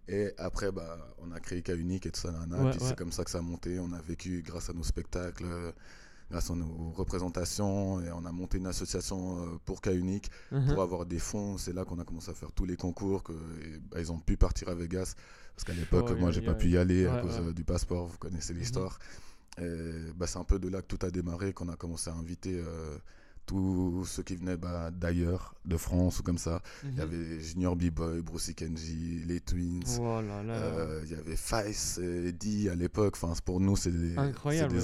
Et 0.09 0.33
après, 0.39 0.73
bah, 0.73 0.97
on 1.19 1.31
a 1.33 1.41
créé 1.41 1.61
K-Unique 1.63 2.07
et 2.07 2.11
tout 2.11 2.21
ça, 2.21 2.31
Ouais, 2.31 2.71
puis 2.71 2.81
ouais. 2.81 2.87
c'est 2.89 2.97
comme 2.97 3.13
ça 3.13 3.25
que 3.25 3.31
ça 3.31 3.39
a 3.39 3.43
monté. 3.43 3.79
On 3.79 3.93
a 3.93 4.01
vécu 4.01 4.43
grâce 4.47 4.71
à 4.71 4.73
nos 4.73 4.83
spectacles, 4.83 5.45
euh, 5.45 5.71
grâce 6.31 6.51
à 6.51 6.55
nos 6.55 6.91
représentations, 6.93 8.01
et 8.01 8.11
on 8.13 8.25
a 8.25 8.33
monté 8.33 8.57
une 8.57 8.67
association 8.67 9.43
euh, 9.43 9.59
pour 9.67 9.83
K-Unique 9.83 10.31
Mhm. 10.51 10.73
pour 10.73 10.83
avoir 10.83 11.05
des 11.05 11.19
fonds. 11.19 11.59
C'est 11.59 11.75
là 11.75 11.85
qu'on 11.85 11.99
a 11.99 12.05
commencé 12.05 12.31
à 12.31 12.35
faire 12.35 12.53
tous 12.53 12.65
les 12.65 12.77
concours, 12.77 13.23
que, 13.23 13.33
et, 13.33 13.79
bah, 13.91 14.01
ils 14.01 14.11
ont 14.11 14.19
pu 14.19 14.39
partir 14.39 14.69
à 14.71 14.75
Vegas, 14.75 15.15
parce 15.55 15.65
qu'à 15.65 15.75
l'époque, 15.75 16.09
Oh, 16.13 16.17
moi, 16.17 16.31
j'ai 16.31 16.41
pas 16.43 16.55
pu 16.55 16.69
y 16.71 16.79
aller 16.79 17.07
à 17.07 17.21
cause 17.21 17.37
euh, 17.41 17.53
du 17.53 17.65
passeport, 17.65 18.07
vous 18.07 18.17
connaissez 18.19 18.55
l'histoire. 18.55 18.99
Et, 19.61 20.13
bah, 20.17 20.27
c'est 20.27 20.39
un 20.39 20.45
peu 20.45 20.59
de 20.59 20.69
là 20.69 20.81
que 20.81 20.87
tout 20.87 21.05
a 21.05 21.11
démarré, 21.11 21.53
qu'on 21.53 21.69
a 21.69 21.77
commencé 21.77 22.09
à 22.09 22.15
inviter 22.15 22.59
euh, 22.59 22.97
tous 23.49 24.05
ceux 24.05 24.23
qui 24.23 24.37
venaient 24.37 24.57
bah, 24.59 24.91
d'ailleurs, 24.93 25.55
de 25.65 25.77
France 25.77 26.21
ou 26.21 26.23
comme 26.23 26.39
ça. 26.39 26.63
Il 26.85 26.91
y 26.91 26.93
Mhm. 26.97 27.01
avait 27.01 27.41
Junior 27.41 27.75
B-Boy, 27.75 28.21
Brucey 28.23 28.53
Kenji, 28.55 29.25
les 29.27 29.41
Twins. 29.41 29.81
Oh 30.01 30.21
euh, 30.21 31.01
Il 31.05 31.11
y 31.11 31.15
avait 31.15 31.35
Fice 31.37 31.99
et 31.99 32.29
Eddie 32.29 32.69
à 32.69 32.75
l'époque. 32.75 33.15
Enfin, 33.21 33.33
pour 33.45 33.59
nous, 33.59 33.75
c'est 33.77 33.91
des, 33.91 34.15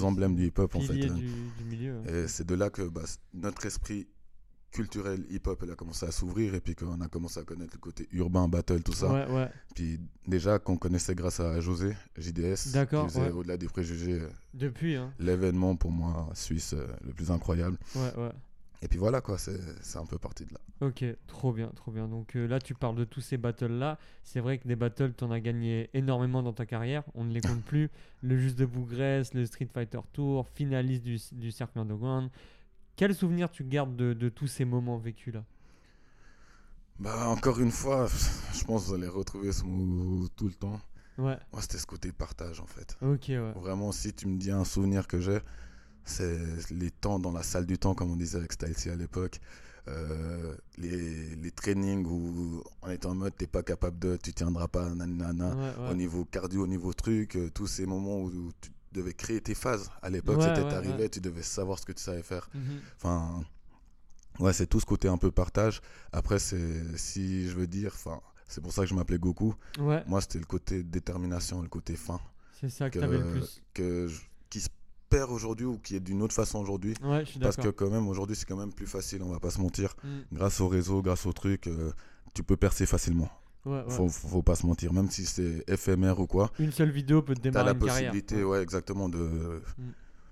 emblèmes 0.02 0.34
du 0.34 0.46
hip-hop 0.46 0.74
en 0.74 0.80
fait. 0.80 1.04
Hein. 1.04 1.14
du, 1.14 1.30
du 1.58 1.64
milieu. 1.64 2.00
Et 2.08 2.26
c'est 2.26 2.46
de 2.46 2.54
là 2.54 2.70
que 2.70 2.82
bah, 2.82 3.02
notre 3.34 3.66
esprit 3.66 4.08
culturel 4.70 5.24
hip-hop 5.30 5.60
elle 5.62 5.70
a 5.70 5.76
commencé 5.76 6.04
à 6.04 6.10
s'ouvrir 6.10 6.52
et 6.56 6.60
puis 6.60 6.74
qu'on 6.74 7.00
a 7.00 7.06
commencé 7.06 7.38
à 7.38 7.44
connaître 7.44 7.74
le 7.74 7.78
côté 7.78 8.08
urbain, 8.10 8.48
battle, 8.48 8.82
tout 8.82 8.92
ça. 8.92 9.06
Ouais, 9.12 9.32
ouais. 9.32 9.48
Puis 9.76 10.00
déjà 10.26 10.58
qu'on 10.58 10.76
connaissait 10.76 11.14
grâce 11.14 11.38
à 11.38 11.60
José, 11.60 11.94
JDS, 12.18 12.72
D'accord, 12.72 13.08
ouais. 13.16 13.30
au-delà 13.30 13.56
des 13.56 13.68
préjugés 13.68 14.20
euh, 14.20 14.28
Depuis, 14.52 14.96
hein. 14.96 15.12
l'événement 15.20 15.76
pour 15.76 15.92
moi 15.92 16.28
suisse 16.34 16.74
euh, 16.74 16.88
le 17.06 17.12
plus 17.12 17.30
incroyable. 17.30 17.78
Ouais, 17.94 18.12
ouais. 18.16 18.32
Et 18.84 18.88
puis 18.88 18.98
voilà 18.98 19.22
quoi, 19.22 19.38
c'est 19.38 19.96
un 19.96 20.04
peu 20.04 20.18
parti 20.18 20.44
de 20.44 20.52
là. 20.52 20.60
Ok, 20.82 21.02
trop 21.26 21.54
bien, 21.54 21.68
trop 21.74 21.90
bien. 21.90 22.06
Donc 22.06 22.36
euh, 22.36 22.46
là, 22.46 22.58
tu 22.60 22.74
parles 22.74 22.96
de 22.96 23.04
tous 23.04 23.22
ces 23.22 23.38
battles-là. 23.38 23.98
C'est 24.24 24.40
vrai 24.40 24.58
que 24.58 24.68
des 24.68 24.76
battles, 24.76 25.14
tu 25.16 25.24
en 25.24 25.30
as 25.30 25.40
gagné 25.40 25.88
énormément 25.94 26.42
dans 26.42 26.52
ta 26.52 26.66
carrière. 26.66 27.02
On 27.14 27.24
ne 27.24 27.32
les 27.32 27.40
compte 27.40 27.62
plus. 27.64 27.88
Le 28.20 28.36
Juste 28.36 28.58
de 28.58 28.66
Bougresse, 28.66 29.32
le 29.32 29.46
Street 29.46 29.68
Fighter 29.72 30.00
Tour, 30.12 30.46
finaliste 30.48 31.02
du, 31.02 31.18
du 31.32 31.50
Cercle 31.50 31.78
Underground. 31.78 32.28
Quel 32.96 33.14
souvenir 33.14 33.50
tu 33.50 33.64
gardes 33.64 33.96
de, 33.96 34.12
de 34.12 34.28
tous 34.28 34.48
ces 34.48 34.66
moments 34.66 34.98
vécus 34.98 35.32
là 35.32 35.44
Bah 37.00 37.26
encore 37.28 37.60
une 37.60 37.72
fois, 37.72 38.06
je 38.52 38.64
pense 38.64 38.82
que 38.84 38.88
vous 38.88 38.94
allez 38.94 39.08
retrouver 39.08 39.50
ce 39.52 39.64
mot 39.64 40.28
tout 40.36 40.46
le 40.46 40.54
temps. 40.54 40.78
Ouais, 41.16 41.38
Moi 41.52 41.62
c'était 41.62 41.78
ce 41.78 41.86
côté 41.86 42.12
partage 42.12 42.60
en 42.60 42.66
fait. 42.66 42.98
ok, 43.00 43.24
ouais. 43.28 43.52
Vraiment, 43.54 43.92
si 43.92 44.12
tu 44.12 44.26
me 44.26 44.36
dis 44.36 44.50
un 44.50 44.64
souvenir 44.64 45.06
que 45.06 45.20
j'ai, 45.20 45.38
c'est 46.04 46.38
les 46.70 46.90
temps 46.90 47.18
dans 47.18 47.32
la 47.32 47.42
salle 47.42 47.66
du 47.66 47.78
temps, 47.78 47.94
comme 47.94 48.10
on 48.10 48.16
disait 48.16 48.38
avec 48.38 48.52
Stylesy 48.52 48.90
à 48.90 48.96
l'époque. 48.96 49.40
Euh, 49.86 50.56
les, 50.78 51.36
les 51.36 51.50
trainings 51.50 52.06
où 52.06 52.62
on 52.82 52.90
était 52.90 53.04
en 53.06 53.14
mode 53.14 53.36
t'es 53.36 53.46
pas 53.46 53.62
capable 53.62 53.98
de, 53.98 54.16
tu 54.16 54.32
tiendras 54.32 54.66
pas, 54.68 54.88
nanana. 54.94 55.54
Ouais, 55.54 55.62
ouais. 55.84 55.90
Au 55.90 55.94
niveau 55.94 56.24
cardio, 56.24 56.62
au 56.62 56.66
niveau 56.66 56.92
truc, 56.94 57.36
euh, 57.36 57.50
tous 57.52 57.66
ces 57.66 57.84
moments 57.84 58.18
où, 58.22 58.28
où 58.28 58.50
tu 58.62 58.70
devais 58.92 59.12
créer 59.12 59.40
tes 59.42 59.54
phases. 59.54 59.90
À 60.00 60.08
l'époque, 60.08 60.38
Ouais, 60.38 60.44
c'était 60.54 60.62
ouais. 60.62 61.08
tu 61.10 61.20
devais 61.20 61.42
savoir 61.42 61.78
ce 61.78 61.84
que 61.84 61.92
tu 61.92 62.02
savais 62.02 62.22
faire. 62.22 62.48
Mhm. 62.54 62.80
Enfin, 62.96 63.44
ouais, 64.40 64.52
c'est 64.54 64.66
tout 64.66 64.80
ce 64.80 64.86
côté 64.86 65.08
un 65.08 65.18
peu 65.18 65.30
partage. 65.30 65.82
Après, 66.12 66.38
c'est 66.38 66.96
si 66.96 67.46
je 67.48 67.54
veux 67.54 67.66
dire, 67.66 67.92
enfin, 67.94 68.20
c'est 68.48 68.62
pour 68.62 68.72
ça 68.72 68.82
que 68.82 68.88
je 68.88 68.94
m'appelais 68.94 69.18
Goku. 69.18 69.54
Moi, 70.06 70.20
c'était 70.22 70.38
le 70.38 70.46
côté 70.46 70.82
détermination, 70.82 71.60
le 71.60 71.68
côté 71.68 71.94
fin 71.96 72.20
c'est 72.60 72.70
ça 72.70 72.88
que 72.88 72.94
que, 72.94 73.00
t'avais 73.00 73.18
le 73.18 73.32
plus. 73.32 73.60
que 73.74 74.06
je- 74.06 74.22
qui 74.48 74.60
se 74.60 74.68
perd 75.16 75.30
aujourd'hui 75.30 75.66
ou 75.66 75.78
qui 75.78 75.96
est 75.96 76.00
d'une 76.00 76.22
autre 76.22 76.34
façon 76.34 76.58
aujourd'hui. 76.58 76.94
Ouais, 77.02 77.24
Parce 77.40 77.56
que 77.56 77.68
quand 77.68 77.90
même, 77.90 78.08
aujourd'hui, 78.08 78.36
c'est 78.36 78.46
quand 78.46 78.56
même 78.56 78.72
plus 78.72 78.86
facile, 78.86 79.22
on 79.22 79.30
va 79.30 79.40
pas 79.40 79.50
se 79.50 79.60
mentir. 79.60 79.94
Mm. 80.02 80.08
Grâce 80.36 80.60
au 80.60 80.68
réseau, 80.68 81.02
grâce 81.02 81.26
au 81.26 81.32
truc, 81.32 81.66
euh, 81.66 81.92
tu 82.34 82.42
peux 82.42 82.56
percer 82.56 82.86
facilement. 82.86 83.28
Ouais, 83.64 83.82
ouais. 83.82 83.90
Faut, 83.90 84.08
faut 84.08 84.42
pas 84.42 84.56
se 84.56 84.66
mentir, 84.66 84.92
même 84.92 85.10
si 85.10 85.24
c'est 85.24 85.64
éphémère 85.68 86.18
ou 86.20 86.26
quoi. 86.26 86.50
Une 86.58 86.72
seule 86.72 86.90
vidéo 86.90 87.22
peut 87.22 87.34
te 87.34 87.40
T'as 87.40 87.50
démarrer 87.50 87.66
la 87.66 87.72
une 87.72 87.78
carrière. 87.78 88.10
possibilité, 88.12 88.44
ouais. 88.44 88.60
exactement, 88.62 89.08
de... 89.08 89.18
Mm. 89.78 89.82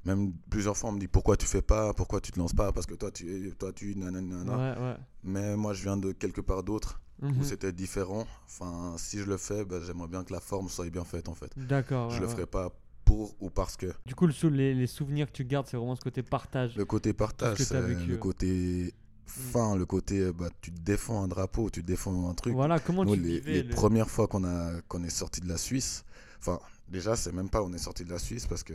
Même 0.05 0.33
plusieurs 0.51 0.77
fois, 0.77 0.91
on 0.91 0.95
me 0.95 0.99
dit 0.99 1.07
pourquoi 1.07 1.37
tu 1.37 1.47
fais 1.47 1.63
pas, 1.63 1.95
pourquoi 1.95 2.21
tu 2.21 2.33
te 2.33 2.39
lances 2.41 2.53
pas, 2.55 2.73
parce 2.73 2.87
que 2.87 2.95
toi, 2.95 3.11
tu, 3.13 3.53
toi, 3.59 3.73
tu, 3.73 3.95
nanana. 3.95 4.99
Mais 5.23 5.57
moi, 5.57 5.73
je 5.75 5.83
viens 5.85 5.97
de 5.97 6.11
quelque 6.13 6.41
part 6.41 6.63
d'autre 6.65 7.01
où 7.23 7.27
Mhm. 7.27 7.45
c'était 7.45 7.73
différent. 7.73 8.27
Enfin, 8.47 8.95
si 8.99 9.19
je 9.21 9.27
le 9.27 9.37
fais, 9.37 9.65
bah, 9.65 9.77
j'aimerais 9.87 10.09
bien 10.09 10.25
que 10.25 10.33
la 10.33 10.41
forme 10.41 10.69
soit 10.69 10.91
bien 10.91 11.05
faite, 11.05 11.29
en 11.29 11.35
fait. 11.35 11.53
D'accord. 11.57 12.11
je 12.11 12.15
ouais, 12.17 12.21
le 12.23 12.27
ouais. 12.27 12.33
ferai 12.33 12.47
pas 12.47 12.73
pour 13.13 13.35
ou 13.41 13.51
parce 13.51 13.77
que? 13.77 13.87
Du 14.07 14.15
coup, 14.15 14.27
le 14.27 14.49
les, 14.51 14.75
les 14.75 14.87
souvenirs 14.87 15.27
que 15.27 15.33
tu 15.33 15.45
gardes, 15.45 15.67
c'est 15.67 15.77
vraiment 15.77 15.97
ce 15.97 16.01
côté 16.01 16.23
partage. 16.23 16.77
Le 16.77 16.85
côté 16.85 17.13
partage, 17.13 17.59
t'as 17.59 17.65
c'est 17.65 17.81
vécu, 17.81 18.07
le 18.07 18.17
côté 18.17 18.95
fin, 19.27 19.77
le 19.77 19.87
côté 19.87 20.33
bah, 20.33 20.49
tu 20.61 20.71
défends 20.71 21.23
un 21.23 21.29
drapeau, 21.29 21.71
tu 21.71 21.83
défends 21.83 22.29
un 22.29 22.35
truc. 22.35 22.55
Voilà, 22.55 22.81
comment 22.81 23.05
Nous, 23.05 23.15
tu 23.17 23.23
les, 23.23 23.39
vivais 23.41 23.53
les 23.53 23.63
le- 23.63 23.75
premières 23.75 24.11
fois 24.11 24.27
qu'on 24.29 24.45
a 24.45 24.81
qu'on 24.89 25.03
est 25.05 25.11
sorti 25.11 25.41
de 25.41 25.49
la 25.49 25.57
Suisse, 25.59 26.05
enfin 26.39 26.59
déjà 26.89 27.17
c'est 27.17 27.33
même 27.33 27.49
pas 27.49 27.63
on 27.63 27.73
est 27.73 27.79
sorti 27.79 28.05
de 28.05 28.11
la 28.11 28.19
Suisse 28.19 28.47
parce 28.47 28.63
que 28.63 28.75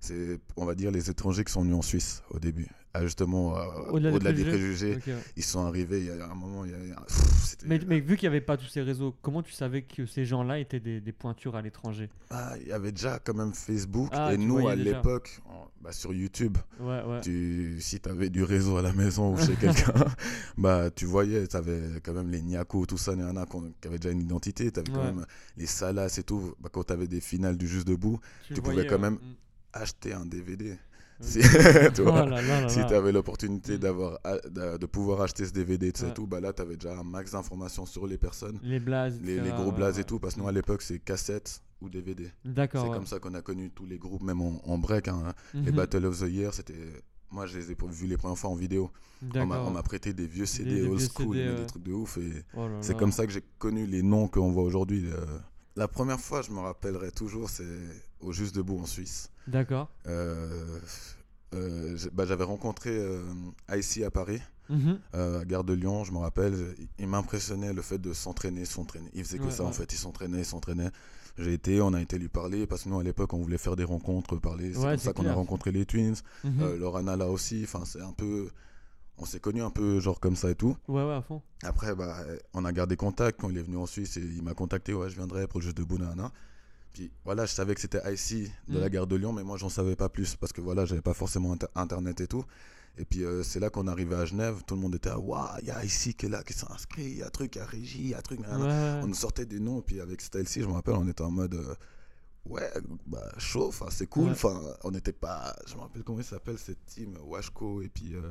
c'est 0.00 0.38
on 0.56 0.64
va 0.64 0.74
dire 0.74 0.90
les 0.90 1.10
étrangers 1.10 1.44
qui 1.44 1.52
sont 1.52 1.62
venus 1.62 1.76
en 1.76 1.82
Suisse 1.82 2.22
au 2.30 2.38
début. 2.38 2.68
Ah, 2.98 3.02
justement 3.02 3.58
euh, 3.58 3.90
Au-delà 3.90 4.10
au-delà, 4.14 4.32
des 4.32 4.42
des 4.44 4.48
préjugés. 4.48 4.94
ouais. 4.94 5.14
ils 5.36 5.44
sont 5.44 5.66
arrivés. 5.66 5.98
Il 6.00 6.06
y 6.06 6.10
a 6.10 6.30
un 6.30 6.34
moment, 6.34 6.64
il 6.64 6.70
y 6.70 6.92
a, 6.92 7.00
pff, 7.02 7.56
Mais, 7.66 7.78
mais 7.86 8.00
vu 8.00 8.16
qu'il 8.16 8.26
n'y 8.26 8.34
avait 8.34 8.40
pas 8.44 8.56
tous 8.56 8.68
ces 8.68 8.80
réseaux, 8.80 9.14
comment 9.20 9.42
tu 9.42 9.52
savais 9.52 9.82
que 9.82 10.06
ces 10.06 10.24
gens-là 10.24 10.58
étaient 10.60 10.80
des, 10.80 11.02
des 11.02 11.12
pointures 11.12 11.56
à 11.56 11.60
l'étranger? 11.60 12.08
Ah, 12.30 12.54
il 12.58 12.68
y 12.68 12.72
avait 12.72 12.92
déjà 12.92 13.18
quand 13.18 13.34
même 13.34 13.52
Facebook 13.52 14.08
Ah, 14.12 14.32
et 14.32 14.38
nous 14.38 14.66
à 14.66 14.74
déjà. 14.76 14.92
l'époque, 14.96 15.42
bah, 15.82 15.92
sur 15.92 16.14
YouTube, 16.14 16.56
Ouais, 16.80 17.02
ouais. 17.04 17.20
tu, 17.20 17.76
si 17.80 18.00
tu 18.00 18.08
avais 18.08 18.30
du 18.30 18.42
réseau 18.42 18.78
à 18.78 18.82
la 18.82 18.94
maison 18.94 19.34
ou 19.34 19.38
chez 19.38 19.56
quelqu'un, 19.60 19.92
bah 20.56 20.88
tu 20.90 21.04
voyais, 21.04 21.46
tu 21.48 21.56
avais 21.56 22.00
quand 22.02 22.14
même 22.14 22.30
les 22.30 22.40
Niako, 22.40 22.86
tout 22.86 22.96
ça, 22.96 23.12
qui 23.14 23.88
avaient 23.88 23.98
déjà 23.98 24.10
une 24.10 24.22
identité, 24.22 24.72
tu 24.72 24.80
avais 24.80 24.90
quand 24.90 25.04
même 25.04 25.26
les 25.58 25.66
Salas 25.66 26.16
et 26.18 26.22
tout. 26.22 26.54
Bah, 26.60 26.70
quand 26.72 26.84
tu 26.84 26.94
avais 26.94 27.08
des 27.08 27.20
finales 27.20 27.58
du 27.58 27.68
Juste 27.68 27.86
Debout, 27.86 28.18
Tu, 28.46 28.62
pouvais 28.62 28.86
quand 28.86 28.98
même 28.98 29.14
Mm. 29.16 29.34
Acheter 29.76 30.12
un 30.12 30.26
DVD. 30.26 30.72
Ok. 30.72 30.78
Si, 31.20 31.40
tu 31.94 32.02
Oh 32.02 32.04
vois, 32.04 32.26
là 32.26 32.42
là 32.42 32.60
là 32.62 32.68
si 32.68 32.78
là. 32.78 32.84
tu 32.84 32.94
avais 32.94 33.10
l'opportunité 33.10 33.76
Mm. 33.76 33.78
d'avoir 33.78 34.18
a- 34.22 34.38
de, 34.78 34.84
pouvoir 34.86 35.22
acheter 35.22 35.46
ce 35.46 35.52
DVD, 35.52 35.90
Ouais. 36.08 36.12
tout, 36.14 36.26
bah 36.26 36.40
là 36.40 36.52
tu 36.52 36.60
avais 36.60 36.76
déjà 36.76 36.98
un 36.98 37.04
max 37.04 37.32
d'informations 37.32 37.86
sur 37.86 38.06
les 38.06 38.18
personnes, 38.18 38.58
Les 38.62 38.80
blazes. 38.80 39.18
les, 39.22 39.40
les 39.40 39.50
gros 39.50 39.72
blazes 39.72 39.94
ouais. 39.96 40.02
et 40.02 40.04
tout, 40.04 40.18
parce 40.18 40.34
que 40.34 40.40
nous 40.40 40.48
à 40.48 40.52
l'époque 40.52 40.82
c'est 40.82 40.98
cassette 40.98 41.62
ou 41.80 41.88
DVD. 41.88 42.30
D'accord. 42.44 42.82
C'est 42.82 42.90
ouais. 42.90 42.96
comme 42.96 43.06
ça 43.06 43.18
qu'on 43.18 43.32
a 43.34 43.40
connu 43.40 43.70
tous 43.70 43.86
les 43.86 43.96
groupes, 43.98 44.22
même 44.22 44.42
en, 44.42 44.60
en 44.66 44.76
break. 44.78 45.08
hein. 45.08 45.32
Les 45.54 45.70
Mhm. 45.70 45.76
Battle 45.76 46.04
of 46.04 46.18
the 46.20 46.28
Year, 46.28 46.52
c'était. 46.52 46.74
Moi, 47.30 47.44
je 47.46 47.58
les 47.58 47.72
ai 47.72 47.76
vus 47.90 48.06
les 48.06 48.16
premières 48.16 48.38
fois 48.38 48.50
en 48.50 48.54
vidéo. 48.54 48.90
On 49.34 49.46
m'a- 49.46 49.82
prêté 49.82 50.12
des 50.12 50.26
vieux 50.26 50.46
CD 50.46 50.70
Des- 50.70 50.80
des 50.82 50.86
old 50.86 50.98
vieux 51.00 51.08
school, 51.08 51.36
CD, 51.36 51.54
des 51.56 51.66
trucs 51.66 51.82
de 51.82 51.92
ouf. 51.92 52.18
Et 52.18 52.44
Oh 52.56 52.68
c'est 52.82 52.96
comme 52.96 53.10
ça 53.10 53.26
que 53.26 53.32
j'ai 53.32 53.42
connu 53.58 53.84
les 53.86 54.02
noms 54.02 54.28
qu'on 54.28 54.52
voit 54.52 54.62
aujourd'hui. 54.62 55.06
La 55.76 55.88
première 55.88 56.20
fois, 56.20 56.42
je 56.42 56.50
me 56.52 56.60
rappellerai 56.60 57.10
toujours, 57.10 57.50
c'est 57.50 57.64
au 58.20 58.32
Juste 58.32 58.54
Debout 58.54 58.78
en 58.78 58.86
Suisse. 58.86 59.30
D'accord. 59.48 59.88
Euh, 60.06 60.78
euh, 61.54 61.96
bah, 62.12 62.24
J'avais 62.26 62.44
rencontré 62.44 62.90
euh, 62.90 63.22
Icy 63.72 64.04
à 64.04 64.10
Paris, 64.10 64.40
Mhm. 64.68 64.98
euh, 65.14 65.40
à 65.40 65.44
Gare 65.44 65.64
de 65.64 65.72
Lyon, 65.72 66.04
je 66.04 66.12
me 66.12 66.18
rappelle. 66.18 66.74
Il, 66.98 67.06
m'impressionnait 67.06 67.72
le 67.72 67.82
fait 67.82 67.98
de 67.98 68.12
s'entraîner, 68.12 68.64
s'entraîner. 68.64 69.08
Il 69.14 69.24
faisait 69.24 69.38
que 69.38 69.44
Ouais, 69.44 69.50
ça 69.50 69.62
ouais. 69.62 69.68
en 69.68 69.72
fait, 69.72 69.92
il 69.92 69.96
s'entraînait, 69.96 70.38
il 70.38 70.44
s'entraînait. 70.44 70.90
J'ai 71.38 71.52
été, 71.52 71.80
on 71.82 71.92
a 71.92 72.00
été 72.00 72.18
lui 72.18 72.28
parler 72.28 72.66
parce 72.66 72.84
que 72.84 72.88
nous 72.88 72.98
à 72.98 73.02
l'époque 73.04 73.34
on 73.34 73.38
voulait 73.38 73.58
faire 73.58 73.76
des 73.76 73.84
rencontres, 73.84 74.36
parler. 74.38 74.72
C'est 74.72 74.78
Ouais, 74.80 74.84
comme 74.92 74.98
ça 74.98 75.12
qu'on 75.12 75.26
a 75.26 75.34
rencontré 75.34 75.70
les 75.70 75.84
Twins. 75.84 76.14
Mhm. 76.44 76.62
Euh, 76.62 76.76
Lorana 76.78 77.14
là 77.16 77.28
aussi, 77.28 77.60
enfin 77.64 77.84
c'est 77.84 78.00
un 78.00 78.12
peu, 78.12 78.48
on 79.18 79.26
s'est 79.26 79.38
connus 79.38 79.60
un 79.62 79.68
peu 79.70 80.00
genre 80.00 80.18
comme 80.18 80.34
ça 80.34 80.50
et 80.50 80.54
tout. 80.54 80.76
Ouais, 80.88 81.04
ouais, 81.04 81.12
à 81.14 81.20
fond. 81.20 81.42
Après 81.62 81.94
bah 81.94 82.16
on 82.54 82.64
a 82.64 82.72
gardé 82.72 82.96
contact 82.96 83.38
quand 83.38 83.50
il 83.50 83.58
est 83.58 83.62
venu 83.62 83.76
en 83.76 83.84
Suisse 83.86 84.16
et 84.16 84.20
il 84.20 84.42
m'a 84.42 84.54
contacté, 84.54 84.94
ouais 84.94 85.10
je 85.10 85.14
viendrai 85.16 85.46
pour 85.46 85.60
le 85.60 85.66
jeu 85.66 85.72
de 85.74 85.82
Bounana. 85.84 86.32
Puis 86.96 87.10
voilà, 87.26 87.44
je 87.44 87.52
savais 87.52 87.74
que 87.74 87.80
c'était 87.82 87.98
IC 88.10 88.50
de 88.68 88.78
Mm. 88.78 88.80
la 88.80 88.88
gare 88.88 89.06
de 89.06 89.16
Lyon, 89.16 89.32
mais 89.34 89.44
moi 89.44 89.58
j'en 89.58 89.68
savais 89.68 89.96
pas 89.96 90.08
plus 90.08 90.34
parce 90.36 90.52
que 90.52 90.62
voilà, 90.62 90.86
j'avais 90.86 91.02
pas 91.02 91.12
forcément 91.12 91.52
inter- 91.52 91.66
internet 91.74 92.22
et 92.22 92.26
tout. 92.26 92.42
Et 92.96 93.04
puis 93.04 93.22
euh, 93.22 93.42
c'est 93.42 93.60
là 93.60 93.68
qu'on 93.68 93.86
arrivait 93.86 94.14
à 94.16 94.24
Genève, 94.24 94.62
tout 94.66 94.74
le 94.76 94.80
monde 94.80 94.94
était 94.94 95.10
waouh, 95.12 95.46
il 95.60 95.68
y 95.68 95.70
a 95.70 95.84
IC 95.84 96.16
qui 96.16 96.24
est 96.24 96.28
là, 96.30 96.42
qui 96.42 96.54
s'est 96.54 96.64
inscrit, 96.70 97.04
il 97.04 97.18
y 97.18 97.22
a 97.22 97.28
truc, 97.28 97.54
il 97.56 97.58
y 97.58 97.60
a 97.60 97.66
Régie, 97.66 97.98
il 98.00 98.08
y 98.08 98.14
a 98.14 98.22
truc. 98.22 98.40
Ouais. 98.40 98.46
On 99.02 99.06
nous 99.08 99.14
sortait 99.14 99.44
des 99.44 99.60
noms, 99.60 99.80
et 99.80 99.82
puis 99.82 100.00
avec 100.00 100.22
Style 100.22 100.48
C, 100.48 100.62
je 100.62 100.66
me 100.66 100.72
rappelle, 100.72 100.94
on 100.94 101.06
était 101.06 101.20
en 101.22 101.30
mode 101.30 101.54
euh, 101.54 101.74
ouais, 102.46 102.72
bah 103.06 103.30
chaud, 103.36 103.68
enfin 103.68 103.88
c'est 103.90 104.06
cool. 104.06 104.24
Ouais. 104.26 104.30
Enfin, 104.30 104.58
on 104.82 104.90
n'était 104.92 105.12
pas, 105.12 105.54
je 105.66 105.74
me 105.74 105.80
rappelle 105.80 106.02
comment 106.04 106.20
il 106.20 106.24
s'appelle 106.24 106.56
cette 106.56 106.82
team, 106.86 107.18
Washko, 107.22 107.82
et 107.82 107.88
puis 107.90 108.14
euh, 108.14 108.22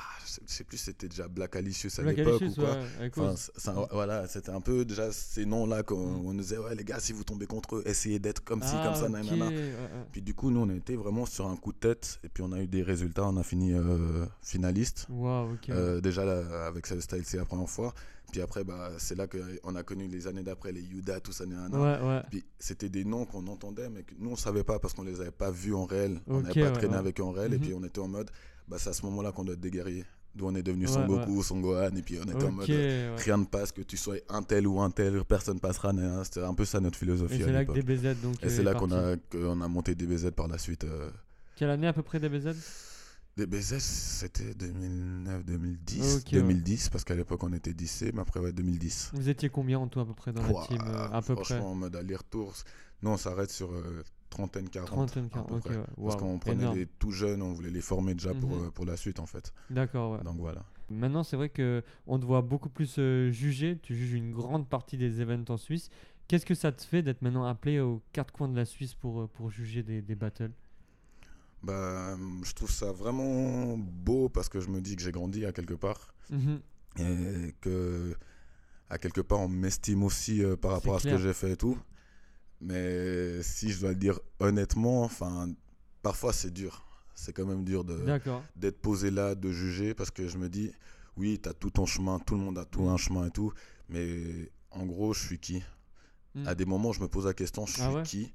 ah, 0.00 0.02
je 0.24 0.40
sais, 0.46 0.62
plus, 0.64 0.76
si 0.78 0.84
c'était 0.84 1.08
déjà 1.08 1.26
Black 1.28 1.56
Alicious 1.56 1.88
à 1.98 2.02
l'époque 2.02 2.42
ou 2.42 2.54
quoi. 2.54 2.76
ouais, 3.00 3.10
Enfin, 3.56 3.86
voilà, 3.90 4.26
c'était 4.28 4.50
un 4.50 4.60
peu 4.60 4.84
déjà 4.84 5.10
ces 5.10 5.44
noms-là 5.44 5.82
qu'on 5.82 6.06
Mm. 6.06 6.22
nous 6.36 6.40
disait 6.40 6.58
ouais 6.58 6.74
les 6.74 6.84
gars, 6.84 7.00
si 7.00 7.12
vous 7.12 7.24
tombez 7.24 7.46
contre 7.46 7.76
eux, 7.76 7.82
essayez 7.86 8.18
d'être 8.18 8.44
comme 8.44 8.62
ci, 8.62 8.70
Ah, 8.74 8.82
comme 8.86 8.94
ça, 8.94 9.04
ok, 9.06 9.10
nanana. 9.10 9.46
ouais, 9.48 9.54
ouais. 9.56 9.72
Puis 10.12 10.22
du 10.22 10.34
coup, 10.34 10.50
nous 10.50 10.60
on 10.60 10.70
été 10.70 10.94
vraiment 10.96 11.26
sur 11.26 11.46
un 11.48 11.56
coup 11.56 11.72
de 11.72 11.78
tête, 11.78 12.20
et 12.24 12.28
puis 12.28 12.42
on 12.46 12.52
a 12.52 12.60
eu 12.60 12.66
des 12.68 12.82
résultats, 12.82 13.26
on 13.26 13.36
a 13.36 13.42
fini 13.42 13.72
euh, 13.74 14.24
finaliste. 14.42 15.06
Euh, 15.70 16.00
déjà 16.00 16.24
là, 16.24 16.66
avec 16.66 16.86
style, 16.86 17.24
c'est 17.24 17.36
la 17.38 17.44
première 17.44 17.68
fois. 17.68 17.92
Puis 18.30 18.42
après, 18.42 18.62
bah, 18.62 18.90
c'est 18.98 19.14
là 19.16 19.26
qu'on 19.26 19.74
a 19.74 19.82
connu 19.82 20.06
les 20.06 20.26
années 20.26 20.42
d'après, 20.42 20.70
les 20.70 20.82
Yuda, 20.82 21.18
tout 21.20 21.32
ça, 21.32 21.46
nanana. 21.46 22.24
Puis 22.30 22.44
c'était 22.58 22.90
des 22.90 23.04
noms 23.04 23.24
qu'on 23.24 23.46
entendait, 23.46 23.88
mais 23.88 24.02
que 24.02 24.12
nous 24.18 24.30
on 24.30 24.36
savait 24.36 24.64
pas 24.64 24.78
parce 24.78 24.92
qu'on 24.94 25.02
les 25.02 25.20
avait 25.20 25.30
pas 25.30 25.50
vus 25.50 25.74
en 25.74 25.86
réel. 25.86 26.20
on 26.26 26.40
n'avait 26.42 26.60
pas 26.62 26.70
traîné 26.72 26.94
avec 26.94 27.18
eux 27.20 27.24
en 27.24 27.30
réel. 27.32 27.54
Et 27.54 27.56
Mhm. 27.56 27.62
puis 27.62 27.74
on 27.74 27.82
était 27.84 28.00
en 28.00 28.08
mode, 28.08 28.30
bah, 28.68 28.76
c'est 28.78 28.90
à 28.90 28.92
ce 28.92 29.04
moment-là 29.06 29.32
qu'on 29.32 29.44
doit 29.44 29.54
être 29.54 29.60
des 29.60 29.70
guerriers. 29.70 30.04
d'où 30.34 30.46
on 30.46 30.54
est 30.54 30.62
devenu 30.62 30.86
Ouais, 30.86 30.92
Son 30.92 31.06
Goku, 31.06 31.42
Son 31.42 31.60
Gohan, 31.60 31.90
et 31.96 32.02
puis 32.02 32.18
on 32.22 32.28
est 32.28 32.34
en 32.34 32.48
Ok, 32.48 32.52
mode 32.52 32.70
euh, 32.70 33.16
ouais. 33.16 33.22
rien 33.22 33.38
ne 33.38 33.44
passe, 33.44 33.72
que 33.72 33.82
tu 33.82 33.96
sois 33.96 34.16
un 34.28 34.42
tel 34.42 34.66
ou 34.66 34.80
un 34.80 34.90
tel, 34.90 35.24
personne 35.24 35.58
passera. 35.58 35.92
nan. 35.92 36.22
C'était 36.24 36.42
un 36.42 36.54
peu 36.54 36.64
ça 36.64 36.78
notre 36.80 36.96
Et 36.96 37.00
philosophie 37.00 37.42
à 37.42 37.46
c'est 37.46 37.52
là 37.52 37.64
que 37.64 37.72
l'époque. 37.72 37.86
DBZ 37.96 38.20
donc. 38.22 38.42
Et 38.42 38.46
euh, 38.46 38.48
c'est 38.50 38.60
est 38.60 38.62
là 38.64 38.74
qu'on 38.74 38.92
a, 38.92 39.68
monté 39.68 39.94
DBZ 39.94 40.30
par 40.36 40.46
la 40.48 40.58
suite. 40.58 40.84
euh. 40.84 41.10
Quelle 41.56 41.70
année 41.70 41.88
à 41.88 41.92
peu 41.92 42.02
près 42.02 42.20
DBZ 42.20 42.54
DBZ, 43.36 43.78
c'était 43.78 44.52
2009, 44.54 45.44
2010. 45.44 46.16
Ok, 46.16 46.32
ouais. 46.32 46.38
2010, 46.40 46.88
parce 46.88 47.04
qu'à 47.04 47.14
l'époque 47.14 47.42
on 47.44 47.52
était 47.52 47.72
10 47.72 48.04
mais 48.14 48.20
après, 48.20 48.40
ouais, 48.40 48.52
2010. 48.52 49.10
Vous 49.14 49.28
étiez 49.28 49.48
combien 49.48 49.78
en 49.78 49.86
tout 49.86 50.00
à 50.00 50.06
peu 50.06 50.14
près 50.14 50.32
dans 50.32 50.42
la 50.42 50.50
Ouah, 50.50 50.66
team 50.66 50.78
euh, 50.84 51.08
À 51.12 51.22
peu 51.22 51.34
près? 51.36 51.44
franchement, 51.44 51.70
en 51.70 51.74
mode 51.76 51.94
aller-retour, 51.96 52.52
non, 53.02 53.12
on 53.12 53.16
s'arrête 53.16 53.50
sur 53.52 53.72
euh, 53.72 54.02
trentaine, 54.30 54.68
quarante. 54.68 54.88
Trentaine, 54.90 55.28
quarante, 55.28 55.50
ok, 55.52 55.60
près. 55.62 55.76
ouais. 55.76 55.84
Parce 56.04 56.16
qu'on 56.16 56.38
prenait 56.38 56.62
énorme. 56.62 56.76
les 56.78 56.86
tout 56.86 57.10
jeunes, 57.10 57.42
on 57.42 57.52
voulait 57.52 57.70
les 57.70 57.80
former 57.80 58.14
déjà 58.14 58.34
pour, 58.34 58.50
Mhm. 58.50 58.66
euh, 58.66 58.70
pour 58.70 58.84
la 58.84 58.96
suite 58.96 59.20
en 59.20 59.26
fait. 59.26 59.52
D'accord, 59.70 60.12
ouais. 60.12 60.24
Donc 60.24 60.36
voilà. 60.38 60.64
Maintenant, 60.90 61.22
c'est 61.22 61.36
vrai 61.36 61.48
que 61.50 61.82
on 62.06 62.18
te 62.18 62.24
voit 62.24 62.40
beaucoup 62.42 62.70
plus 62.70 62.96
euh, 62.98 63.30
juger. 63.30 63.78
Tu 63.82 63.94
juges 63.94 64.12
une 64.14 64.32
grande 64.32 64.68
partie 64.68 64.96
des 64.96 65.20
événements 65.20 65.44
en 65.50 65.56
Suisse. 65.58 65.90
Qu'est-ce 66.28 66.46
que 66.46 66.54
ça 66.54 66.72
te 66.72 66.82
fait 66.82 67.02
d'être 67.02 67.22
maintenant 67.22 67.44
appelé 67.44 67.80
aux 67.80 68.02
quatre 68.12 68.32
coins 68.32 68.48
de 68.48 68.56
la 68.56 68.64
Suisse 68.64 68.94
pour, 68.94 69.20
euh, 69.22 69.26
pour 69.26 69.50
juger 69.50 69.82
des, 69.82 70.00
des 70.02 70.14
battles? 70.14 70.50
Bah, 71.62 72.16
je 72.44 72.52
trouve 72.52 72.70
ça 72.70 72.92
vraiment 72.92 73.76
beau 73.76 74.28
parce 74.28 74.48
que 74.48 74.60
je 74.60 74.68
me 74.68 74.80
dis 74.80 74.94
que 74.94 75.02
j'ai 75.02 75.10
grandi 75.10 75.44
à 75.44 75.52
quelque 75.52 75.74
part 75.74 76.14
Mhm. 76.30 76.60
et 77.00 77.54
que 77.60 78.14
à 78.90 78.98
quelque 78.98 79.20
part 79.20 79.40
on 79.40 79.48
m'estime 79.48 80.02
aussi 80.04 80.42
euh, 80.44 80.56
par 80.56 80.70
rapport 80.72 80.94
à 80.96 80.98
ce 81.00 81.08
que 81.08 81.18
j'ai 81.18 81.32
fait 81.32 81.52
et 81.52 81.56
tout. 81.56 81.76
Mais 82.60 83.42
si 83.42 83.70
je 83.70 83.80
dois 83.80 83.90
le 83.90 83.96
dire 83.96 84.18
honnêtement, 84.40 85.02
enfin, 85.04 85.48
parfois 86.02 86.32
c'est 86.32 86.50
dur. 86.50 86.84
C'est 87.14 87.32
quand 87.32 87.46
même 87.46 87.64
dur 87.64 87.84
d'être 88.56 88.80
posé 88.80 89.10
là, 89.10 89.34
de 89.34 89.50
juger, 89.50 89.94
parce 89.94 90.10
que 90.10 90.28
je 90.28 90.38
me 90.38 90.48
dis, 90.48 90.70
oui, 91.16 91.40
tu 91.42 91.48
as 91.48 91.52
tout 91.52 91.70
ton 91.70 91.86
chemin, 91.86 92.18
tout 92.20 92.34
le 92.34 92.40
monde 92.40 92.58
a 92.58 92.64
tout 92.64 92.88
un 92.88 92.96
chemin 92.96 93.26
et 93.26 93.30
tout, 93.30 93.52
mais 93.88 94.50
en 94.70 94.86
gros, 94.86 95.12
je 95.12 95.26
suis 95.26 95.38
qui? 95.38 95.62
Mm. 96.34 96.46
À 96.46 96.54
des 96.54 96.64
moments, 96.64 96.92
je 96.92 97.00
me 97.00 97.08
pose 97.08 97.26
la 97.26 97.34
question, 97.34 97.66
je 97.66 97.72
suis 97.72 97.82
Ah 97.82 97.92
ouais? 97.92 98.02
qui? 98.02 98.32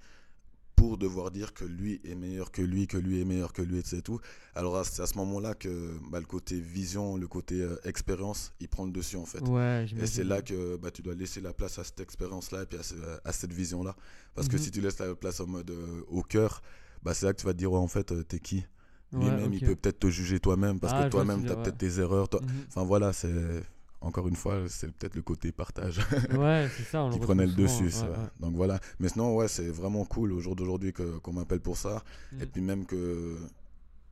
Pour 0.84 0.98
devoir 0.98 1.32
dire 1.32 1.54
que 1.54 1.64
lui 1.64 2.02
est 2.04 2.16
meilleur 2.16 2.52
que 2.52 2.62
lui, 2.62 2.88
que 2.88 2.98
lui 2.98 3.22
est 3.22 3.26
meilleur 3.26 3.54
que 3.54 3.62
lui, 3.62 3.78
etc. 3.80 3.98
et 3.98 4.02
tout. 4.02 4.20
Alors 4.54 4.86
c'est 4.86 5.02
à 5.02 5.06
ce 5.08 5.18
moment-là 5.18 5.54
que 5.56 5.92
bah, 6.12 6.20
le 6.20 6.26
côté 6.26 6.60
vision, 6.60 7.16
le 7.16 7.28
côté 7.28 7.62
euh, 7.62 7.78
expérience, 7.86 8.52
il 8.60 8.68
prend 8.68 8.86
le 8.86 8.92
dessus 8.92 9.16
en 9.18 9.26
fait. 9.26 9.40
Ouais, 9.48 9.86
Et 9.98 10.08
c'est 10.08 10.24
là 10.26 10.42
que 10.42 10.76
bah, 10.78 10.92
tu 10.92 11.02
dois 11.02 11.16
laisser 11.16 11.40
la 11.42 11.54
place 11.54 11.80
à 11.80 11.84
cette 11.86 12.02
expérience-là 12.02 12.64
et 12.64 12.66
puis 12.66 12.78
à, 12.80 12.84
ce- 12.84 12.96
à 13.24 13.32
cette 13.32 13.54
vision-là. 13.54 13.96
Parce 14.36 14.48
que 14.50 14.58
Mhm. 14.58 14.62
si 14.64 14.72
tu 14.72 14.82
laisses 14.82 15.00
la 15.00 15.16
place 15.16 15.40
en 15.40 15.48
mode 15.48 15.72
euh, 15.72 16.02
au 16.10 16.22
cœur, 16.22 16.62
bah, 17.02 17.14
c'est 17.14 17.26
là 17.26 17.34
que 17.34 17.40
tu 17.40 17.46
vas 17.46 17.54
te 17.54 17.58
dire, 17.60 17.72
ouais, 17.72 17.80
en 17.80 17.88
fait, 17.88 18.12
euh, 18.12 18.24
t'es 18.24 18.40
qui? 18.40 18.58
Ouais, 18.58 19.20
Lui-même, 19.20 19.54
il 19.54 19.62
peut 19.62 19.76
peut-être 19.76 20.00
te 20.00 20.08
juger 20.10 20.40
toi-même 20.40 20.80
parce 20.82 20.94
Ah, 20.94 20.98
que 20.98 21.04
ce 21.06 21.10
toi-même, 21.12 21.46
tu 21.46 21.52
as 21.52 21.56
peut-être 21.56 21.78
tes 21.78 22.00
erreurs. 22.00 22.28
toi- 22.30 22.42
Mhm. 22.42 22.50
Enfin 22.68 22.84
voilà, 22.84 23.14
c'est 23.14 23.64
encore 24.04 24.28
une 24.28 24.36
fois, 24.36 24.64
c'est 24.68 24.92
peut-être 24.92 25.16
le 25.16 25.22
côté 25.22 25.52
partage 25.52 26.00
Ouais, 26.38 26.68
c'est 26.76 26.84
ça. 26.84 27.04
On 27.04 27.10
qui 27.10 27.20
prenait 27.20 27.46
le 27.48 27.54
dessus. 27.54 27.90
souvent, 27.90 27.90
c'est 27.90 28.02
ouais, 28.04 28.10
vrai. 28.16 28.24
ouais. 28.26 28.30
Donc 28.40 28.56
voilà. 28.56 28.80
Mais 29.00 29.10
sinon, 29.10 29.36
ouais, 29.36 29.48
c'est 29.48 29.70
vraiment 29.70 30.06
cool 30.06 30.32
au 30.34 30.40
jour 30.40 30.56
d'aujourd'hui 30.56 30.94
qu'on 30.94 31.34
m'appelle 31.34 31.62
pour 31.62 31.78
ça. 31.78 32.04
Et 32.40 32.46
Mm. 32.46 32.50
puis 32.50 32.62
même 32.62 32.86
que 32.86 33.38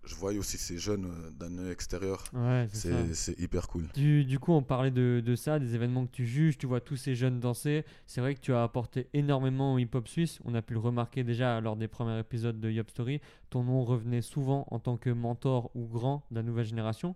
je 0.04 0.16
voyais 0.16 0.40
aussi 0.40 0.58
ces 0.58 0.80
jeunes 0.80 1.06
euh, 1.06 1.30
d'un 1.32 1.60
œil 1.60 1.70
extérieur. 1.72 2.24
Ouais, 2.34 2.68
c'est 3.14 3.40
hyper 3.40 3.68
cool. 3.68 3.88
Du, 3.94 4.26
du 4.26 4.40
coup, 4.40 4.52
on 4.52 4.64
parlait 4.64 4.90
de, 4.90 5.22
de 5.24 5.36
ça, 5.36 5.60
des 5.60 5.76
événements 5.76 6.08
que 6.08 6.12
tu 6.12 6.26
juges, 6.26 6.58
tu 6.58 6.66
vois 6.66 6.82
tous 6.82 6.96
ces 6.96 7.14
jeunes 7.14 7.40
danser. 7.40 7.86
C'est 8.08 8.20
vrai 8.20 8.34
que 8.34 8.40
tu 8.40 8.52
as 8.52 8.64
apporté 8.64 9.10
énormément 9.14 9.76
au 9.76 9.78
hip-hop 9.78 10.08
suisse. 10.08 10.40
On 10.44 10.56
a 10.56 10.64
pu 10.64 10.74
le 10.74 10.80
remarquer 10.80 11.24
déjà 11.24 11.62
lors 11.62 11.76
des 11.76 11.88
premiers 11.88 12.18
épisodes 12.20 12.60
de 12.60 12.72
Yop 12.72 12.90
Story. 12.90 13.22
Ton 13.52 13.64
nom 13.64 13.84
revenait 13.84 14.24
souvent 14.24 14.66
en 14.72 14.80
tant 14.80 14.98
que 14.98 15.12
mentor 15.12 15.70
ou 15.76 15.86
grand 15.86 16.26
de 16.32 16.38
la 16.38 16.42
nouvelle 16.44 16.66
génération. 16.66 17.16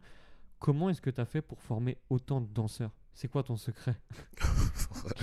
Comment 0.66 0.90
est-ce 0.90 1.00
que 1.02 1.12
tu 1.12 1.22
as 1.22 1.26
fait 1.26 1.44
pour 1.44 1.62
former 1.62 1.96
autant 2.10 2.42
de 2.42 2.48
danseurs? 2.52 2.90
C'est 3.14 3.28
quoi 3.28 3.44
ton 3.44 3.56
secret? 3.56 3.96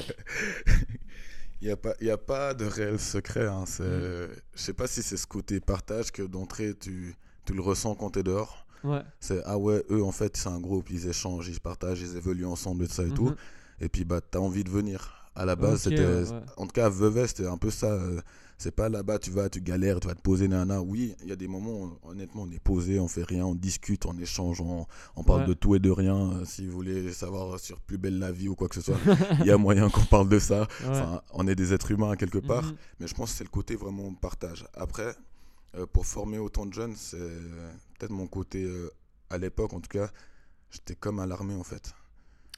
Il 1.61 1.67
n'y 1.67 1.71
a, 1.73 1.77
pas- 1.77 1.95
il 2.01 2.07
y 2.09 2.11
a 2.11 2.19
pas 2.19 2.55
de 2.55 2.65
réel 2.65 2.99
secret. 2.99 3.47
Hein. 3.47 3.65
C'est- 3.67 3.83
Mm. 3.85 4.29
Je 4.55 4.61
sais 4.61 4.73
pas 4.73 4.87
si 4.89 5.03
c'est 5.03 5.17
ce 5.17 5.27
côté 5.27 5.61
partage 5.61 6.11
que 6.11 6.23
d'entrée, 6.23 6.75
tu, 6.79 7.15
tu 7.45 7.55
le 7.55 7.61
ressens 7.61 7.95
quand 7.95 8.11
tu 8.11 8.19
es 8.21 8.23
dehors. 8.25 8.67
Ouais. 8.85 9.03
C'est 9.21 9.41
ah 9.45 9.59
ouais, 9.59 9.85
eux 9.91 10.03
en 10.03 10.11
fait, 10.11 10.37
c'est 10.37 10.49
un 10.49 10.59
groupe, 10.61 10.91
ils 10.91 11.07
échangent, 11.09 11.49
ils 11.49 11.61
partagent, 11.61 12.01
ils 12.01 12.17
évoluent 12.17 12.47
ensemble 12.47 12.85
et 12.85 12.89
tout 12.89 12.95
ça 12.95 13.05
et 13.05 13.11
tout. 13.11 13.27
Mhm. 13.31 13.37
Et 13.81 13.89
puis 13.89 14.05
bah, 14.05 14.21
tu 14.21 14.39
as 14.39 14.41
envie 14.41 14.65
de 14.65 14.71
venir. 14.71 15.31
À 15.37 15.45
la 15.45 15.55
base, 15.57 15.83
c'était. 15.83 16.05
ouais. 16.05 16.41
En 16.57 16.67
tout 16.67 16.73
cas, 16.73 16.89
Vevey, 16.89 17.27
c'était 17.29 17.47
un 17.47 17.57
peu 17.59 17.71
ça. 17.71 17.87
euh, 17.93 18.21
C'est 18.63 18.71
pas 18.71 18.89
là-bas, 18.89 19.19
tu 19.19 19.31
vas, 19.33 19.49
tu 19.51 19.61
galères, 19.61 19.99
tu 19.99 20.07
vas 20.07 20.15
te 20.15 20.21
poser, 20.23 20.47
nana. 20.47 20.81
Oui, 20.81 21.17
il 21.23 21.29
y 21.29 21.33
a 21.33 21.37
des 21.37 21.49
moments, 21.49 21.81
où, 21.83 21.99
honnêtement, 22.05 22.43
on 22.43 22.51
est 22.53 22.61
posé, 22.63 23.01
on 23.01 23.09
fait 23.09 23.25
rien, 23.25 23.45
on 23.45 23.57
discute, 23.57 24.07
on 24.07 24.17
échange, 24.19 24.61
on, 24.61 24.87
on 25.17 25.25
parle 25.25 25.41
Ouais. 25.43 25.49
de 25.49 25.55
tout 25.55 25.75
et 25.75 25.81
de 25.81 25.91
rien. 25.91 26.31
Euh, 26.33 26.45
Si 26.45 26.65
vous 26.69 26.73
voulez 26.73 27.13
savoir 27.13 27.59
sur 27.59 27.81
Plus 27.81 27.99
belle 27.99 28.21
la 28.21 28.31
vie 28.31 28.47
ou 28.49 28.55
quoi 28.55 28.69
que 28.69 28.77
ce 28.77 28.81
soit, 28.83 28.99
il 29.41 29.47
y 29.47 29.51
a 29.51 29.57
moyen 29.59 29.91
qu'on 29.91 30.05
parle 30.05 30.29
de 30.29 30.39
ça. 30.39 30.69
Ouais. 30.83 30.89
Enfin, 30.91 31.23
on 31.33 31.49
est 31.49 31.57
des 31.57 31.73
êtres 31.75 31.91
humains 31.91 32.15
quelque 32.15 32.39
part. 32.39 32.63
Mhm. 32.67 32.77
Mais 33.01 33.07
je 33.09 33.15
pense 33.15 33.33
que 33.33 33.39
c'est 33.39 33.45
le 33.45 33.51
côté 33.51 33.75
vraiment 33.75 34.15
partage. 34.15 34.65
Après, 34.75 35.13
euh, 35.77 35.85
pour 35.87 36.07
former 36.07 36.39
autant 36.39 36.65
de 36.65 36.73
jeunes, 36.73 36.95
c'est 36.97 37.19
peut-être 37.99 38.13
mon 38.13 38.29
côté, 38.29 38.63
euh, 38.63 38.91
à 39.31 39.39
l'époque 39.39 39.73
en 39.73 39.81
tout 39.81 39.89
cas, 39.89 40.09
j'étais 40.71 40.95
comme 40.95 41.19
à 41.19 41.27
l'armée 41.27 41.55
en 41.57 41.65
fait. 41.65 41.95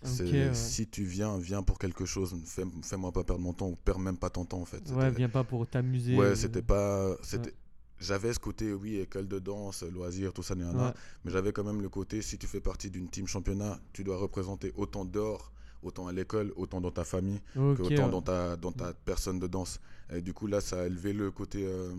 C'est- 0.04 0.24
Ok, 0.24 0.32
ouais. 0.32 0.54
Si 0.54 0.86
tu 0.86 1.04
viens, 1.04 1.38
viens 1.38 1.62
pour 1.62 1.78
quelque 1.78 2.04
chose. 2.04 2.34
Fais- 2.44 2.64
Fais-moi 2.82 3.10
pas 3.12 3.24
perdre 3.24 3.42
mon 3.42 3.52
temps 3.52 3.68
ou 3.68 3.76
perds 3.76 3.98
même 3.98 4.16
pas 4.18 4.30
ton 4.30 4.44
temps 4.44 4.60
en 4.60 4.64
fait. 4.64 4.82
Ouais, 4.90 5.10
viens 5.10 5.28
pas 5.28 5.44
pour 5.44 5.66
t'amuser. 5.66 6.16
Ouais, 6.16 6.26
euh, 6.26 6.34
c'était 6.34 6.62
pas. 6.62 7.16
C'était... 7.22 7.52
J'avais 8.00 8.32
ce 8.34 8.38
côté, 8.40 8.72
oui, 8.74 8.96
école 8.96 9.28
de 9.28 9.38
danse, 9.38 9.82
loisirs, 9.84 10.32
tout 10.32 10.42
ça. 10.42 10.54
Ouais. 10.54 10.92
mais 11.24 11.30
j'avais 11.30 11.52
quand 11.52 11.64
même 11.64 11.80
le 11.80 11.88
côté, 11.88 12.22
si 12.22 12.36
tu 12.38 12.46
fais 12.46 12.60
partie 12.60 12.90
d'une 12.90 13.08
team 13.08 13.26
championnat, 13.26 13.80
tu 13.92 14.02
dois 14.04 14.16
représenter 14.18 14.72
autant 14.76 15.04
dehors, 15.04 15.52
autant 15.82 16.06
à 16.08 16.12
l'école, 16.12 16.52
autant 16.56 16.80
dans 16.80 16.90
ta 16.90 17.04
famille, 17.04 17.40
que 17.54 17.82
autant 17.82 18.08
dans 18.08 18.20
ta, 18.20 18.56
dans 18.56 18.72
ta 18.72 18.92
personne 18.92 19.38
de 19.38 19.46
danse. 19.46 19.80
Et 20.12 20.20
du 20.20 20.34
coup, 20.34 20.48
là, 20.48 20.60
ça 20.60 20.82
a 20.82 20.86
élevé 20.86 21.12
le 21.12 21.30
côté 21.30 21.64
euh, 21.66 21.94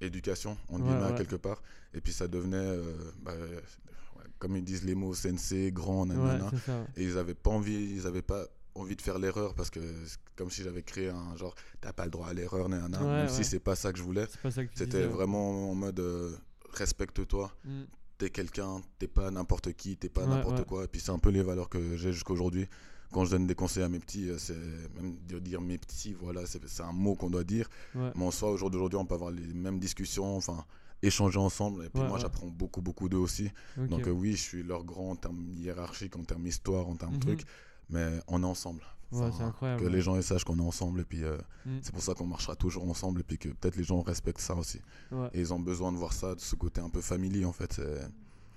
éducation, 0.00 0.56
en 0.70 0.80
Ouais, 0.80 1.14
quelque 1.16 1.36
part. 1.36 1.62
Et 1.94 2.00
puis 2.00 2.12
ça 2.12 2.26
devenait, 2.26 2.56
euh, 2.56 2.94
bah, 3.22 3.32
comme 4.38 4.56
ils 4.56 4.64
disent 4.64 4.84
les 4.84 4.94
mots, 4.94 5.14
sensei, 5.14 5.72
grand, 5.72 6.06
nanana. 6.06 6.48
c'est 6.52 6.66
ça. 6.66 6.78
ouais. 6.80 6.86
Et 6.96 7.04
ils 7.04 7.14
n'avaient 7.14 7.34
pas 7.34 7.50
envie, 7.50 7.94
ils 7.96 8.06
avaient 8.06 8.22
pas 8.22 8.46
envie 8.74 8.94
de 8.96 9.02
faire 9.02 9.18
l'erreur 9.18 9.54
parce 9.54 9.70
que 9.70 9.80
c'est 10.06 10.18
comme 10.36 10.50
si 10.50 10.62
j'avais 10.62 10.82
créé 10.82 11.08
un 11.08 11.36
genre, 11.36 11.54
t'as 11.80 11.92
pas 11.92 12.04
le 12.04 12.10
droit 12.12 12.28
à 12.28 12.32
l'erreur, 12.32 12.68
nanana, 12.68 13.00
Ouais, 13.00 13.06
même 13.06 13.28
si 13.28 13.42
c'est 13.44 13.58
pas 13.60 13.74
ça 13.74 13.92
que 13.92 13.98
je 13.98 14.04
voulais. 14.04 14.26
C'était 14.74 15.04
vraiment 15.06 15.70
en 15.70 15.74
mode 15.74 15.98
euh, 16.00 16.30
respecte-toi, 16.72 17.52
Mm. 17.64 17.82
t'es 18.18 18.30
quelqu'un, 18.30 18.80
t'es 18.98 19.08
pas 19.08 19.30
n'importe 19.30 19.72
qui, 19.72 19.96
t'es 19.96 20.08
pas 20.08 20.26
n'importe 20.26 20.64
quoi. 20.64 20.84
Et 20.84 20.88
puis 20.88 21.00
c'est 21.00 21.10
un 21.10 21.18
peu 21.18 21.30
les 21.30 21.42
valeurs 21.42 21.68
que 21.68 21.96
j'ai 21.96 22.12
jusqu'à 22.12 22.32
aujourd'hui. 22.32 22.66
Quand 23.10 23.24
je 23.24 23.30
donne 23.30 23.46
des 23.46 23.54
conseils 23.54 23.82
à 23.82 23.88
mes 23.88 24.00
petits, 24.00 24.28
euh, 24.28 24.36
c'est 24.38 24.54
même 25.00 25.16
de 25.26 25.38
dire 25.38 25.60
mes 25.62 25.78
petits, 25.78 26.12
voilà, 26.20 26.44
c'est 26.44 26.60
c'est 26.68 26.82
un 26.82 26.92
mot 26.92 27.14
qu'on 27.14 27.30
doit 27.30 27.42
dire. 27.44 27.68
Ouais. 27.94 28.10
Mais 28.14 28.24
en 28.24 28.30
soi, 28.30 28.50
au 28.50 28.56
jour 28.58 28.70
d'aujourd'hui, 28.70 28.98
on 28.98 29.06
peut 29.06 29.14
avoir 29.14 29.30
les 29.30 29.54
mêmes 29.54 29.78
discussions, 29.78 30.36
enfin, 30.36 30.64
échanger 31.02 31.38
ensemble. 31.38 31.84
Et 31.84 31.88
puis 31.88 32.00
Ouais, 32.02 32.08
moi, 32.08 32.16
ouais. 32.16 32.22
j'apprends 32.22 32.46
beaucoup, 32.48 32.80
beaucoup 32.82 33.08
d'eux 33.08 33.18
aussi. 33.18 33.50
Donc 33.76 34.06
euh, 34.06 34.10
oui, 34.10 34.32
je 34.32 34.42
suis 34.42 34.62
leur 34.62 34.84
grand 34.84 35.10
en 35.10 35.16
termes 35.16 35.44
hiérarchiques, 35.56 36.16
en 36.16 36.24
termes 36.24 36.46
histoire, 36.46 36.88
en 36.88 36.96
termes 36.96 37.14
Mhm. 37.14 37.20
trucs. 37.20 37.44
Mais 37.90 38.20
on 38.26 38.42
est 38.42 38.46
ensemble. 38.46 38.82
Enfin, 39.10 39.46
incroyable. 39.46 39.82
Que 39.82 39.88
les 39.88 40.02
gens 40.02 40.20
sachent 40.20 40.44
qu'on 40.44 40.58
est 40.58 40.62
ensemble. 40.62 41.00
Et 41.00 41.04
puis 41.04 41.24
euh, 41.24 41.38
Mm. 41.64 41.78
c'est 41.80 41.92
pour 41.92 42.02
ça 42.02 42.12
qu'on 42.14 42.26
marchera 42.26 42.54
toujours 42.56 42.86
ensemble. 42.88 43.20
Et 43.20 43.24
puis 43.24 43.38
que 43.38 43.48
peut-être 43.48 43.76
les 43.76 43.84
gens 43.84 44.02
respectent 44.02 44.40
ça 44.40 44.54
aussi. 44.54 44.80
Et 45.32 45.40
ils 45.40 45.54
ont 45.54 45.60
besoin 45.60 45.92
de 45.92 45.96
voir 45.96 46.12
ça, 46.12 46.34
de 46.34 46.40
ce 46.40 46.54
côté 46.56 46.80
un 46.82 46.90
peu 46.90 47.00
familier 47.00 47.44
en 47.46 47.52
fait. 47.52 47.72
C'est... 47.72 48.00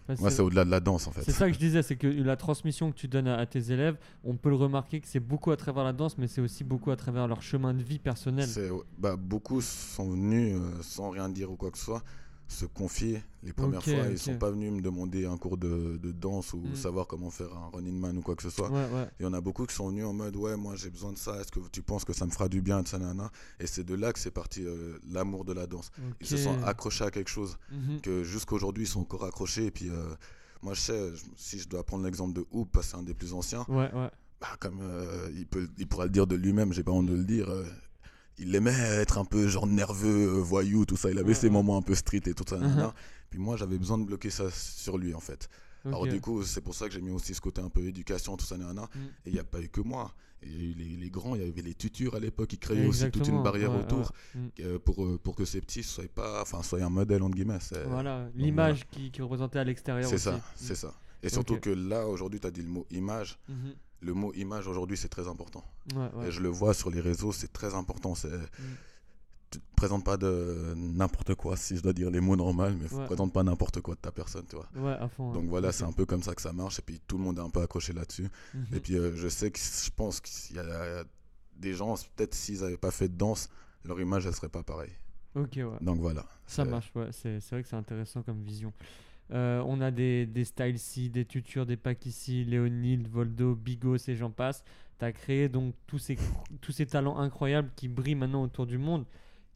Enfin, 0.10 0.19
Moi, 0.19 0.32
c'est- 0.32 0.41
au-delà 0.41 0.65
de 0.65 0.71
la 0.71 0.82
danse 0.82 1.08
en 1.08 1.12
fait. 1.12 1.21
C'est 1.23 1.32
ça 1.32 1.47
que 1.47 1.54
je 1.54 1.60
disais, 1.67 1.84
c'est 1.84 1.95
que 1.95 2.08
la 2.08 2.36
transmission 2.36 2.91
que 2.91 2.97
tu 2.97 3.08
donnes 3.08 3.27
à, 3.30 3.38
à 3.38 3.45
tes 3.45 3.71
élèves, 3.71 3.97
on 4.25 4.36
peut 4.36 4.49
le 4.49 4.56
remarquer 4.56 4.99
que 4.99 5.08
c'est 5.08 5.21
beaucoup 5.21 5.51
à 5.51 5.58
travers 5.58 5.86
la 5.86 5.93
danse, 5.93 6.17
mais 6.17 6.27
c'est 6.27 6.41
aussi 6.41 6.65
beaucoup 6.65 6.91
à 6.91 6.97
travers 6.97 7.27
leur 7.30 7.41
chemin 7.41 7.73
de 7.73 7.82
vie 7.84 7.99
personnel. 7.99 8.49
Bah, 8.97 9.15
beaucoup 9.15 9.62
sont 9.62 10.10
venus 10.10 10.58
euh, 10.60 10.82
sans 10.82 11.12
rien 11.12 11.30
dire 11.30 11.49
ou 11.51 11.56
quoi 11.56 11.71
que 11.71 11.77
ce 11.77 11.86
soit 11.86 12.04
se 12.52 12.66
confier 12.66 13.24
les 13.44 13.54
premières 13.54 13.84
fois 13.84 13.94
ok. 13.94 14.08
ils 14.12 14.20
sont 14.20 14.38
pas 14.38 14.52
venus 14.52 14.72
me 14.72 14.82
demander 14.82 15.26
un 15.26 15.38
cours 15.38 15.58
de, 15.58 15.98
de 15.98 16.12
danse 16.12 16.54
ou 16.54 16.58
Mm. 16.62 16.76
savoir 16.76 17.08
comment 17.08 17.30
faire 17.32 17.52
un 17.56 17.70
running 17.74 17.98
man 18.00 18.18
ou 18.18 18.22
quoi 18.22 18.36
que 18.36 18.44
ce 18.44 18.50
soit 18.50 18.70
Ouais, 18.70 18.88
ouais. 18.94 19.08
il 19.20 19.24
y 19.24 19.26
en 19.26 19.34
a 19.34 19.42
beaucoup 19.42 19.66
qui 19.66 19.74
sont 19.74 19.90
venus 19.90 20.06
en 20.06 20.14
mode 20.14 20.36
ouais 20.36 20.56
moi 20.58 20.76
j'ai 20.76 20.90
besoin 20.90 21.12
de 21.14 21.18
ça 21.18 21.40
est-ce 21.40 21.52
que 21.52 21.60
tu 21.72 21.82
penses 21.82 22.04
que 22.06 22.14
ça 22.14 22.26
me 22.26 22.32
fera 22.32 22.50
du 22.50 22.62
bien 22.62 22.82
de 22.84 22.88
ça 22.88 23.00
nana 23.00 23.32
et 23.60 23.68
c'est 23.68 23.84
de 23.84 23.96
là 23.96 24.12
que 24.14 24.20
c'est 24.20 24.32
parti 24.32 24.64
euh, 24.66 24.98
l'amour 25.10 25.46
de 25.46 25.54
la 25.54 25.66
danse 25.68 25.92
ils 26.20 26.28
se 26.28 26.38
sont 26.38 26.62
accrochés 26.64 27.06
à 27.06 27.12
quelque 27.12 27.30
chose 27.30 27.58
Mhm. 27.72 28.02
que 28.02 28.24
jusqu'aujourd'hui 28.24 28.84
ils 28.84 28.88
sont 28.88 29.02
encore 29.02 29.24
accrochés 29.26 29.66
et 29.68 29.72
puis 29.72 29.90
euh, 29.90 30.14
moi 30.62 30.74
je 30.74 30.82
sais 30.82 31.12
si 31.38 31.58
je 31.60 31.68
dois 31.70 31.84
prendre 31.84 32.04
l'exemple 32.04 32.34
de 32.34 32.46
Hoop 32.52 32.70
parce 32.72 32.88
que 32.88 32.92
c'est 32.92 32.98
un 32.98 33.04
des 33.04 33.14
plus 33.16 33.34
anciens 33.34 33.66
ouais. 33.70 33.90
bah, 33.94 34.48
comme 34.60 34.80
euh, 34.82 35.30
il, 35.36 35.48
peut, 35.48 35.68
il 35.78 35.88
pourra 35.88 36.04
le 36.06 36.12
dire 36.12 36.28
de 36.28 36.36
lui-même, 36.36 36.74
j'ai 36.74 36.84
pas 36.84 36.92
honte 36.92 37.06
de 37.08 37.14
le 37.16 37.24
dire. 37.24 37.48
Il 38.41 38.54
aimait 38.56 38.71
être 38.73 39.17
un 39.17 39.25
peu 39.25 39.47
genre 39.47 39.67
nerveux, 39.67 40.27
euh, 40.38 40.41
voyou, 40.41 40.86
tout 40.86 40.97
ça. 40.97 41.10
Il 41.12 41.17
avait 41.17 41.30
Ouais, 41.30 41.34
ses 41.34 41.47
ouais. 41.47 41.54
moments 41.54 41.77
un 41.77 41.82
peu 41.82 41.95
street 41.95 42.21
et 42.25 42.34
tout 42.34 42.43
ça. 42.47 42.58
Mhm. 42.58 42.63
nanana. 42.67 42.93
Puis 43.30 43.39
moi, 43.39 43.56
j'avais 43.58 43.77
besoin 43.77 43.97
de 43.97 44.04
bloquer 44.04 44.30
ça 44.30 44.49
sur 44.51 44.97
lui, 44.97 45.13
en 45.13 45.19
fait. 45.19 45.47
Alors 45.84 46.06
du 46.06 46.21
coup, 46.21 46.43
c'est 46.43 46.62
pour 46.62 46.75
ça 46.75 46.88
que 46.88 46.93
j'ai 46.93 47.01
mis 47.01 47.10
aussi 47.10 47.34
ce 47.34 47.41
côté 47.41 47.60
un 47.60 47.69
peu 47.69 47.84
éducation, 47.84 48.38
tout 48.38 48.45
ça. 48.45 48.56
nanana. 48.58 48.84
Mm. 48.84 48.99
Et 49.25 49.30
il 49.30 49.34
n'y 49.34 49.39
a 49.39 49.43
pas 49.43 49.60
eu 49.62 49.67
que 49.69 49.82
moi. 49.82 50.13
Il 50.43 50.51
y 50.51 50.60
a 50.60 50.63
eu 50.69 50.73
les, 50.73 50.97
les 50.97 51.10
grands, 51.10 51.36
il 51.36 51.41
y 51.43 51.47
avait 51.47 51.62
les 51.62 51.73
tutures 51.75 52.15
à 52.15 52.19
l'époque 52.19 52.49
qui 52.49 52.58
créaient 52.60 52.86
aussi 52.88 53.10
toute 53.12 53.27
une 53.27 53.41
barrière 53.43 53.71
ouais, 53.71 53.80
autour 53.80 54.12
ouais. 54.36 54.41
Mm. 54.41 54.49
euh, 54.62 54.80
pour, 54.80 55.04
euh, 55.06 55.17
pour 55.23 55.36
que 55.36 55.45
ces 55.45 55.60
petits 55.62 55.82
soient 55.84 56.04
pas, 56.13 56.41
enfin, 56.41 56.62
soient 56.63 56.82
un 56.84 56.89
modèle 56.89 57.21
entre 57.23 57.36
guillemets. 57.36 57.60
Voilà, 57.88 58.27
l'image 58.36 58.86
qui, 58.91 59.12
représentée 59.21 59.60
à 59.60 59.63
l'extérieur 59.63 60.10
c'est 60.10 60.17
ça, 60.19 60.34
Mm. 60.38 60.41
c'est 60.56 60.75
ça. 60.75 60.93
Et 61.23 61.30
surtout 61.30 61.58
que 61.60 61.69
là, 61.69 62.08
aujourd'hui, 62.08 62.39
tu 62.39 62.47
as 62.47 62.51
dit 62.51 62.63
le 62.63 62.69
mot 62.69 62.86
image. 62.91 63.38
Mhm. 63.47 63.73
Le 64.02 64.14
mot 64.14 64.34
image, 64.34 64.68
aujourd'hui, 64.68 64.98
c'est 64.98 65.10
très 65.10 65.28
important. 65.28 65.64
Ouais, 65.96 66.10
ouais. 66.16 66.28
Et 66.28 66.32
je 66.32 66.42
le 66.42 66.50
vois 66.50 66.74
sur 66.74 66.90
les 66.90 67.00
réseaux, 67.00 67.32
c'est 67.32 67.52
très 67.54 67.74
important. 67.76 68.16
C'est... 68.16 68.32
Tu 69.52 69.60
te 69.60 69.76
présentes 69.76 70.06
pas 70.06 70.16
de 70.16 70.74
n'importe 70.78 71.36
quoi, 71.36 71.58
si 71.58 71.76
je 71.76 71.82
dois 71.84 71.92
dire 71.92 72.10
les 72.10 72.22
mots 72.22 72.38
normaux, 72.38 72.70
mais 72.70 72.90
Ouais. 72.90 73.02
ne 73.02 73.06
présente 73.06 73.34
pas 73.34 73.44
n'importe 73.44 73.82
quoi 73.82 73.96
de 73.96 74.00
ta 74.00 74.12
personne, 74.12 74.46
tu 74.50 74.56
vois. 74.56 74.68
Ouais, 74.76 74.98
fond. 75.10 75.34
Donc 75.34 75.44
ouais. 75.44 75.50
voilà, 75.50 75.72
c'est 75.74 75.84
un 75.84 75.92
peu 75.92 76.06
comme 76.06 76.24
ça 76.24 76.34
que 76.34 76.42
ça 76.42 76.54
marche. 76.54 76.80
Et 76.80 76.82
puis 76.82 77.02
tout 77.06 77.18
le 77.18 77.24
monde 77.26 77.38
est 77.38 77.42
un 77.42 77.50
peu 77.50 77.62
accroché 77.62 77.92
là-dessus. 77.92 78.30
Mhm. 78.54 78.66
Et 78.74 78.80
puis 78.80 78.96
euh, 78.98 79.12
je 79.16 79.28
sais 79.28 79.52
que 79.52 79.60
je 79.60 79.90
pense 79.94 80.22
qu'il 80.22 80.56
y 80.56 80.60
a 80.60 81.04
des 81.58 81.74
gens, 81.74 81.96
peut-être 82.16 82.34
s'ils 82.34 82.62
n'avaient 82.62 82.78
pas 82.78 82.92
fait 82.92 83.10
de 83.10 83.16
danse, 83.18 83.50
leur 83.84 84.00
image, 84.00 84.26
elle 84.26 84.34
serait 84.34 84.48
pas 84.50 84.64
pareille. 84.64 84.94
Ok, 85.36 85.52
ouais. 85.58 85.66
Donc 85.82 86.00
voilà. 86.00 86.26
Ça 86.48 86.64
marche, 86.64 86.92
ouais. 86.96 87.10
C'est 87.12 87.40
c'est 87.42 87.56
vrai 87.56 87.64
que 87.64 87.68
c'est 87.70 87.76
intéressant 87.76 88.22
comme 88.24 88.42
vision. 88.42 88.72
Euh, 89.34 89.63
on 89.65 89.80
a 89.82 89.91
des, 89.91 90.26
des 90.26 90.44
styles 90.44 90.76
ici, 90.76 91.10
des 91.10 91.26
tutures, 91.26 91.65
des 91.65 91.78
packs 91.78 92.06
ici, 92.06 92.44
Léonide, 92.44 93.08
Voldo, 93.08 93.56
Bigos 93.56 93.98
et 94.10 94.15
j'en 94.15 94.30
passe. 94.32 94.63
Tu 95.00 95.06
as 95.06 95.12
créé 95.13 95.48
donc 95.50 95.74
tous 95.88 96.00
ces, 96.00 96.17
tous 96.60 96.72
ces 96.72 96.86
talents 96.86 97.17
incroyables 97.17 97.70
qui 97.76 97.88
brillent 97.88 98.15
maintenant 98.15 98.44
autour 98.44 98.65
du 98.67 98.78
monde. 98.78 99.06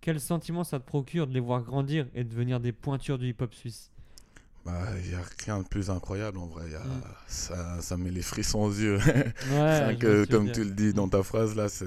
Quel 0.01 0.19
sentiment 0.19 0.63
ça 0.63 0.79
te 0.79 0.85
procure 0.85 1.27
de 1.27 1.33
les 1.33 1.39
voir 1.39 1.61
grandir 1.63 2.07
et 2.13 2.23
devenir 2.23 2.59
des 2.59 2.71
pointures 2.71 3.17
du 3.17 3.27
hip-hop 3.29 3.53
suisse? 3.53 3.91
Bah, 4.65 4.81
il 5.03 5.09
n'y 5.09 5.15
a 5.15 5.21
rien 5.45 5.59
de 5.61 5.67
plus 5.67 5.89
incroyable 5.89 6.37
en 6.39 6.47
vrai. 6.47 6.69
Y 6.71 6.75
a- 6.75 6.79
Mm. 6.79 7.01
ça, 7.27 7.81
ça 7.81 7.97
met 7.97 8.09
les 8.11 8.21
frissons 8.23 8.61
aux 8.63 8.71
yeux. 8.73 8.97
Ouais, 9.51 9.97
que, 9.99 10.25
comme 10.25 10.51
tu 10.51 10.63
le 10.63 10.71
dis 10.71 10.93
dans 10.93 11.07
ta 11.09 11.21
phrase 11.21 11.55
là, 11.55 11.69
c'est 11.69 11.85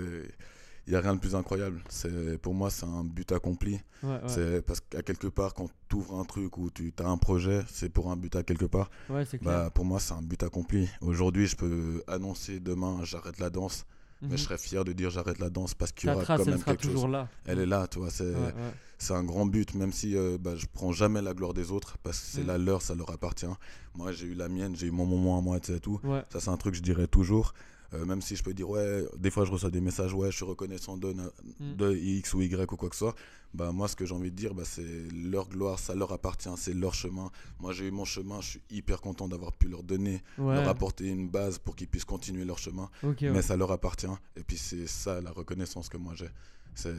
il 0.89 0.93
n'y 0.93 0.97
a 0.97 1.01
rien 1.01 1.15
de 1.15 1.21
plus 1.21 1.35
incroyable. 1.35 1.81
C'est 1.91 2.39
pour 2.39 2.55
moi 2.55 2.71
c'est 2.71 2.87
un 2.87 3.05
but 3.05 3.31
accompli. 3.33 3.75
Ouais, 4.03 4.09
ouais. 4.11 4.19
C'est 4.27 4.63
parce 4.63 4.81
qu'à 4.81 5.03
quelque 5.03 5.27
part 5.29 5.53
quand 5.55 5.69
tu 5.89 5.97
ouvres 5.97 6.19
un 6.19 6.25
truc 6.25 6.57
ou 6.59 6.71
tu 6.71 6.93
as 6.99 7.07
un 7.07 7.19
projet, 7.19 7.63
c'est 7.71 7.91
pour 7.91 8.11
un 8.11 8.17
but 8.17 8.35
à 8.37 8.43
quelque 8.43 8.65
part. 8.65 8.91
Ouais, 9.11 9.25
c'est 9.27 9.39
clair. 9.39 9.65
Bah 9.65 9.71
pour 9.71 9.85
moi 9.85 10.01
c'est 10.01 10.15
un 10.15 10.23
but 10.23 10.43
accompli. 10.43 10.89
Aujourd'hui 11.03 11.47
je 11.47 11.57
peux 11.57 12.03
annoncer 12.07 12.59
demain 12.59 13.01
j'arrête 13.05 13.39
la 13.39 13.51
danse, 13.51 13.85
Mhm. 14.23 14.31
mais 14.31 14.37
je 14.39 14.43
serais 14.45 14.59
fier 14.59 14.83
de 14.85 14.93
dire 14.93 15.11
j'arrête 15.11 15.39
la 15.39 15.51
danse 15.51 15.75
parce 15.75 15.93
qu'il 15.93 16.09
y 16.11 16.13
aura 16.13 16.25
trace, 16.25 16.39
quand 16.39 16.45
elle 16.47 16.51
même 16.53 16.59
sera 16.61 16.73
quelque 16.73 16.83
chose. 16.85 16.93
toujours 16.95 17.09
là. 17.09 17.29
Elle 17.45 17.59
est 17.61 17.67
là, 17.67 17.87
tu 17.87 17.99
vois. 18.01 18.09
C'est 18.11 19.15
un 19.15 19.23
grand 19.23 19.47
but, 19.47 19.75
même 19.77 19.93
si 19.93 20.17
euh, 20.17 20.39
bah, 20.41 20.57
je 20.57 20.67
prends 20.73 20.91
jamais 20.91 21.23
la 21.23 21.33
gloire 21.35 21.55
des 21.55 21.71
autres 21.71 21.99
parce 22.03 22.19
que 22.19 22.27
c'est 22.27 22.43
Mm. 22.43 22.47
la 22.49 22.59
leur, 22.59 22.83
ça 22.83 22.95
leur 22.97 23.11
appartient. 23.13 23.47
Moi 23.95 24.11
j'ai 24.11 24.27
eu 24.27 24.35
la 24.35 24.49
mienne, 24.49 24.75
j'ai 24.75 24.89
eu 24.89 24.91
mon 24.91 25.07
moment 25.07 25.39
à 25.39 25.41
moi, 25.41 25.61
tu 25.61 25.73
sais 25.73 25.79
tout. 25.81 26.01
Ça, 26.33 26.41
c'est 26.41 26.49
un 26.51 26.57
truc 26.57 26.73
que 26.73 26.79
je 26.79 26.83
dirais 26.83 27.07
toujours. 27.07 27.53
Euh, 27.95 28.05
même 28.05 28.21
si 28.21 28.37
je 28.37 28.43
peux 28.43 28.53
dire, 28.53 28.69
ouais, 28.69 29.05
des 29.17 29.31
fois 29.31 29.47
je 29.47 29.51
reçois 29.51 29.71
des 29.71 29.81
messages, 29.81 30.13
ouais, 30.13 30.31
je 30.31 30.37
suis 30.37 30.45
reconnaissant 30.45 30.97
de, 30.99 31.13
Mm. 31.59 31.75
de 31.77 31.97
X 31.97 32.35
ou 32.35 32.43
Y 32.43 32.71
ou 32.73 32.77
quoi 32.77 32.89
que 32.91 32.95
ce 32.95 33.01
soit. 33.01 33.15
Bah, 33.55 33.73
moi, 33.73 33.89
ce 33.89 33.97
que 33.97 34.05
j'ai 34.05 34.15
envie 34.15 34.31
de 34.31 34.37
dire, 34.37 34.55
bah, 34.55 34.65
c'est 34.67 34.85
leur 35.15 35.49
gloire, 35.49 35.79
ça 35.79 35.95
leur 35.95 36.13
appartient, 36.13 36.51
c'est 36.59 36.75
leur 36.75 36.93
chemin. 36.93 37.31
Moi, 37.61 37.73
j'ai 37.73 37.87
eu 37.87 37.91
mon 37.91 38.05
chemin, 38.05 38.43
je 38.43 38.49
suis 38.51 38.63
hyper 38.71 39.01
content 39.01 39.27
d'avoir 39.27 39.53
pu 39.53 39.69
leur 39.69 39.83
donner, 39.83 40.23
Ouais. 40.37 40.55
leur 40.55 40.69
apporter 40.69 41.07
une 41.09 41.31
base 41.31 41.59
pour 41.59 41.75
qu'ils 41.75 41.89
puissent 41.89 42.05
continuer 42.05 42.45
leur 42.45 42.59
chemin. 42.59 42.91
Ouais. 43.03 43.15
Mais 43.23 43.41
ça 43.41 43.57
leur 43.57 43.73
appartient. 43.73 44.07
Et 44.37 44.43
puis, 44.43 44.59
c'est 44.59 44.87
ça 44.87 45.23
la 45.23 45.31
reconnaissance 45.31 45.89
que 45.89 45.97
moi 45.97 46.13
j'ai. 46.15 46.29
C'est, 46.75 46.95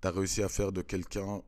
t'as 0.00 0.10
réussi 0.10 0.42
à 0.42 0.48
faire 0.48 0.72
de 0.72 0.80
quelqu'un 0.80 1.42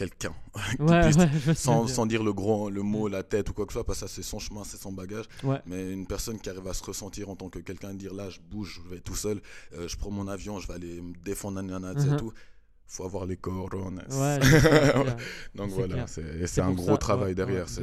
quelqu'un 0.00 0.34
Ouais, 0.78 0.86
ouais, 1.04 1.54
sans, 1.54 1.84
dire. 1.84 1.94
sans 1.94 2.06
dire 2.06 2.22
le 2.24 2.32
gros 2.32 2.70
le 2.70 2.82
mot 2.82 3.06
la 3.08 3.22
tête 3.22 3.50
ou 3.50 3.52
quoi 3.52 3.66
que 3.66 3.72
ce 3.72 3.78
soit 3.78 3.84
parce 3.84 4.00
que 4.00 4.06
c'est 4.08 4.22
son 4.22 4.38
chemin 4.38 4.62
c'est 4.64 4.80
son 4.80 4.92
bagage 4.92 5.26
Ouais. 5.44 5.60
mais 5.66 5.92
une 5.92 6.06
personne 6.06 6.38
qui 6.40 6.48
arrive 6.50 6.66
à 6.68 6.74
se 6.74 6.82
ressentir 6.84 7.28
en 7.28 7.36
tant 7.36 7.48
que 7.50 7.58
quelqu'un 7.58 7.92
dire 7.94 8.14
là 8.14 8.30
je 8.30 8.40
bouge 8.52 8.80
je 8.84 8.94
vais 8.94 9.00
tout 9.00 9.14
seul 9.16 9.38
euh, 9.74 9.86
je 9.88 9.96
prends 9.96 10.10
mon 10.10 10.26
avion 10.26 10.58
je 10.58 10.66
vais 10.68 10.74
aller 10.74 11.00
me 11.02 11.12
défendre 11.24 11.60
nanana, 11.62 11.92
sais, 12.00 12.08
Mhm. 12.08 12.16
tout 12.16 12.32
faut 12.92 13.04
avoir 13.04 13.24
les 13.26 13.36
dire. 13.36 14.02
donc 15.54 15.70
voilà 15.70 16.06
c'est 16.08 16.24
et 16.40 16.60
un 16.60 16.72
gros 16.72 16.92
ça, 16.92 16.96
travail 16.98 17.34
derrière 17.34 17.68
c'est. 17.68 17.82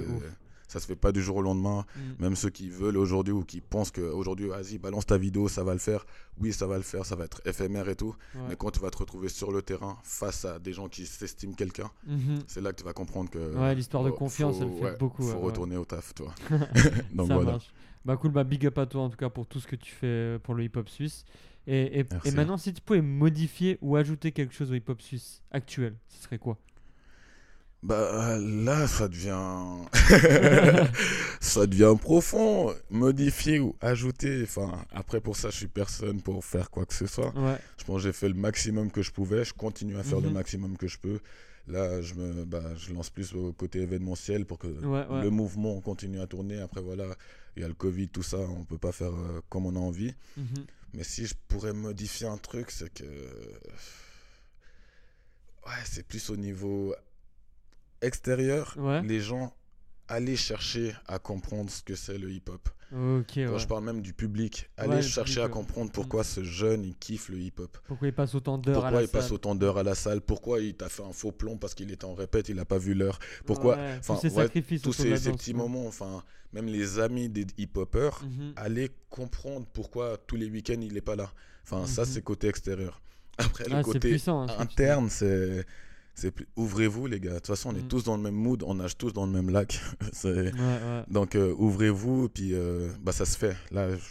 Ça 0.68 0.80
se 0.80 0.86
fait 0.86 0.96
pas 0.96 1.12
du 1.12 1.22
jour 1.22 1.38
au 1.38 1.42
lendemain 1.42 1.86
Mm. 1.96 2.24
même 2.24 2.36
ceux 2.36 2.50
qui 2.50 2.70
veulent 2.70 2.98
aujourd'hui 2.98 3.34
ou 3.34 3.44
qui 3.44 3.62
pensent 3.62 3.92
que 3.92 4.02
aujourd'hui 4.02 4.48
vas-y 4.48 4.78
balance 4.78 5.06
ta 5.06 5.18
vidéo 5.18 5.48
ça 5.48 5.64
va 5.64 5.74
le 5.74 5.80
faire 5.80 6.06
oui 6.40 6.52
ça 6.54 6.68
va 6.68 6.78
le 6.78 6.84
faire 6.84 7.06
ça 7.06 7.16
va 7.16 7.26
être 7.26 7.42
éphémère 7.46 7.88
et 7.90 7.96
tout 7.96 8.16
Ouais. 8.36 8.42
mais 8.50 8.56
quand 8.56 8.72
tu 8.72 8.80
vas 8.80 8.90
te 8.90 8.98
retrouver 8.98 9.30
sur 9.30 9.52
le 9.52 9.62
terrain 9.62 9.98
face 10.04 10.46
à 10.46 10.60
des 10.60 10.74
gens 10.74 10.88
qui 10.90 11.06
s'estiment 11.06 11.54
quelqu'un 11.54 11.90
Mhm. 12.06 12.40
c'est 12.48 12.62
là 12.62 12.72
que 12.74 12.78
tu 12.78 12.84
vas 12.84 12.94
comprendre 12.94 13.30
que 13.30 13.56
Ouais, 13.56 13.76
l'histoire 13.76 14.04
de 14.04 14.12
confiance, 14.12 14.58
faut- 14.58 14.64
elle 14.64 14.74
fait 14.78 14.84
ouais, 14.84 14.98
beaucoup, 14.98 15.24
faut 15.24 15.40
retourner 15.40 15.78
au 15.78 15.86
taf 15.86 16.14
toi 16.14 16.34
donc 17.14 17.28
ça 17.28 17.34
voilà 17.36 17.52
marche. 17.54 17.72
Bah 18.06 18.16
cool, 18.16 18.32
bah 18.32 18.46
big 18.46 18.66
up 18.66 18.78
à 18.78 18.86
toi 18.86 19.02
en 19.02 19.10
tout 19.10 19.18
cas 19.18 19.30
pour 19.30 19.46
tout 19.48 19.60
ce 19.60 19.68
que 19.68 19.76
tu 19.76 19.92
fais 19.92 20.40
pour 20.44 20.54
le 20.56 20.64
hip-hop 20.64 20.88
suisse. 20.88 21.26
Et, 21.70 22.00
et, 22.00 22.06
Merci. 22.10 22.30
et 22.30 22.32
maintenant, 22.32 22.56
si 22.56 22.74
tu 22.74 22.82
pouvais 22.82 23.02
modifier 23.02 23.78
ou 23.82 23.98
ajouter 23.98 24.32
quelque 24.32 24.54
chose 24.54 24.72
au 24.72 24.76
hip-hop 24.76 25.02
suisse 25.02 25.42
actuel, 25.52 25.94
ce 26.08 26.24
serait 26.24 26.38
quoi? 26.38 26.58
Bah 27.84 28.38
là, 28.40 28.88
ça 28.88 29.08
devient, 29.08 29.86
ça 31.40 31.68
devient 31.68 31.96
profond, 32.00 32.74
modifier 32.90 33.60
ou 33.60 33.76
ajouter. 33.82 34.42
Enfin, 34.44 34.84
après 34.92 35.22
pour 35.22 35.36
ça, 35.38 35.50
je 35.52 35.58
suis 35.58 35.68
personne 35.68 36.22
pour 36.22 36.44
faire 36.44 36.70
quoi 36.72 36.86
que 36.86 36.94
ce 36.94 37.06
soit. 37.06 37.34
Ouais, 37.38 37.58
Je 37.78 37.84
pense 37.86 37.98
que 37.98 38.04
j'ai 38.08 38.14
fait 38.14 38.30
le 38.30 38.34
maximum 38.34 38.92
que 38.92 39.02
je 39.02 39.12
pouvais. 39.12 39.46
Je 39.46 39.54
continue 39.54 39.96
à 39.98 40.04
faire 40.04 40.20
le 40.22 40.28
Mhm. 40.30 40.34
maximum 40.34 40.76
que 40.78 40.88
je 40.88 40.98
peux. 40.98 41.20
Là, 41.68 42.02
je 42.02 42.16
me, 42.16 42.46
bah, 42.46 42.64
je 42.78 42.94
lance 42.94 43.10
plus 43.10 43.34
au 43.36 43.54
côté 43.54 43.82
événementiel 43.82 44.46
pour 44.46 44.58
que 44.58 44.68
ouais, 44.68 45.06
ouais. 45.08 45.22
le 45.22 45.30
mouvement 45.30 45.80
continue 45.82 46.20
à 46.22 46.26
tourner. 46.28 46.60
Après 46.60 46.82
voilà, 46.82 47.06
il 47.56 47.62
y 47.62 47.66
a 47.66 47.68
le 47.68 47.74
Covid, 47.74 48.08
tout 48.10 48.24
ça, 48.24 48.38
on 48.40 48.64
peut 48.64 48.78
pas 48.78 48.92
faire 48.94 49.14
euh, 49.14 49.42
comme 49.50 49.66
on 49.66 49.76
a 49.76 49.80
envie. 49.80 50.14
Mhm. 50.38 50.66
Mais 50.94 51.04
si 51.04 51.26
je 51.28 51.36
pourrais 51.48 51.74
modifier 51.74 52.26
un 52.28 52.38
truc, 52.38 52.72
c'est 52.72 52.92
que. 52.92 53.04
Ouais, 55.66 55.74
c'est 55.86 56.08
plus 56.08 56.30
au 56.30 56.38
niveau 56.38 56.96
extérieur. 58.02 58.74
Ouais. 58.78 59.02
Les 59.04 59.20
gens 59.20 59.54
aller 60.08 60.36
chercher 60.38 60.94
à 61.08 61.20
comprendre 61.20 61.70
ce 61.70 61.84
que 61.84 61.96
c'est 61.96 62.18
le 62.18 62.32
hip-hop. 62.32 62.70
Ok, 62.94 63.26
Quand 63.36 63.42
ouais. 63.52 63.60
je 63.60 63.68
parle 63.68 63.84
même 63.84 64.02
du 64.02 64.14
public, 64.14 64.70
Ouais, 64.80 64.88
le 64.88 65.02
chercher 65.02 65.42
à 65.42 65.50
comprendre 65.50 65.92
pourquoi 65.92 66.24
ce 66.24 66.42
jeune 66.46 66.86
il 66.86 66.96
kiffe 66.96 67.28
le 67.28 67.38
hip-hop. 67.40 67.78
Pourquoi 67.86 68.08
il 68.08 68.14
passe 68.14 68.34
autant 68.34 68.58
d'heures 68.58 68.78
à 68.78 68.82
Pourquoi 68.84 69.00
la 69.02 69.04
il 69.06 69.10
passe 69.10 69.26
salle 69.26 69.34
autant 69.34 69.56
d'heures 69.56 69.78
à 69.78 69.84
la 69.84 69.96
salle 69.96 70.22
Pourquoi 70.22 70.62
il 70.62 70.74
t'a 70.76 70.88
fait 70.88 71.04
un 71.04 71.12
faux 71.12 71.34
plomb 71.34 71.58
parce 71.58 71.74
qu'il 71.76 71.92
était 71.92 72.06
en 72.06 72.14
répète, 72.14 72.48
il 72.48 72.56
n'a 72.56 72.64
pas 72.64 72.78
vu 72.78 72.94
l'heure 72.94 73.20
Pourquoi 73.46 73.76
Ouais, 73.76 74.00
tous 74.00 74.16
ces 74.22 74.30
sacrifices 74.30 74.82
Tous 74.82 74.94
ces, 74.94 75.10
petits 75.14 75.54
moments, 75.54 75.86
enfin, 75.88 76.24
même 76.54 76.68
les 76.68 77.00
amis 77.00 77.28
des 77.28 77.46
hip-hoppers, 77.58 78.24
Mhm. 78.24 78.54
aller 78.56 78.90
comprendre 79.10 79.68
pourquoi 79.74 80.16
tous 80.26 80.38
les 80.38 80.50
week-ends 80.50 80.80
il 80.82 80.94
n'est 80.94 81.02
pas 81.02 81.18
là. 81.18 81.30
Enfin, 81.66 81.86
ça, 81.86 82.04
Mhm. 82.04 82.08
c'est 82.08 82.22
côté 82.22 82.48
extérieur. 82.48 83.02
Après, 83.38 83.66
Ah, 83.70 83.80
le 83.80 83.84
côté 83.84 84.00
puissant. 84.00 84.44
hein, 84.48 84.56
interne, 84.60 85.10
c'est. 85.10 85.66
C'est 86.18 86.32
plus- 86.32 86.48
Ouvrez-vous, 86.56 87.06
les 87.08 87.20
gars. 87.20 87.30
De 87.32 87.36
toute 87.36 87.48
façon, 87.48 87.70
on 87.70 87.74
Mm. 87.74 87.78
est 87.80 87.88
tous 87.88 88.04
dans 88.04 88.18
le 88.18 88.24
même 88.24 88.36
mood, 88.36 88.64
on 88.66 88.74
nage 88.76 88.98
tous 88.98 89.14
dans 89.14 89.26
le 89.26 89.32
même 89.32 89.50
lac. 89.50 89.80
C'est- 90.14 90.28
Ouais, 90.30 90.52
ouais. 90.52 91.04
Donc, 91.10 91.36
euh, 91.36 91.54
ouvrez-vous, 91.58 92.28
puis 92.30 92.54
euh, 92.54 92.90
bah, 93.02 93.12
ça 93.12 93.26
se 93.26 93.38
fait. 93.38 93.56
Là, 93.72 93.96
je- 93.96 94.02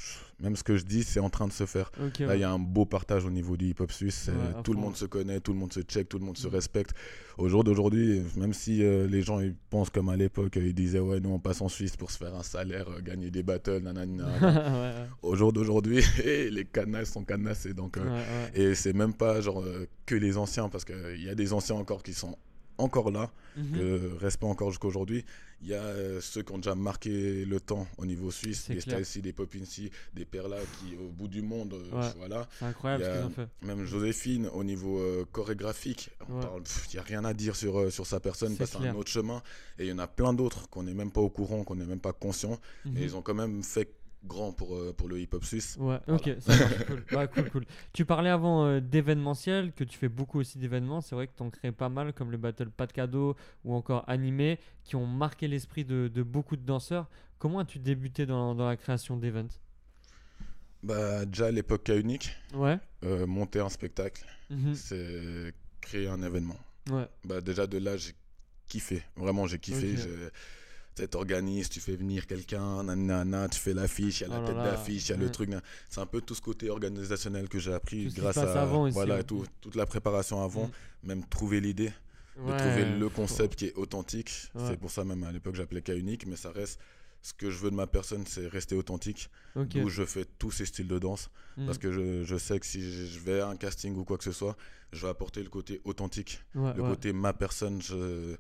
même 0.41 0.55
ce 0.55 0.63
que 0.63 0.77
je 0.77 0.85
dis, 0.85 1.03
c'est 1.03 1.21
en 1.21 1.31
train 1.31 1.47
de 1.47 1.53
se 1.53 1.65
faire. 1.65 1.91
Là, 1.99 2.27
ouais. 2.27 2.37
il 2.37 2.41
y 2.41 2.45
a 2.45 2.51
un 2.51 2.59
beau 2.59 2.85
partage 2.85 3.25
au 3.25 3.31
niveau 3.31 3.57
du 3.57 3.69
hip-hop 3.69 3.91
suisse. 3.91 4.29
Ouais, 4.29 4.63
tout 4.63 4.75
le 4.75 4.79
monde 4.79 4.97
se 4.97 5.07
connaît, 5.07 5.41
tout 5.41 5.53
le 5.53 5.59
monde 5.59 5.73
se 5.73 5.81
check, 5.81 6.09
tout 6.09 6.19
le 6.19 6.25
monde 6.25 6.37
se 6.37 6.47
respecte. 6.47 6.93
Au 7.39 7.49
jour 7.49 7.65
d'aujourd'hui, 7.65 8.23
même 8.37 8.53
si 8.53 8.83
euh, 8.83 9.07
les 9.07 9.23
gens 9.23 9.41
ils 9.41 9.55
pensent 9.71 9.91
comme 9.91 10.09
à 10.09 10.17
l'époque, 10.17 10.57
ils 10.57 10.75
disaient 10.75 10.99
Ouais, 11.01 11.21
nous 11.21 11.31
on 11.31 11.39
passe 11.39 11.61
en 11.61 11.69
Suisse 11.69 11.97
pour 11.97 12.11
se 12.11 12.19
faire 12.19 12.35
un 12.35 12.43
salaire, 12.43 12.87
euh, 12.91 13.01
gagner 13.01 13.31
des 13.31 13.43
battles, 13.43 13.79
nanana. 13.83 14.27
ouais. 14.41 15.07
Au 15.23 15.35
jour 15.37 15.53
d'aujourd'hui, 15.53 16.03
eh, 16.25 16.51
les 16.51 16.65
canasses 16.65 17.13
sont 17.13 17.25
canassés. 17.25 17.73
Donc, 17.73 17.97
euh, 17.97 18.49
et 18.55 18.75
c'est 18.75 18.93
même 18.93 19.15
pas 19.15 19.41
genre 19.41 19.63
euh, 19.63 19.87
que 20.05 20.15
les 20.15 20.37
anciens, 20.37 20.69
parce 20.69 20.85
qu'il 20.85 21.23
y 21.23 21.29
a 21.31 21.35
des 21.35 21.53
anciens 21.53 21.77
encore 21.77 22.03
qui 22.03 22.13
sont 22.15 22.37
encore 22.79 23.11
là, 23.11 23.31
Mhm. 23.57 23.73
que 23.79 24.15
respect 24.21 24.45
encore 24.47 24.71
jusqu'à 24.71 24.87
aujourd'hui. 24.89 25.25
Il 25.63 25.69
y 25.69 25.75
a 25.75 25.83
euh, 25.83 26.21
ceux 26.21 26.43
qui 26.43 26.53
ont 26.53 26.59
déjà 26.59 26.75
marqué 26.75 27.47
le 27.47 27.59
temps 27.61 27.87
au 27.97 28.05
niveau 28.05 28.31
suisse, 28.31 28.69
des. 28.69 28.81
Stylesy, 28.81 29.23
des 29.23 29.33
Popincy, 29.33 29.91
des 30.13 30.27
Perla 30.27 30.59
qui 30.79 30.95
au 30.97 31.09
bout 31.09 31.29
du 31.29 31.41
monde, 31.41 31.73
euh, 31.73 31.99
Ouais. 31.99 32.13
voilà. 32.19 32.47
C'est 32.59 32.67
incroyable 32.67 33.03
Il 33.03 33.07
y 33.07 33.09
ce 33.09 33.13
a- 33.13 33.17
qu'ils 33.17 33.27
ont 33.27 33.31
fait. 33.31 33.67
Même 33.67 33.85
Joséphine, 33.87 34.49
au 34.53 34.63
niveau 34.65 34.99
euh, 34.99 35.25
chorégraphique, 35.33 36.11
Ouais. 36.29 36.45
il 36.91 36.93
n'y 36.93 36.99
a 36.99 37.03
rien 37.03 37.25
à 37.25 37.33
dire 37.33 37.57
sur, 37.57 37.79
euh, 37.79 37.91
sur 37.91 38.07
sa 38.07 38.21
personne 38.21 38.55
clair. 38.57 38.69
un 38.93 38.95
autre 38.95 39.11
chemin. 39.11 39.43
Et 39.79 39.85
il 39.85 39.89
y 39.89 39.93
en 39.93 39.99
a 39.99 40.07
plein 40.07 40.35
d'autres 40.35 40.69
qu'on 40.69 40.83
n'est 40.83 40.93
même 40.95 41.11
pas 41.11 41.23
au 41.23 41.31
courant, 41.31 41.65
qu'on 41.65 41.77
n'est 41.77 41.87
même 41.87 42.01
pas 42.01 42.13
conscient. 42.13 42.59
Mhm. 42.85 42.97
Et 42.99 43.03
ils 43.05 43.17
ont 43.17 43.23
quand 43.23 43.35
même 43.35 43.63
fait 43.63 43.91
grand 44.27 44.53
pour, 44.53 44.75
euh, 44.77 44.93
pour 44.93 45.09
le 45.09 45.21
hip-hop 45.21 45.45
suisse. 45.45 45.77
Ouais, 45.79 45.99
Voilà. 46.07 46.21
ok, 46.21 46.31
ça 46.41 46.57
marche, 46.57 46.85
cool. 46.87 47.05
Bah, 47.13 47.27
cool, 47.27 47.51
cool. 47.51 47.65
Tu 47.93 48.05
parlais 48.05 48.31
avant 48.31 48.65
euh, 48.67 48.81
d'événementiel, 48.81 49.73
que 49.73 49.85
tu 49.85 49.97
fais 49.99 50.09
beaucoup 50.09 50.41
aussi 50.41 50.59
d'événements. 50.59 51.01
C'est 51.01 51.15
vrai 51.15 51.27
que 51.29 51.33
tu 51.37 51.43
en 51.43 51.51
crées 51.51 51.73
pas 51.73 51.89
mal, 51.89 52.13
comme 52.13 52.31
le 52.31 52.37
Battle 52.37 52.71
Pas 52.71 52.87
de 52.87 52.93
cadeaux 52.93 53.37
ou 53.65 53.75
encore 53.75 54.05
Animé, 54.09 54.59
qui 54.85 54.97
ont 54.97 55.07
marqué 55.07 55.49
l'esprit 55.49 55.85
de, 55.85 56.09
de 56.13 56.23
beaucoup 56.23 56.57
de 56.57 56.63
danseurs. 56.67 57.09
Comment 57.39 57.61
as-tu 57.61 57.79
débuté 57.79 58.27
dans, 58.27 58.55
dans 58.55 58.67
la 58.67 58.77
création 58.77 59.17
d'events? 59.17 59.49
Bah, 60.83 61.25
déjà 61.27 61.47
à 61.47 61.51
l'époque 61.51 61.91
unique, 61.95 62.31
Ouais. 62.55 62.79
euh, 63.05 63.27
monter 63.27 63.61
un 63.61 63.69
spectacle, 63.69 64.25
mhm, 64.51 64.75
c'est 64.75 65.53
créer 65.81 66.07
un 66.09 66.23
événement. 66.23 66.57
Ouais. 66.91 67.09
Bah, 67.25 67.41
déjà 67.41 67.67
de 67.67 67.79
là, 67.79 67.97
j'ai 67.97 68.13
kiffé. 68.69 69.03
Vraiment, 69.17 69.47
j'ai 69.47 69.59
kiffé. 69.59 69.97
Tu 70.97 71.07
t'organises, 71.09 71.69
tu 71.69 71.79
fais 71.81 71.95
venir 71.95 72.27
quelqu'un, 72.27 72.83
nanana, 72.83 73.49
tu 73.49 73.61
fais 73.61 73.75
l'affiche, 73.75 74.21
il 74.21 74.23
y 74.23 74.27
a 74.27 74.29
la 74.29 74.41
Oh 74.43 74.47
tête 74.47 74.57
d'affiche, 74.57 75.09
il 75.09 75.11
y 75.11 75.13
a 75.13 75.17
ouais. 75.19 75.25
le 75.25 75.31
truc. 75.31 75.51
nan- 75.51 75.61
C'est 75.91 76.01
un 76.01 76.07
peu 76.07 76.23
tout 76.23 76.35
ce 76.35 76.41
côté 76.41 76.71
organisationnel 76.71 77.49
que 77.51 77.59
j'ai 77.59 77.75
appris 77.75 78.09
Tout 78.09 78.21
grâce 78.23 78.39
à 78.39 78.63
avant 78.63 78.89
voilà, 78.89 79.23
tout- 79.23 79.45
toute 79.61 79.75
la 79.75 79.85
préparation 79.85 80.43
avant, 80.43 80.69
Mm. 81.03 81.09
même 81.09 81.25
trouver 81.27 81.61
l'idée, 81.61 81.93
de 82.39 82.57
trouver 82.59 82.85
le 82.87 83.09
faut- 83.11 83.15
concept 83.17 83.57
qui 83.57 83.67
est 83.67 83.75
authentique. 83.75 84.31
Ouais. 84.55 84.63
C'est 84.69 84.79
pour 84.79 84.91
ça 84.91 85.05
même 85.05 85.23
à 85.25 85.33
l'époque 85.33 85.55
j'appelais 85.55 85.83
cas 85.83 85.95
unique, 85.95 86.27
mais 86.27 86.37
ça 86.37 86.51
reste 86.51 86.81
ce 87.21 87.35
que 87.35 87.51
je 87.51 87.59
veux 87.59 87.71
de 87.71 87.77
ma 87.77 87.87
personne, 87.87 88.25
c'est 88.27 88.47
rester 88.49 88.75
authentique. 88.75 89.29
Ok. 89.55 89.69
D'où 89.69 89.89
je 89.91 90.05
fais 90.05 90.25
tous 90.39 90.51
ces 90.51 90.65
styles 90.65 90.89
de 90.89 90.99
danse. 90.99 91.29
Mm. 91.59 91.67
Parce 91.67 91.77
que 91.77 91.93
je, 91.93 92.25
je 92.25 92.37
sais 92.39 92.59
que 92.59 92.65
si 92.65 92.81
je 93.07 93.19
vais 93.21 93.41
à 93.41 93.49
un 93.49 93.57
casting 93.57 93.95
ou 93.97 94.05
quoi 94.05 94.17
que 94.17 94.25
ce 94.25 94.33
soit, 94.33 94.57
je 94.93 95.03
vais 95.03 95.11
apporter 95.11 95.43
le 95.43 95.51
côté 95.51 95.81
authentique, 95.85 96.41
Ouais, 96.55 96.73
le 96.75 96.83
ouais. 96.83 96.89
côté 96.89 97.13
ma 97.13 97.35
personne. 97.35 97.83
Je... 97.83 98.37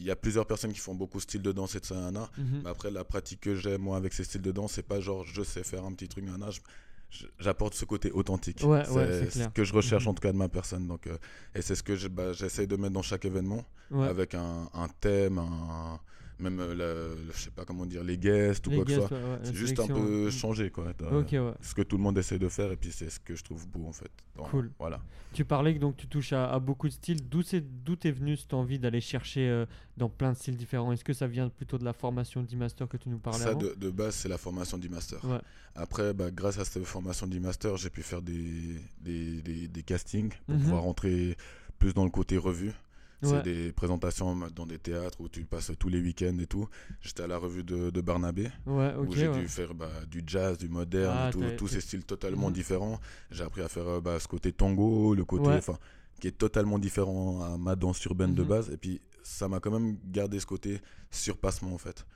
Il 0.00 0.06
y 0.06 0.10
a 0.10 0.16
plusieurs 0.16 0.46
personnes 0.46 0.72
qui 0.72 0.80
font 0.80 0.94
beaucoup 0.94 1.18
de 1.18 1.22
styles 1.22 1.42
de 1.42 1.52
danse 1.52 1.74
et 1.76 1.80
de 1.80 1.84
ça, 1.84 1.94
nana. 1.94 2.28
Mhm. 2.38 2.62
Mais 2.64 2.70
après, 2.70 2.90
la 2.90 3.04
pratique 3.04 3.40
que 3.42 3.54
j'ai, 3.54 3.76
moi, 3.78 3.96
avec 3.98 4.12
ces 4.14 4.24
styles 4.24 4.40
de 4.42 4.50
danse, 4.50 4.72
c'est 4.72 4.82
pas 4.82 4.98
genre 5.00 5.24
je 5.26 5.42
sais 5.42 5.62
faire 5.62 5.84
un 5.84 5.92
petit 5.92 6.08
truc, 6.08 6.24
nana. 6.24 6.48
J'apporte 7.38 7.74
ce 7.74 7.84
côté 7.84 8.10
authentique. 8.12 8.60
Ouais, 8.62 8.88
ouais, 8.88 9.28
c'est 9.30 9.42
ce 9.44 9.48
que 9.48 9.64
je 9.64 9.72
recherche 9.74 10.04
Mhm. 10.04 10.10
en 10.10 10.14
tout 10.14 10.22
cas 10.22 10.32
de 10.32 10.36
ma 10.38 10.48
personne. 10.48 10.86
Donc, 10.86 11.06
euh, 11.06 11.16
et 11.54 11.60
c'est 11.60 11.74
ce 11.74 11.82
que 11.82 11.96
je- 11.96 12.08
bah, 12.08 12.32
j'essaye 12.32 12.66
de 12.68 12.76
mettre 12.76 12.94
dans 12.94 13.02
chaque 13.02 13.24
événement 13.24 13.64
Ouais. 13.90 14.06
avec 14.06 14.34
un, 14.34 14.70
un 14.72 14.88
thème, 15.00 15.38
un- 15.38 15.98
même 16.40 16.58
euh, 16.60 17.14
je 17.32 17.38
sais 17.38 17.50
pas 17.50 17.64
comment 17.64 17.86
dire, 17.86 18.02
les 18.04 18.18
guests 18.18 18.66
ou 18.66 18.70
Les 18.70 18.76
quoi 18.76 18.84
que 18.84 18.92
ce 18.92 18.98
soit. 19.00 19.10
ouais, 19.10 19.22
ouais, 19.22 19.38
la 19.38 19.44
C'est 19.44 19.54
juste 19.54 19.78
un 19.80 19.86
peu 19.86 20.24
ouais. 20.26 20.30
changé, 20.30 20.70
quoi. 20.70 20.92
T'as- 20.96 21.12
Ok, 21.14 21.28
ouais. 21.32 21.52
Ce 21.60 21.74
que 21.74 21.82
tout 21.82 21.96
le 21.96 22.02
monde 22.02 22.18
essaie 22.18 22.38
de 22.38 22.48
faire, 22.48 22.72
et 22.72 22.76
puis 22.76 22.90
c'est 22.92 23.10
ce 23.10 23.20
que 23.20 23.34
je 23.36 23.42
trouve 23.44 23.66
beau, 23.68 23.86
en 23.86 23.92
fait. 23.92 24.10
Cool. 24.36 24.70
Voilà. 24.78 25.00
Tu 25.34 25.44
parlais 25.44 25.74
que 25.74 25.78
donc 25.80 25.96
tu 25.98 26.06
touches 26.08 26.32
à, 26.32 26.50
à 26.50 26.58
beaucoup 26.58 26.88
de 26.88 26.92
styles. 26.92 27.28
D'où 27.28 27.42
c'est 27.42 27.60
d'où 27.60 27.94
t'es 27.94 28.10
venu 28.10 28.36
cette 28.36 28.54
envie 28.54 28.78
d'aller 28.78 29.00
chercher 29.02 29.48
euh, 29.48 29.66
dans 29.98 30.08
plein 30.08 30.32
de 30.32 30.36
styles 30.36 30.56
différents? 30.56 30.92
Est-ce 30.92 31.04
que 31.04 31.12
ça 31.12 31.26
vient 31.26 31.48
plutôt 31.50 31.76
de 31.78 31.84
la 31.84 31.92
formation 31.92 32.42
d'e-master 32.42 32.88
que 32.88 32.96
tu 32.96 33.08
nous 33.10 33.18
parlais 33.18 33.38
Ça, 33.44 33.50
avant? 33.50 33.60
de, 33.60 33.74
de 33.78 33.90
base, 33.90 34.14
c'est 34.14 34.28
la 34.28 34.38
formation 34.38 34.78
d'e-master. 34.78 35.20
Après, 35.74 36.14
bah, 36.14 36.30
grâce 36.30 36.58
à 36.58 36.64
cette 36.64 36.82
formation 36.84 37.26
d'e-master, 37.26 37.76
j'ai 37.76 37.90
pu 37.90 38.02
faire 38.02 38.22
des, 38.22 38.76
des, 39.00 39.42
des- 39.42 39.68
des 39.68 39.82
castings 39.82 40.32
pour 40.46 40.54
Mhm. 40.56 40.62
pouvoir 40.62 40.82
rentrer 40.82 41.36
plus 41.78 41.94
dans 41.94 42.04
le 42.04 42.10
côté 42.10 42.36
revue. 42.36 42.72
Ouais. 43.22 43.28
C'est 43.28 43.42
des 43.42 43.72
présentations 43.72 44.34
dans 44.54 44.66
des 44.66 44.78
théâtres 44.78 45.20
où 45.20 45.28
tu 45.28 45.44
passes 45.44 45.70
tous 45.78 45.88
les 45.88 46.00
week-ends 46.00 46.38
et 46.40 46.46
tout. 46.46 46.68
J'étais 47.02 47.22
à 47.22 47.26
la 47.26 47.36
revue 47.36 47.62
de, 47.64 47.90
de 47.90 48.00
Barnabé, 48.00 48.48
Ouais, 48.66 48.94
où 48.96 49.12
j'ai 49.14 49.28
ouais. 49.28 49.40
dû 49.40 49.46
faire 49.48 49.74
bah, 49.74 49.90
du 50.10 50.22
jazz, 50.26 50.56
du 50.58 50.68
moderne, 50.68 51.16
Ah, 51.28 51.30
tout- 51.30 51.42
tous 51.58 51.68
ces 51.68 51.80
styles 51.82 52.04
totalement 52.04 52.48
Mhm. 52.48 52.54
différents. 52.54 53.00
J'ai 53.30 53.44
appris 53.44 53.60
à 53.62 53.68
faire 53.68 53.86
euh, 53.88 54.00
bah, 54.00 54.18
ce 54.18 54.26
côté 54.26 54.52
tango, 54.52 55.14
le 55.14 55.24
côté, 55.24 55.50
enfin, 55.50 55.78
qui 56.20 56.28
est 56.28 56.32
totalement 56.38 56.78
différent 56.78 57.42
à 57.42 57.58
ma 57.58 57.76
danse 57.76 58.02
urbaine 58.04 58.34
de 58.34 58.42
Mhm. 58.42 58.48
base. 58.48 58.70
Et 58.70 58.76
puis, 58.78 59.00
ça 59.22 59.48
m'a 59.48 59.60
quand 59.60 59.70
même 59.70 59.98
gardé 60.06 60.40
ce 60.40 60.46
côté 60.46 60.80
surpassement, 61.10 61.74
en 61.74 61.78
fait. 61.78 62.06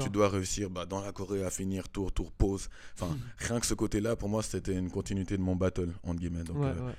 Tu 0.00 0.10
dois 0.10 0.28
réussir 0.28 0.70
bah, 0.70 0.86
dans 0.86 1.00
la 1.00 1.10
Corée 1.12 1.44
à 1.44 1.50
finir 1.50 1.88
tour, 1.88 2.12
tour, 2.12 2.30
pause. 2.32 2.68
Enfin, 2.94 3.16
rien 3.38 3.58
que 3.60 3.66
ce 3.66 3.74
côté-là, 3.74 4.14
pour 4.16 4.28
moi, 4.28 4.42
c'était 4.42 4.74
une 4.76 4.90
continuité 4.90 5.36
de 5.36 5.42
mon 5.42 5.56
battle, 5.56 5.90
entre 6.04 6.20
guillemets. 6.20 6.44
Donc, 6.44 6.58
euh, 6.58 6.86
ouais. 6.86 6.92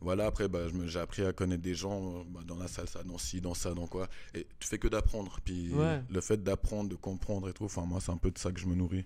Voilà, 0.00 0.26
après, 0.26 0.48
bah, 0.48 0.60
j'ai 0.86 1.00
appris 1.00 1.24
à 1.24 1.32
connaître 1.32 1.62
des 1.62 1.74
gens 1.74 2.00
euh, 2.02 2.22
bah, 2.28 2.40
dans 2.46 2.56
la 2.56 2.68
salsa, 2.68 3.02
dans 3.02 3.18
ci, 3.18 3.40
dans 3.40 3.54
ça, 3.54 3.74
dans 3.74 3.86
quoi. 3.86 4.08
Et 4.34 4.46
tu 4.60 4.68
fais 4.68 4.78
que 4.78 4.88
d'apprendre. 4.88 5.38
Puis 5.44 5.72
Ouais. 5.74 6.00
le 6.08 6.20
fait 6.20 6.42
d'apprendre, 6.42 6.88
de 6.90 6.94
comprendre 6.94 7.48
et 7.48 7.52
tout, 7.52 7.64
enfin, 7.64 7.82
moi, 7.86 7.98
c'est 8.00 8.12
un 8.12 8.16
peu 8.16 8.30
de 8.30 8.38
ça 8.38 8.52
que 8.52 8.60
je 8.60 8.66
me 8.66 8.74
nourris. 8.74 9.04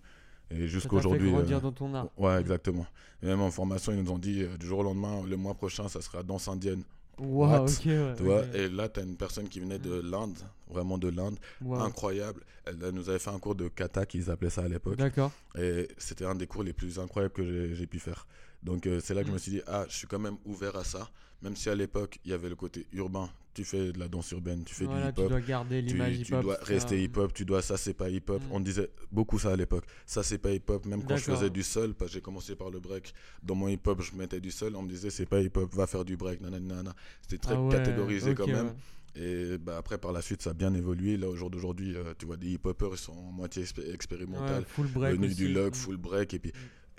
Et 0.51 0.69
jusqu'à 0.69 0.97
aujourd'hui. 0.97 1.31
grandir 1.31 1.57
euh, 1.59 1.61
dans 1.61 1.73
ton 1.73 1.95
art. 1.95 2.09
Ouais, 2.19 2.39
exactement. 2.39 2.87
Et 3.23 3.27
même 3.27 3.41
en 3.41 3.51
formation, 3.51 3.93
ils 3.93 4.03
nous 4.03 4.11
ont 4.11 4.19
dit 4.19 4.43
euh, 4.43 4.57
du 4.59 4.67
jour 4.67 4.81
au 4.81 4.83
lendemain, 4.83 5.23
le 5.27 5.37
mois 5.37 5.55
prochain, 5.55 5.89
ça 5.89 6.03
sera 6.03 6.23
danse 6.23 6.47
indienne. 6.49 6.83
Waouh, 7.19 7.51
what? 7.51 7.61
ok, 7.63 7.85
ouais. 7.87 8.15
Tu 8.17 8.23
vois. 8.23 8.45
Et 8.55 8.69
là, 8.69 8.89
tu 8.89 9.01
as 9.01 9.03
une 9.03 9.17
personne 9.17 9.49
qui 9.49 9.61
venait 9.61 9.79
de 9.79 10.01
l'Inde, 10.01 10.39
vraiment 10.69 10.99
de 10.99 11.09
l'Inde, 11.09 11.37
incroyable. 11.79 12.43
Elle, 12.65 12.79
elle 12.83 12.91
nous 12.95 13.09
avait 13.09 13.19
fait 13.19 13.31
un 13.31 13.39
cours 13.39 13.55
de 13.55 13.69
kata, 13.69 14.07
qu'ils 14.07 14.31
appelaient 14.31 14.51
ça 14.51 14.63
à 14.63 14.69
l'époque. 14.69 14.97
D'accord. 14.97 15.31
Et 15.59 15.89
c'était 15.99 16.25
un 16.25 16.35
des 16.35 16.47
cours 16.47 16.63
les 16.65 16.73
plus 16.73 16.99
incroyables 16.99 17.33
que 17.35 17.75
j'ai 17.75 17.87
pu 17.87 17.99
faire. 17.99 18.27
Donc 18.63 18.87
euh, 18.87 19.01
c'est 19.03 19.15
là 19.15 19.23
que 19.23 19.27
je 19.27 19.33
Mm. 19.33 19.35
me 19.35 19.39
suis 19.39 19.51
dit, 19.53 19.63
ah, 19.67 19.85
je 19.89 19.97
suis 19.97 20.07
quand 20.07 20.19
même 20.21 20.37
ouvert 20.45 20.77
à 20.77 20.85
ça. 20.85 21.11
Même 21.43 21.57
si 21.57 21.69
à 21.69 21.75
l'époque, 21.75 22.19
il 22.25 22.31
y 22.31 22.35
avait 22.35 22.49
le 22.49 22.55
côté 22.55 22.87
urbain. 22.93 23.29
Tu 23.55 23.65
fais 23.65 23.93
de 23.93 23.99
la 23.99 24.07
danse 24.09 24.31
urbaine, 24.31 24.63
tu 24.65 24.75
fais 24.75 24.85
Voilà, 24.85 25.09
du 25.09 25.15
tu 25.15 25.21
hip-hop. 25.21 25.31
dois 25.31 25.41
garder 25.41 25.81
Tu, 25.85 25.93
l'image 25.93 26.15
tu 26.15 26.21
hip-hop. 26.23 26.43
dois 26.43 26.55
etc. 26.55 26.73
rester 26.75 27.03
hip-hop, 27.03 27.35
tu 27.35 27.45
dois 27.45 27.61
ça 27.63 27.77
c'est 27.77 27.93
pas 27.95 28.09
hip-hop. 28.09 28.41
Mm. 28.41 28.53
On 28.53 28.61
disait 28.61 28.91
beaucoup 29.11 29.39
ça 29.41 29.51
à 29.53 29.57
l'époque. 29.57 29.85
Ça 30.07 30.23
c'est 30.23 30.39
pas 30.39 30.53
hip-hop. 30.53 30.87
Même 30.87 31.03
quand 31.05 31.17
je 31.17 31.25
faisais 31.25 31.51
du 31.51 31.63
seul, 31.65 31.93
parce 31.95 32.11
que 32.13 32.15
j'ai 32.15 32.21
commencé 32.23 32.55
par 32.55 32.71
le 32.71 32.79
break, 32.79 33.13
dans 33.43 33.57
mon 33.57 33.67
hip-hop 33.69 34.01
je 34.01 34.17
mettais 34.17 34.41
du 34.41 34.53
seul, 34.53 34.77
on 34.77 34.83
me 34.83 34.89
disait 34.89 35.11
c'est 35.11 35.27
pas 35.27 35.41
hip-hop, 35.43 35.75
va 35.75 35.87
faire 35.89 36.05
du 36.05 36.17
break, 36.17 36.41
nanana. 36.41 36.95
C'était 37.23 37.39
très 37.39 37.55
Ah 37.57 37.61
ouais, 37.61 37.73
catégorisé 37.73 38.35
quand 38.35 38.47
même. 38.47 38.67
ouais. 38.69 38.73
Et 39.15 39.59
bah, 39.59 39.77
après 39.77 39.99
par 39.99 40.13
la 40.13 40.23
suite 40.23 40.41
ça 40.41 40.51
a 40.51 40.55
bien 40.55 40.73
évolué. 40.73 41.17
Là 41.19 41.29
au 41.29 41.35
jour 41.37 41.51
d'aujourd'hui, 41.51 41.95
euh, 41.97 42.15
tu 42.17 42.25
vois 42.25 42.37
des 42.39 42.53
hip-hoppers, 42.53 42.93
ils 42.93 42.99
sont 42.99 43.13
en 43.13 43.33
moitié 43.33 43.63
expé- 43.65 43.93
expérimental 43.93 44.61
Ouais, 44.61 44.65
full 44.69 44.87
break. 44.87 45.13
venu 45.17 45.35
du 45.35 45.53
log, 45.53 45.73
Mm. 45.73 45.75
full 45.75 45.97
break. 45.99 46.33
Et 46.33 46.39
puis, 46.39 46.53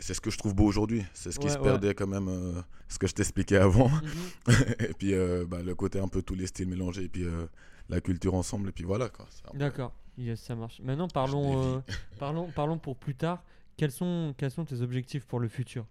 c'est 0.04 0.14
ce 0.14 0.20
que 0.20 0.30
je 0.30 0.38
trouve 0.38 0.54
beau 0.54 0.66
aujourd'hui. 0.66 1.04
C'est 1.14 1.32
ce 1.32 1.40
qui 1.40 1.46
Ouais, 1.48 1.54
se 1.54 1.58
ouais. 1.58 1.64
perdait 1.64 1.94
quand 1.94 2.08
même, 2.08 2.28
euh, 2.28 2.62
ce 2.90 3.00
que 3.00 3.08
je 3.08 3.14
t'expliquais 3.14 3.56
avant. 3.56 3.88
Mhm. 3.88 4.02
et 4.80 4.94
puis, 4.94 5.14
euh, 5.14 5.46
bah, 5.48 5.62
le 5.64 5.74
côté 5.76 6.00
un 6.00 6.10
peu 6.10 6.22
tous 6.22 6.36
les 6.36 6.48
styles 6.48 6.68
mélangés. 6.68 7.04
Et 7.04 7.10
puis, 7.10 7.24
euh, 7.24 7.46
la 7.88 8.02
culture 8.02 8.34
ensemble. 8.34 8.70
Et 8.70 8.72
puis, 8.74 8.84
voilà. 8.84 9.10
D'accord. 9.54 9.94
Yes, 10.18 10.42
ça 10.42 10.56
marche. 10.56 10.82
Maintenant, 10.82 11.08
parlons, 11.08 11.82
parlons, 12.20 12.52
parlons 12.52 12.78
pour 12.78 12.98
plus 12.98 13.16
tard. 13.16 13.44
Quels 13.78 13.92
sont, 13.92 14.36
quels 14.38 14.52
sont 14.52 14.66
tes 14.66 14.82
objectifs 14.82 15.26
pour 15.26 15.40
le 15.40 15.48
futur? 15.48 15.86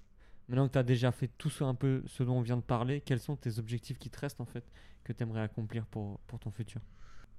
Maintenant 0.49 0.69
que 0.69 0.73
tu 0.75 0.79
as 0.79 0.83
déjà 0.83 1.11
fait 1.11 1.31
tout 1.39 1.49
ce, 1.49 1.65
un 1.65 1.75
peu 1.75 2.03
ce 2.07 2.23
dont 2.23 2.37
on 2.37 2.43
vient 2.43 2.59
de 2.59 2.63
parler, 2.63 3.01
quels 3.01 3.19
sont 3.21 3.37
tes 3.37 3.59
objectifs 3.59 3.99
qui 3.99 4.11
te 4.11 4.21
restent 4.21 4.41
en 4.41 4.45
fait 4.45 4.65
que 5.05 5.13
tu 5.15 5.23
aimerais 5.23 5.41
accomplir 5.41 5.87
pour, 5.87 6.21
pour 6.27 6.39
ton 6.39 6.51
futur? 6.51 6.81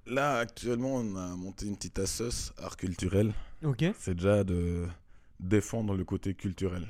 Là, 0.07 0.39
actuellement, 0.39 0.95
on 0.95 1.15
a 1.15 1.35
monté 1.35 1.67
une 1.67 1.75
petite 1.75 1.99
assoce 1.99 2.51
art 2.57 2.75
culturel. 2.77 3.31
Ok. 3.63 3.85
C'est 3.99 4.15
déjà 4.15 4.43
de 4.43 4.87
défendre 5.43 5.95
le 5.95 6.03
côté 6.03 6.33
culturel. 6.33 6.87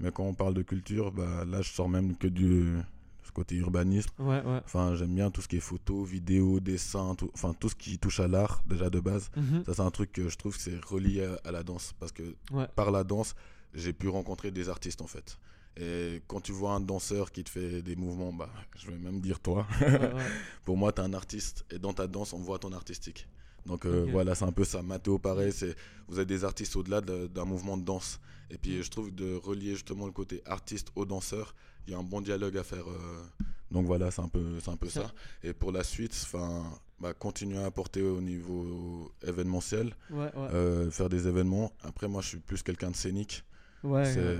Mais 0.00 0.10
quand 0.12 0.24
on 0.24 0.34
parle 0.34 0.54
de 0.54 0.62
culture, 0.62 1.10
bah, 1.12 1.44
là, 1.44 1.60
je 1.60 1.70
sors 1.70 1.88
même 1.88 2.16
que 2.16 2.28
du 2.28 2.76
ce 3.24 3.32
côté 3.32 3.56
urbanisme. 3.56 4.10
Ouais, 4.20 4.40
ouais. 4.42 4.60
Enfin, 4.64 4.94
j'aime 4.94 5.14
bien 5.14 5.30
tout 5.30 5.42
ce 5.42 5.48
qui 5.48 5.56
est 5.56 5.60
photo, 5.60 6.04
vidéo, 6.04 6.60
dessin, 6.60 7.14
tout, 7.14 7.30
enfin, 7.34 7.52
tout 7.52 7.68
ce 7.68 7.74
qui 7.74 7.98
touche 7.98 8.20
à 8.20 8.28
l'art, 8.28 8.62
déjà 8.66 8.88
de 8.90 9.00
base. 9.00 9.30
Mhm. 9.36 9.64
Ça, 9.66 9.74
c'est 9.74 9.82
un 9.82 9.90
truc 9.90 10.12
que 10.12 10.28
je 10.28 10.38
trouve 10.38 10.56
que 10.56 10.62
c'est 10.62 10.82
relié 10.84 11.24
à, 11.24 11.48
à 11.48 11.50
la 11.50 11.62
danse. 11.62 11.94
Parce 11.98 12.12
que 12.12 12.22
Ouais. 12.52 12.66
par 12.76 12.90
la 12.90 13.04
danse, 13.04 13.34
j'ai 13.74 13.92
pu 13.92 14.08
rencontrer 14.08 14.50
des 14.50 14.68
artistes, 14.68 15.02
en 15.02 15.06
fait. 15.06 15.36
Et 15.76 16.22
quand 16.26 16.40
tu 16.40 16.52
vois 16.52 16.72
un 16.72 16.80
danseur 16.80 17.30
qui 17.30 17.44
te 17.44 17.50
fait 17.50 17.82
des 17.82 17.94
mouvements, 17.96 18.32
bah, 18.32 18.48
je 18.78 18.90
vais 18.90 18.96
même 18.98 19.20
dire 19.20 19.40
toi. 19.40 19.66
Pour 20.64 20.76
moi, 20.76 20.92
tu 20.92 21.00
es 21.00 21.04
un 21.04 21.12
artiste. 21.12 21.64
Et 21.70 21.78
dans 21.78 21.92
ta 21.92 22.06
danse, 22.06 22.32
on 22.32 22.38
voit 22.38 22.58
ton 22.58 22.72
artistique. 22.72 23.28
Donc 23.68 23.84
euh, 23.86 24.06
voilà, 24.10 24.34
c'est 24.34 24.44
un 24.44 24.52
peu 24.52 24.64
ça. 24.64 24.82
Mathéo, 24.82 25.18
pareil, 25.18 25.52
c'est 25.52 25.76
vous 26.08 26.18
êtes 26.18 26.26
des 26.28 26.44
artistes 26.44 26.74
au-delà 26.76 27.00
de- 27.00 27.26
d'un 27.28 27.44
mouvement 27.44 27.76
de 27.76 27.84
danse. 27.84 28.18
Et 28.50 28.58
puis 28.58 28.82
je 28.82 28.90
trouve 28.90 29.14
de 29.14 29.34
relier 29.36 29.72
justement 29.74 30.06
le 30.06 30.12
côté 30.12 30.42
artiste 30.46 30.88
au 30.96 31.04
danseur, 31.04 31.54
il 31.86 31.92
y 31.92 31.94
a 31.94 31.98
un 31.98 32.02
bon 32.02 32.20
dialogue 32.22 32.56
à 32.56 32.64
faire. 32.64 32.88
euh. 32.88 33.22
Donc 33.70 33.84
voilà, 33.86 34.10
c'est 34.10 34.22
un 34.22 34.28
peu, 34.28 34.58
c'est 34.60 34.70
un 34.70 34.76
peu 34.76 34.88
Ça- 34.88 35.02
ça. 35.02 35.12
Et 35.42 35.52
pour 35.52 35.70
la 35.72 35.84
suite, 35.84 36.18
enfin, 36.22 36.64
bah, 36.98 37.12
continuer 37.12 37.58
à 37.58 37.66
apporter 37.66 38.00
au 38.02 38.20
niveau 38.22 39.12
événementiel, 39.22 39.94
Ouais, 40.10 40.24
ouais. 40.24 40.30
euh, 40.54 40.90
faire 40.90 41.10
des 41.10 41.28
événements. 41.28 41.72
Après, 41.82 42.08
moi, 42.08 42.22
je 42.22 42.28
suis 42.28 42.38
plus 42.38 42.62
quelqu'un 42.62 42.90
de 42.90 42.96
scénique. 42.96 43.44
Ouais, 43.84 44.04
c'est 44.04 44.36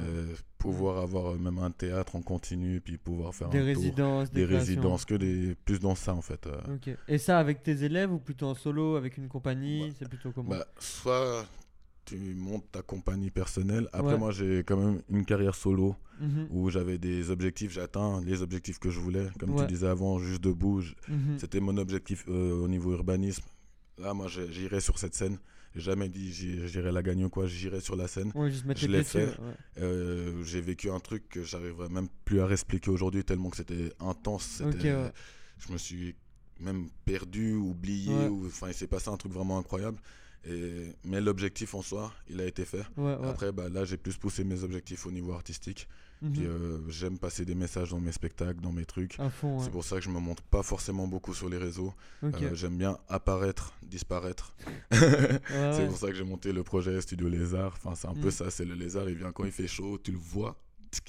pouvoir 0.59 0.99
avoir 1.03 1.27
euh, 1.35 1.39
même 1.39 1.59
un 1.59 1.71
théâtre 1.71 2.17
en 2.17 2.23
continu, 2.23 2.81
puis 2.81 2.99
pouvoir 2.99 3.33
faire 3.35 3.49
Des 3.49 3.59
un 3.59 3.73
tour, 3.73 3.83
résidences, 3.83 4.31
des 4.33 4.45
résidences, 4.45 5.05
que 5.05 5.15
des 5.15 5.55
plus 5.65 5.79
dans 5.79 5.95
ça 5.95 6.15
en 6.15 6.23
fait. 6.23 6.47
euh. 6.49 6.77
Et 7.07 7.19
ça 7.19 7.39
avec 7.39 7.63
tes 7.63 7.85
élèves 7.85 8.13
ou 8.13 8.19
plutôt 8.19 8.47
en 8.47 8.55
solo 8.55 8.97
avec 8.97 9.17
une 9.17 9.29
compagnie 9.29 9.83
Ouais. 9.85 9.93
C'est 9.99 10.09
plutôt 10.09 10.33
comment? 10.33 10.51
Bah, 10.51 10.67
soit 10.81 11.47
tu 12.05 12.17
montes 12.17 12.65
ta 12.73 12.83
compagnie 12.83 13.31
personnelle. 13.31 13.89
Après, 13.93 14.13
Ouais. 14.15 14.19
moi, 14.19 14.31
j'ai 14.31 14.61
quand 14.65 14.79
même 14.79 15.03
une 15.11 15.25
carrière 15.27 15.55
solo 15.55 15.95
Mhm. 16.21 16.47
où 16.51 16.71
j'avais 16.71 16.97
des 16.99 17.31
objectifs. 17.31 17.71
J'ai 17.71 17.83
atteint 17.83 18.21
les 18.25 18.41
objectifs 18.43 18.79
que 18.81 18.89
je 18.91 18.99
voulais. 18.99 19.29
Comme 19.39 19.55
tu 19.55 19.67
disais 19.67 19.87
avant, 19.87 20.19
juste 20.19 20.43
debout. 20.43 20.83
Mhm. 21.07 21.39
C'était 21.39 21.61
mon 21.61 21.77
objectif 21.77 22.25
euh, 22.29 22.55
au 22.65 22.67
niveau 22.67 22.93
urbanisme. 22.93 23.45
Là, 23.99 24.15
moi, 24.15 24.27
j'irai 24.27 24.81
sur 24.81 24.99
cette 24.99 25.15
scène. 25.15 25.39
J'ai 25.75 25.83
jamais 25.83 26.09
dit 26.09 26.33
j'irai 26.33 26.91
la 26.93 27.03
gagner 27.03 27.25
ou 27.25 27.29
quoi. 27.31 27.47
J'irai 27.47 27.81
sur 27.81 27.95
la 27.97 28.09
scène. 28.09 28.33
Ouais, 28.35 28.51
Je 28.51 28.87
l'ai 28.87 29.05
fait. 29.05 29.27
ouais. 29.27 29.35
Euh, 29.79 30.43
j'ai 30.45 30.61
vécu 30.61 30.91
un 30.91 30.99
truc 31.01 31.29
que 31.29 31.43
j'arriverais 31.45 31.89
même 31.89 32.09
plus 32.25 32.41
à 32.41 32.51
expliquer 32.51 32.91
aujourd'hui 32.91 33.23
tellement 33.25 33.51
que 33.51 33.57
c'était 33.59 33.93
intense. 34.01 34.45
C'était, 34.59 34.93
Ok, 34.93 35.05
ouais. 35.05 35.13
Je 35.67 35.73
me 35.73 35.79
suis 35.79 36.15
même 36.61 36.89
perdu, 37.05 37.53
oublié. 37.55 38.29
Ou- 38.29 38.47
Enfin, 38.47 38.69
il 38.69 38.75
s'est 38.75 38.87
passé 38.87 39.09
un 39.11 39.17
truc 39.17 39.33
vraiment 39.33 39.59
incroyable. 39.59 39.99
Et, 40.47 40.93
mais 41.05 41.21
l'objectif 41.21 41.75
en 41.75 41.83
soi, 41.83 42.13
il 42.29 42.41
a 42.41 42.47
été 42.47 42.65
fait. 42.65 42.85
Ouais, 42.97 43.17
ouais. 43.17 43.29
Après, 43.29 43.53
bah, 43.53 43.69
là, 43.69 43.85
j'ai 43.85 43.97
plus 43.97 44.17
poussé 44.17 44.45
mes 44.45 44.63
objectifs 44.65 45.05
au 45.07 45.11
niveau 45.11 45.33
artistique. 45.33 45.89
Mhm. 46.23 46.35
Euh, 46.41 46.79
j'aime 46.89 47.19
passer 47.19 47.45
des 47.45 47.55
messages 47.55 47.91
dans 47.91 48.01
mes 48.01 48.11
spectacles, 48.13 48.61
dans 48.61 48.73
mes 48.73 48.85
trucs. 48.85 49.17
Ouais. 49.19 49.29
C'est 49.61 49.71
pour 49.71 49.85
ça 49.85 49.97
que 49.97 50.03
je 50.03 50.09
me 50.11 50.19
montre 50.19 50.43
pas 50.43 50.63
forcément 50.63 51.07
beaucoup 51.07 51.35
sur 51.35 51.49
les 51.49 51.59
réseaux. 51.59 51.93
Euh, 52.25 52.31
j'aime 52.55 52.77
bien 52.77 52.99
apparaître, 53.09 53.73
disparaître. 53.83 54.55
C'est 54.91 55.87
pour 55.87 55.97
ça 55.97 56.09
que 56.09 56.15
j'ai 56.15 56.25
monté 56.25 56.53
le 56.53 56.63
projet 56.65 57.01
Studio 57.01 57.29
Lézard. 57.29 57.75
Enfin, 57.77 57.95
c'est 57.95 58.09
un 58.09 58.15
peu 58.15 58.29
Mm. 58.29 58.33
ça. 58.33 58.51
C'est 58.51 58.65
le 58.65 58.75
lézard, 58.75 59.09
il 59.09 59.17
vient 59.17 59.33
quand 59.33 59.45
il 59.45 59.53
fait 59.53 59.69
chaud, 59.69 59.99
tu 60.03 60.11
le 60.13 60.19
vois. 60.19 60.57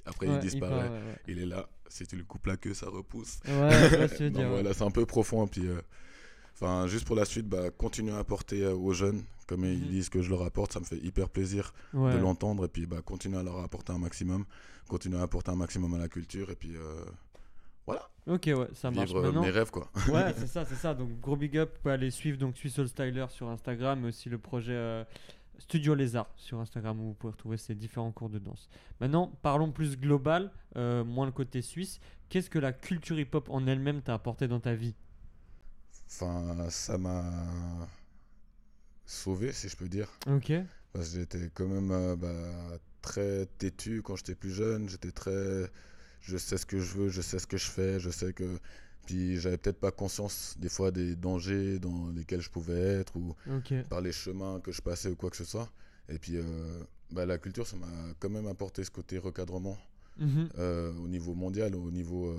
Après, 0.06 0.28
il 0.28 0.38
disparaît. 0.40 0.90
part. 0.90 1.00
Il 1.28 1.40
est 1.40 1.46
là. 1.46 1.70
Si 1.88 2.06
tu 2.06 2.16
le 2.16 2.24
coupes 2.24 2.46
la 2.46 2.58
queue, 2.58 2.74
ça 2.76 2.88
repousse. 2.90 3.40
Ouais, 3.48 4.10
je 4.18 4.24
veux 4.26 4.30
dire. 4.30 4.50
voilà, 4.50 4.74
c'est 4.74 4.84
un 4.84 4.92
peu 4.92 5.06
profond. 5.08 5.48
Puis, 5.48 5.66
euh, 5.66 5.82
enfin, 6.62 6.88
juste 6.88 7.06
pour 7.06 7.16
la 7.16 7.26
suite, 7.26 7.48
bah, 7.48 7.70
continuer 7.72 8.12
à 8.14 8.18
apporter 8.20 8.64
euh, 8.64 8.74
aux 8.76 8.94
jeunes, 8.94 9.24
comme 9.48 9.62
Mhm. 9.62 9.68
ils 9.74 9.90
disent 9.90 10.10
que 10.10 10.22
je 10.22 10.30
leur 10.30 10.44
apporte, 10.44 10.74
ça 10.74 10.80
me 10.80 10.86
fait 10.86 10.98
hyper 10.98 11.30
plaisir 11.30 11.74
Ouais. 11.94 12.14
de 12.14 12.18
l'entendre. 12.20 12.66
Et 12.66 12.68
puis, 12.68 12.86
bah, 12.86 13.02
continuer 13.04 13.38
à 13.38 13.44
leur 13.44 13.60
apporter 13.60 13.92
un 13.94 13.98
maximum, 14.00 14.46
continuer 14.88 15.18
à 15.18 15.24
apporter 15.24 15.52
un 15.52 15.56
maximum 15.56 15.94
à 15.94 15.98
la 15.98 16.08
culture. 16.08 16.50
Et 16.52 16.56
puis, 16.56 16.76
euh, 16.76 17.04
voilà, 17.86 18.08
Ok, 18.28 18.44
ouais, 18.48 18.68
ça 18.76 18.92
marche. 18.92 19.08
vivre 19.10 19.22
Maintenant, 19.24 19.42
mes 19.42 19.50
rêves, 19.50 19.72
quoi. 19.72 19.90
ouais, 20.10 20.34
c'est 20.38 20.48
ça, 20.48 20.64
c'est 20.66 20.76
ça. 20.76 20.94
Donc 20.94 21.20
gros 21.20 21.36
big 21.36 21.58
up, 21.58 21.72
vous 21.74 21.82
pouvez 21.82 21.94
aller 21.96 22.12
suivre 22.12 22.38
donc 22.38 22.56
Swiss 22.58 22.76
Soul 22.76 22.88
Styler 22.88 23.26
sur 23.30 23.50
Instagram, 23.50 24.02
mais 24.02 24.10
aussi 24.10 24.30
le 24.30 24.38
projet 24.38 24.74
euh, 24.74 25.04
Studio 25.58 25.96
Lézard 25.96 26.28
sur 26.36 26.60
Instagram 26.60 27.00
où 27.02 27.06
vous 27.08 27.14
pouvez 27.16 27.32
retrouver 27.32 27.58
ces 27.58 27.74
différents 27.74 28.12
cours 28.12 28.30
de 28.30 28.38
danse. 28.38 28.70
Maintenant, 29.02 29.32
parlons 29.42 29.72
plus 29.72 29.98
global, 29.98 30.52
euh, 30.76 31.04
moins 31.04 31.26
le 31.26 31.32
côté 31.32 31.62
suisse. 31.64 32.00
Qu'est-ce 32.30 32.50
que 32.52 32.60
la 32.60 32.72
culture 32.72 33.20
hip-hop 33.20 33.50
en 33.50 33.66
elle-même 33.66 34.02
t'a 34.04 34.14
apporté 34.14 34.48
dans 34.48 34.60
ta 34.60 34.76
vie? 34.76 34.94
Enfin, 36.10 36.70
ça 36.70 36.98
m'a 36.98 37.24
sauvé, 39.06 39.52
si 39.54 39.70
je 39.70 39.76
peux 39.78 39.88
dire. 39.90 40.10
Ok. 40.28 40.52
Parce 40.94 41.10
que 41.10 41.20
j'étais 41.20 41.50
quand 41.54 41.68
même 41.68 41.92
euh, 41.92 42.16
bah, 42.16 42.78
très 43.02 43.46
têtu 43.58 44.02
quand 44.02 44.16
j'étais 44.16 44.36
plus 44.36 44.52
jeune. 44.52 44.90
J'étais 44.90 45.12
très. 45.12 45.70
Je 46.22 46.38
sais 46.38 46.58
ce 46.58 46.66
que 46.66 46.80
je 46.80 46.94
veux, 46.98 47.10
je 47.10 47.22
sais 47.22 47.40
ce 47.40 47.48
que 47.48 47.58
je 47.58 47.68
fais, 47.70 48.00
je 48.00 48.10
sais 48.10 48.34
que. 48.34 48.60
Puis 49.06 49.38
j'avais 49.40 49.58
peut-être 49.58 49.80
pas 49.80 49.92
conscience 49.92 50.56
des 50.60 50.70
fois 50.70 50.92
des 50.92 51.16
dangers 51.16 51.80
dans 51.80 52.10
lesquels 52.10 52.42
je 52.42 52.50
pouvais 52.50 52.80
être 52.80 53.16
ou 53.16 53.36
par 53.90 54.02
les 54.02 54.12
chemins 54.12 54.60
que 54.60 54.72
je 54.72 54.82
passais 54.82 55.10
ou 55.10 55.16
quoi 55.16 55.30
que 55.30 55.38
ce 55.38 55.46
soit. 55.46 55.70
Et 56.10 56.20
puis 56.20 56.34
euh, 56.38 56.84
bah, 57.12 57.26
la 57.26 57.38
culture, 57.38 57.66
ça 57.66 57.78
m'a 57.78 57.88
quand 58.20 58.30
même 58.30 58.48
apporté 58.48 58.84
ce 58.84 58.92
côté 58.92 59.18
recadrement 59.18 59.78
Mhm. 60.18 60.50
euh, 60.58 60.92
au 60.98 61.08
niveau 61.08 61.34
mondial, 61.34 61.74
au 61.76 61.92
niveau. 61.92 62.36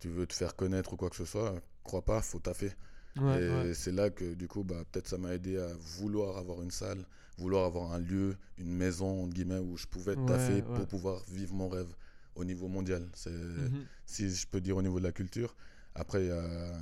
tu 0.00 0.08
veux 0.08 0.26
te 0.26 0.34
faire 0.34 0.56
connaître 0.56 0.92
ou 0.92 0.96
quoi 0.96 1.10
que 1.10 1.16
ce 1.16 1.24
soit, 1.24 1.54
crois 1.88 2.04
pas, 2.04 2.22
faut 2.22 2.38
taffer. 2.40 2.72
Ouais, 3.16 3.24
et 3.42 3.48
ouais. 3.48 3.74
c'est 3.74 3.92
là 3.92 4.10
que 4.10 4.34
du 4.34 4.48
coup, 4.48 4.64
bah, 4.64 4.84
peut-être 4.92 5.08
ça 5.08 5.18
m'a 5.18 5.34
aidé 5.34 5.58
à 5.58 5.68
vouloir 5.98 6.38
avoir 6.38 6.62
une 6.62 6.70
salle, 6.70 7.04
vouloir 7.38 7.64
avoir 7.66 7.92
un 7.92 7.98
lieu, 7.98 8.36
une 8.58 8.72
maison, 8.72 9.24
entre 9.24 9.34
guillemets, 9.34 9.58
où 9.58 9.76
je 9.76 9.86
pouvais 9.86 10.16
Ouais, 10.16 10.26
taffer 10.26 10.62
pour 10.62 10.86
pouvoir 10.86 11.22
vivre 11.28 11.54
mon 11.54 11.68
rêve 11.68 11.92
au 12.36 12.44
niveau 12.44 12.68
mondial. 12.68 13.08
C'est, 13.14 13.30
Mhm. 13.30 13.86
si 14.06 14.30
je 14.30 14.46
peux 14.46 14.60
dire 14.60 14.76
au 14.76 14.82
niveau 14.82 14.98
de 15.00 15.04
la 15.04 15.12
culture. 15.12 15.56
Après, 15.94 16.22
il 16.24 16.28
y 16.28 16.30
a- 16.32 16.80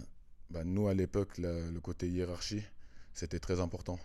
bah, 0.50 0.64
nous, 0.64 0.88
à 0.88 0.94
l'époque, 0.94 1.38
la- 1.38 1.70
le 1.70 1.80
côté 1.80 2.08
hiérarchie, 2.08 2.62
c'était 3.14 3.40
très 3.40 3.60
important. 3.60 3.98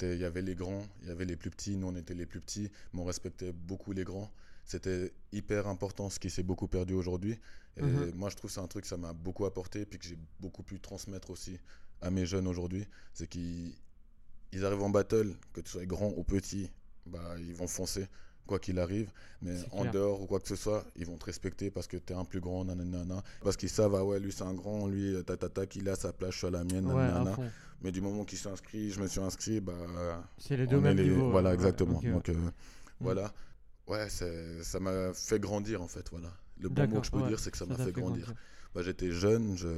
Il 0.00 0.18
y 0.18 0.24
avait 0.24 0.42
les 0.42 0.54
grands, 0.54 0.86
il 1.02 1.08
y 1.08 1.10
avait 1.10 1.24
les 1.24 1.36
plus 1.36 1.50
petits, 1.50 1.76
nous 1.76 1.88
on 1.88 1.96
était 1.96 2.14
les 2.14 2.26
plus 2.26 2.40
petits, 2.40 2.70
mais 2.92 3.00
on 3.00 3.04
respectait 3.04 3.52
beaucoup 3.52 3.92
les 3.92 4.04
grands. 4.04 4.30
C'était 4.64 5.12
hyper 5.32 5.66
important, 5.66 6.08
ce 6.10 6.18
qui 6.18 6.30
s'est 6.30 6.42
beaucoup 6.42 6.68
perdu 6.68 6.94
aujourd'hui. 6.94 7.38
Et 7.76 7.82
Mhm. 7.82 8.12
moi, 8.14 8.28
je 8.30 8.36
trouve 8.36 8.50
que 8.50 8.54
c'est 8.54 8.60
un 8.60 8.66
truc 8.68 8.82
que 8.82 8.88
ça 8.88 8.96
m'a 8.96 9.12
beaucoup 9.12 9.44
apporté, 9.44 9.80
et 9.82 9.86
puis 9.86 9.98
que 9.98 10.06
j'ai 10.06 10.18
beaucoup 10.40 10.62
pu 10.62 10.78
transmettre 10.80 11.30
aussi 11.30 11.58
à 12.00 12.10
mes 12.10 12.26
jeunes 12.26 12.46
aujourd'hui. 12.46 12.86
C'est 13.14 13.26
qu'ils 13.26 13.74
ils 14.52 14.64
arrivent 14.66 14.82
en 14.82 14.90
battle, 14.90 15.34
que 15.54 15.60
tu 15.62 15.70
sois 15.70 15.86
grand 15.86 16.12
ou 16.16 16.24
petit, 16.24 16.70
bah, 17.06 17.34
ils 17.38 17.54
vont 17.54 17.66
foncer, 17.66 18.06
quoi 18.46 18.58
qu'il 18.58 18.78
arrive. 18.78 19.10
Mais 19.40 19.56
en 19.70 19.84
dehors 19.90 20.20
ou 20.20 20.26
quoi 20.26 20.40
que 20.40 20.48
ce 20.48 20.56
soit, 20.56 20.84
ils 20.96 21.06
vont 21.06 21.16
te 21.16 21.24
respecter 21.24 21.70
parce 21.70 21.86
que 21.86 21.96
tu 21.96 22.12
es 22.12 22.16
un 22.16 22.24
plus 22.26 22.40
grand, 22.40 22.64
nanana. 22.66 23.22
Parce 23.42 23.56
qu'ils 23.56 23.70
savent, 23.70 23.94
ah 23.94 24.04
ouais, 24.04 24.20
lui 24.20 24.30
c'est 24.30 24.42
un 24.44 24.52
grand, 24.52 24.86
lui, 24.88 25.14
euh, 25.14 25.22
tatata, 25.22 25.66
qu'il 25.66 25.88
a 25.88 25.96
sa 25.96 26.12
place, 26.12 26.32
je 26.32 26.38
suis 26.38 26.46
à 26.46 26.50
la 26.50 26.64
mienne, 26.64 26.84
nanana. 26.86 27.34
Mais 27.80 27.90
du 27.92 28.00
moment 28.02 28.24
qu'il 28.26 28.38
s'inscrit, 28.38 28.90
je 28.90 29.00
me 29.00 29.06
suis 29.08 29.20
inscrit, 29.20 29.60
bah. 29.60 30.22
C'est 30.38 30.56
les 30.58 30.66
deux 30.66 30.80
mêmes 30.80 30.98
les- 30.98 31.04
niveaux. 31.04 31.30
Voilà, 31.30 31.48
ouais. 31.48 31.54
exactement. 31.54 32.00
Donc, 32.02 32.28
euh, 32.28 32.34
voilà. 33.00 33.32
Ouais, 33.92 34.08
ça 34.08 34.80
m'a 34.80 35.12
fait 35.14 35.38
grandir 35.40 35.82
en 35.82 35.88
fait, 35.88 36.08
voilà. 36.10 36.32
Le 36.60 36.68
bon 36.68 36.86
mot 36.88 37.00
que 37.00 37.06
je 37.06 37.10
peux 37.12 37.18
ouais, 37.18 37.28
dire, 37.28 37.38
c'est 37.40 37.50
que 37.50 37.58
ça 37.58 37.66
m'a 37.66 37.76
fait 37.76 37.92
grandir. 37.92 38.32
Bah, 38.74 38.82
J'étais 38.82 39.10
jeune, 39.10 39.56
je- 39.56 39.68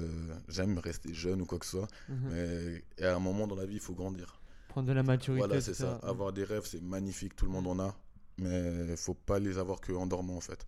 j'aime 0.49 0.79
rester 0.79 1.13
jeune 1.15 1.43
ou 1.43 1.47
quoi 1.47 1.59
que 1.59 1.65
ce 1.67 1.73
soit, 1.79 1.89
Mhm. 2.09 2.29
mais 2.31 2.85
et 2.99 3.05
à 3.05 3.17
un 3.17 3.19
moment 3.19 3.47
dans 3.47 3.57
la 3.57 3.67
vie, 3.67 3.75
il 3.75 3.81
faut 3.81 3.95
grandir. 3.95 4.41
Prendre 4.69 4.89
de 4.89 4.93
la 4.93 5.03
maturité. 5.03 5.47
Voilà, 5.47 5.61
c'est 5.61 5.75
ça. 5.75 5.97
Avoir 6.03 6.33
des 6.33 6.45
rêves, 6.45 6.67
c'est 6.67 6.83
magnifique, 6.83 7.35
tout 7.37 7.47
le 7.47 7.51
monde 7.53 7.67
en 7.67 7.79
a, 7.81 7.97
mais 8.39 8.87
il 8.91 8.97
faut 8.97 9.15
pas 9.15 9.39
les 9.39 9.59
avoir 9.59 9.81
que 9.81 9.93
en 9.93 10.07
dormant 10.07 10.37
en 10.37 10.41
fait. 10.41 10.67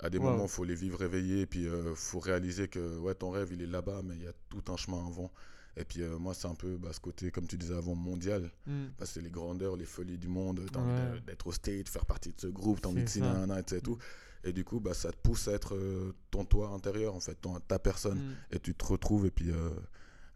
À 0.00 0.10
des 0.10 0.18
Wow. 0.18 0.24
moments, 0.30 0.44
il 0.44 0.50
faut 0.50 0.64
les 0.64 0.74
vivre 0.74 0.98
réveillés, 0.98 1.42
et 1.42 1.46
puis 1.46 1.64
il 1.64 1.94
faut 1.96 2.20
réaliser 2.20 2.68
que 2.68 2.98
ouais, 2.98 3.14
ton 3.14 3.30
rêve, 3.30 3.50
il 3.52 3.62
est 3.62 3.66
là-bas, 3.66 4.02
mais 4.04 4.16
il 4.16 4.22
y 4.24 4.28
a 4.28 4.32
tout 4.50 4.64
un 4.72 4.76
chemin 4.76 5.06
avant. 5.06 5.32
Et 5.76 5.84
puis 5.84 6.02
euh, 6.02 6.18
moi, 6.18 6.34
c'est 6.34 6.48
un 6.48 6.54
peu 6.54 6.76
bah, 6.76 6.90
ce 6.92 7.00
côté, 7.00 7.30
comme 7.30 7.46
tu 7.46 7.56
disais 7.56 7.74
avant, 7.74 7.94
mondial. 7.94 8.50
Mm. 8.66 8.86
Parce 8.98 9.10
que 9.10 9.14
c'est 9.14 9.20
les 9.24 9.30
grandeurs, 9.30 9.76
les 9.76 9.86
folies 9.86 10.18
du 10.18 10.28
monde, 10.28 10.60
t'as 10.70 10.80
envie 10.80 10.92
Ouais. 10.92 11.20
de- 11.20 11.26
d'être 11.26 11.46
au 11.46 11.52
state, 11.52 11.88
faire 11.88 12.04
partie 12.04 12.30
de 12.32 12.40
ce 12.40 12.46
groupe, 12.48 12.80
t'as 12.80 12.88
envie 12.90 13.04
de 13.04 13.08
signer 13.08 13.28
un 13.28 13.56
et 13.58 13.80
tout. 13.80 13.96
Et 14.44 14.52
du 14.52 14.64
coup, 14.64 14.80
bah, 14.80 14.92
ça 14.92 15.10
te 15.12 15.16
pousse 15.16 15.48
à 15.48 15.52
être 15.52 15.74
euh, 15.74 16.12
ton 16.30 16.44
toi 16.44 16.68
intérieur, 16.70 17.14
en 17.14 17.20
fait, 17.20 17.36
ton- 17.36 17.58
ta 17.60 17.78
personne. 17.78 18.18
Mm. 18.18 18.36
Et 18.56 18.58
tu 18.58 18.74
te 18.74 18.84
retrouves, 18.84 19.24
et 19.26 19.30
puis 19.30 19.50
euh, 19.50 19.70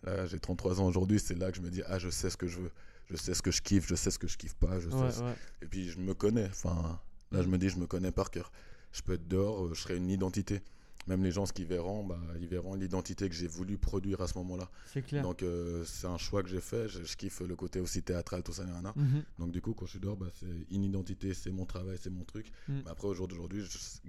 là, 0.04 0.26
j'ai 0.26 0.38
33 0.40 0.80
ans 0.80 0.86
aujourd'hui, 0.86 1.18
c'est 1.20 1.34
là 1.34 1.50
que 1.50 1.56
je 1.58 1.62
me 1.62 1.70
dis, 1.70 1.82
ah, 1.86 1.98
je 1.98 2.08
sais 2.08 2.30
ce 2.30 2.36
que 2.36 2.46
je 2.46 2.58
veux. 2.60 2.70
Je 3.10 3.16
sais 3.16 3.34
ce 3.34 3.42
que 3.42 3.50
je 3.50 3.60
kiffe, 3.62 3.86
je 3.86 3.94
sais 3.94 4.10
ce 4.10 4.18
que 4.18 4.26
je 4.28 4.36
kiffe 4.38 4.54
pas. 4.54 4.80
Je 4.80 4.88
Ouais, 4.88 5.10
sais 5.10 5.18
ce- 5.18 5.22
ouais. 5.22 5.34
Et 5.62 5.66
puis, 5.66 5.88
je 5.90 5.98
me 5.98 6.14
connais. 6.14 6.46
Enfin, 6.46 6.98
là, 7.30 7.42
je 7.42 7.48
me 7.48 7.58
dis, 7.58 7.68
je 7.68 7.76
me 7.78 7.86
connais 7.86 8.10
par 8.10 8.30
cœur. 8.30 8.50
Je 8.92 9.02
peux 9.02 9.12
être 9.14 9.28
dehors, 9.28 9.74
je 9.74 9.80
serai 9.80 9.96
une 9.96 10.08
identité. 10.10 10.62
Même 11.06 11.22
les 11.22 11.30
gens, 11.30 11.46
ce 11.46 11.52
qu'ils 11.52 11.66
verront, 11.66 12.04
bah, 12.04 12.18
ils 12.40 12.48
verront 12.48 12.74
l'identité 12.74 13.28
que 13.28 13.34
j'ai 13.34 13.46
voulu 13.46 13.78
produire 13.78 14.20
à 14.20 14.26
ce 14.26 14.36
moment-là. 14.38 14.68
C'est 14.92 15.02
clair. 15.02 15.22
Donc, 15.22 15.42
euh, 15.42 15.84
c'est 15.84 16.06
un 16.08 16.18
choix 16.18 16.42
que 16.42 16.48
j'ai 16.48 16.60
fait. 16.60 16.88
Je, 16.88 17.04
je 17.04 17.16
kiffe 17.16 17.40
le 17.40 17.54
côté 17.54 17.78
aussi 17.80 18.02
théâtral, 18.02 18.42
tout 18.42 18.52
ça, 18.52 18.64
nanana. 18.64 18.92
Mhm. 18.96 19.22
Donc 19.38 19.52
du 19.52 19.60
coup, 19.60 19.72
quand 19.74 19.86
je 19.86 19.92
suis 19.92 20.00
dehors, 20.00 20.16
bah, 20.16 20.26
c'est 20.38 20.46
une 20.70 20.82
identité, 20.84 21.32
c'est 21.34 21.50
mon 21.52 21.64
travail, 21.66 21.96
c'est 22.00 22.10
mon 22.10 22.24
truc. 22.24 22.50
Mm. 22.68 22.80
Mais 22.84 22.90
après, 22.90 23.06
au 23.08 23.14
jour 23.14 23.28
d'aujourd'hui, 23.28 23.62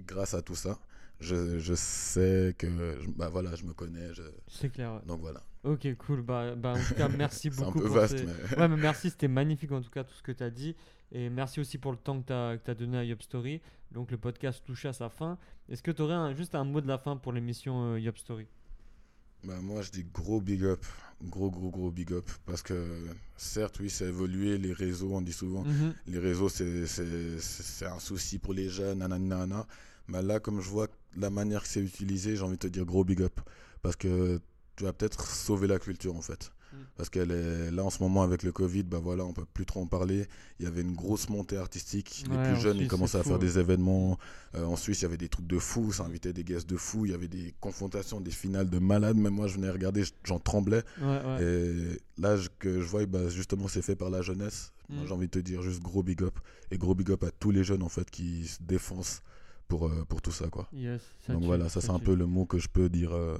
grâce 0.06 0.34
à 0.34 0.42
tout 0.42 0.54
ça, 0.56 0.78
je, 1.20 1.58
je 1.58 1.74
sais 1.74 2.54
que 2.58 2.66
je, 3.00 3.08
bah, 3.10 3.28
voilà, 3.28 3.54
je 3.54 3.64
me 3.64 3.72
connais. 3.74 4.12
je- 4.14 4.22
C'est 4.48 4.70
clair. 4.70 4.94
ouais. 4.94 5.00
Donc 5.06 5.20
voilà. 5.20 5.42
Ok, 5.70 5.86
cool. 5.98 6.22
Bah, 6.22 6.54
bah, 6.54 6.74
en 6.76 6.82
tout 6.82 6.94
cas, 6.94 7.08
merci 7.08 7.50
C'est 7.52 7.62
un 7.62 7.66
beaucoup. 7.66 7.78
peu 7.80 7.86
pour 7.86 7.96
vaste, 7.96 8.18
ces- 8.18 8.24
mais 8.26 8.58
Ouais, 8.58 8.68
mais 8.68 8.76
merci, 8.76 9.10
c'était 9.10 9.28
magnifique 9.28 9.72
en 9.72 9.80
tout 9.82 9.90
cas 9.90 10.04
tout 10.04 10.14
ce 10.14 10.22
que 10.22 10.32
tu 10.32 10.42
as 10.42 10.50
dit. 10.50 10.74
Et 11.12 11.30
merci 11.30 11.60
aussi 11.60 11.78
pour 11.78 11.90
le 11.92 11.98
temps 11.98 12.20
que 12.20 12.56
tu 12.62 12.70
as, 12.70 12.74
donné 12.74 12.98
à 12.98 13.04
Yop 13.04 13.22
Story. 13.22 13.60
Donc 13.92 14.10
le 14.10 14.18
podcast 14.18 14.62
touche 14.64 14.84
à 14.86 14.92
sa 14.92 15.08
fin. 15.08 15.38
Est-ce 15.68 15.82
que 15.82 15.90
tu 15.90 16.02
aurais 16.02 16.34
juste 16.34 16.54
un 16.54 16.64
mot 16.64 16.80
de 16.80 16.86
la 16.88 16.98
fin 16.98 17.16
pour 17.16 17.32
l'émission 17.32 17.92
euh, 17.94 18.00
Yop 18.00 18.18
Story? 18.18 18.46
Bah, 19.44 19.54
moi, 19.62 19.82
je 19.82 19.90
dis 19.90 20.04
gros 20.04 20.40
big 20.40 20.64
up. 20.64 20.84
Gros, 21.22 21.50
gros, 21.50 21.70
gros 21.70 21.90
big 21.90 22.12
up. 22.12 22.28
Parce 22.46 22.62
que 22.62 23.06
certes, 23.36 23.78
oui, 23.80 23.88
ça 23.90 24.04
a 24.04 24.08
évolué. 24.08 24.58
Les 24.58 24.72
réseaux, 24.72 25.10
on 25.12 25.20
dit 25.20 25.32
souvent, 25.32 25.64
Mhm. 25.64 25.94
les 26.06 26.18
réseaux, 26.18 26.48
c'est 26.48 27.86
un 27.86 27.98
souci 27.98 28.38
pour 28.38 28.54
les 28.54 28.68
jeunes, 28.68 28.98
nanana. 28.98 29.66
Mais 30.08 30.22
là, 30.22 30.40
comme 30.40 30.60
je 30.60 30.68
vois 30.68 30.88
la 31.16 31.30
manière 31.30 31.62
que 31.62 31.68
c'est 31.68 31.82
utilisé, 31.82 32.36
j'ai 32.36 32.42
envie 32.42 32.54
de 32.54 32.58
te 32.58 32.66
dire 32.68 32.84
gros 32.84 33.04
big 33.04 33.22
up. 33.22 33.40
Parce 33.82 33.96
que 33.96 34.40
tu 34.78 34.84
vas 34.84 34.92
peut-être 34.94 35.26
sauver 35.26 35.66
la 35.66 35.78
culture, 35.78 36.16
en 36.16 36.22
fait. 36.22 36.50
Mm. 36.72 36.76
Parce 36.96 37.08
qu'elle 37.10 37.30
est 37.30 37.70
là 37.70 37.82
en 37.84 37.90
ce 37.90 38.02
moment 38.02 38.22
avec 38.22 38.42
le 38.42 38.52
Covid, 38.52 38.82
bah 38.84 39.00
voilà, 39.02 39.24
on 39.24 39.32
peut 39.32 39.46
plus 39.52 39.64
trop 39.66 39.80
en 39.80 39.86
parler. 39.86 40.26
Il 40.60 40.64
y 40.64 40.68
avait 40.68 40.82
une 40.82 40.94
grosse 40.94 41.28
montée 41.30 41.56
artistique. 41.56 42.24
Les 42.30 42.36
plus 42.36 42.60
jeunes, 42.60 42.76
ils 42.76 42.88
commençaient 42.88 43.18
à 43.18 43.22
fou, 43.22 43.30
faire 43.30 43.38
ouais. 43.38 43.44
des 43.44 43.58
événements. 43.58 44.18
Euh, 44.54 44.64
en 44.64 44.76
Suisse, 44.76 45.00
il 45.00 45.02
y 45.02 45.06
avait 45.06 45.16
des 45.16 45.28
trucs 45.30 45.46
de 45.46 45.58
fous. 45.58 45.92
Ça 45.92 46.04
invitait 46.04 46.32
des 46.32 46.44
guests 46.44 46.68
de 46.68 46.76
fous. 46.76 47.06
Il 47.06 47.12
y 47.12 47.14
avait 47.14 47.28
des 47.28 47.54
confrontations, 47.60 48.20
des 48.20 48.30
finales 48.30 48.68
de 48.68 48.78
malades. 48.78 49.16
Même 49.16 49.32
moi, 49.34 49.46
je 49.48 49.54
venais 49.54 49.70
regarder, 49.70 50.04
j'en 50.24 50.38
tremblais. 50.38 50.82
Ouais. 51.00 51.42
Et 51.42 52.20
là, 52.20 52.36
je- 52.36 52.48
que 52.58 52.80
je 52.82 52.86
vois, 52.86 53.06
bah, 53.06 53.28
justement, 53.30 53.66
c'est 53.68 53.82
fait 53.82 53.96
par 53.96 54.10
la 54.10 54.20
jeunesse. 54.22 54.72
Moi, 54.90 55.02
Mm. 55.02 55.06
j'ai 55.06 55.12
envie 55.14 55.26
de 55.26 55.32
te 55.32 55.38
dire 55.38 55.62
juste 55.62 55.82
gros 55.82 56.02
big 56.02 56.22
up. 56.22 56.38
Et 56.70 56.76
gros 56.78 56.94
big 56.94 57.10
up 57.10 57.24
à 57.24 57.30
tous 57.30 57.50
les 57.50 57.64
jeunes, 57.64 57.82
en 57.82 57.88
fait, 57.88 58.10
qui 58.10 58.46
se 58.46 58.62
défoncent 58.62 59.22
pour, 59.68 59.86
euh, 59.86 60.04
pour 60.08 60.20
tout 60.20 60.32
ça, 60.32 60.48
quoi. 60.48 60.68
Yes, 60.74 61.00
ça 61.26 61.32
Donc 61.32 61.42
tue, 61.42 61.46
voilà, 61.48 61.68
ça, 61.70 61.80
c'est 61.80 61.90
un 61.90 61.98
peu 61.98 62.14
le 62.14 62.26
mot 62.26 62.44
que 62.46 62.58
je 62.58 62.68
peux 62.68 62.88
dire. 62.90 63.12
euh, 63.14 63.36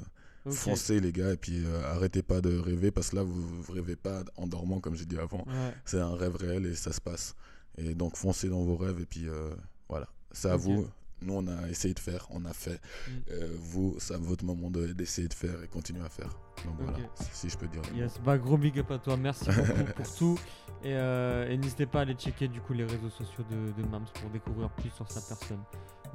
Foncez, 0.50 1.00
les 1.00 1.12
gars, 1.12 1.32
et 1.32 1.36
puis 1.36 1.64
euh, 1.64 1.82
arrêtez 1.92 2.22
pas 2.22 2.40
de 2.40 2.56
rêver, 2.58 2.90
parce 2.90 3.10
que 3.10 3.16
là, 3.16 3.22
vous, 3.22 3.40
vous 3.62 3.72
rêvez 3.72 3.96
pas 3.96 4.22
en 4.36 4.46
dormant, 4.46 4.80
comme 4.80 4.94
j'ai 4.96 5.04
dit 5.06 5.18
avant. 5.18 5.44
Ouais. 5.46 5.74
C'est 5.84 6.00
un 6.00 6.14
rêve 6.14 6.36
réel 6.36 6.66
et 6.66 6.74
ça 6.74 6.92
se 6.92 7.00
passe. 7.00 7.34
Et 7.76 7.94
donc, 7.94 8.16
foncez 8.16 8.48
dans 8.48 8.62
vos 8.64 8.76
rêves, 8.76 9.00
et 9.00 9.06
puis 9.06 9.28
euh, 9.28 9.50
voilà. 9.88 10.08
C'est 10.32 10.50
à 10.50 10.56
vous. 10.56 10.86
Nous, 11.20 11.34
on 11.34 11.48
a 11.48 11.68
essayé 11.68 11.94
de 11.94 11.98
faire, 11.98 12.28
on 12.30 12.44
a 12.44 12.52
fait. 12.52 12.80
Mm. 13.08 13.10
Euh, 13.32 13.56
vous, 13.58 13.96
c'est 13.98 14.14
à 14.14 14.18
votre 14.18 14.44
moment 14.44 14.70
de- 14.70 14.92
d'essayer 14.92 15.26
de 15.26 15.34
faire 15.34 15.60
et 15.64 15.66
continuer 15.66 16.04
à 16.04 16.08
faire. 16.08 16.28
Donc 16.64 16.74
voilà, 16.78 16.98
si 17.32 17.48
je 17.48 17.56
peux 17.58 17.66
dire. 17.66 17.82
Yes, 17.94 18.20
bah 18.24 18.38
gros 18.38 18.56
big 18.56 18.78
up 18.78 18.90
à 18.92 18.98
toi, 18.98 19.16
merci 19.16 19.44
beaucoup 19.50 19.92
pour 19.96 20.14
tout. 20.14 20.38
Et, 20.84 20.90
et 20.92 21.56
n'hésitez 21.56 21.86
pas 21.86 22.00
à 22.00 22.02
aller 22.02 22.14
checker 22.14 22.46
du 22.46 22.60
coup 22.60 22.72
les 22.72 22.84
réseaux 22.84 23.10
sociaux 23.10 23.44
de, 23.50 23.80
de 23.82 23.88
Mams 23.88 24.04
pour 24.20 24.30
découvrir 24.30 24.70
plus 24.70 24.90
sur 24.90 25.10
sa 25.10 25.20
personne. 25.20 25.58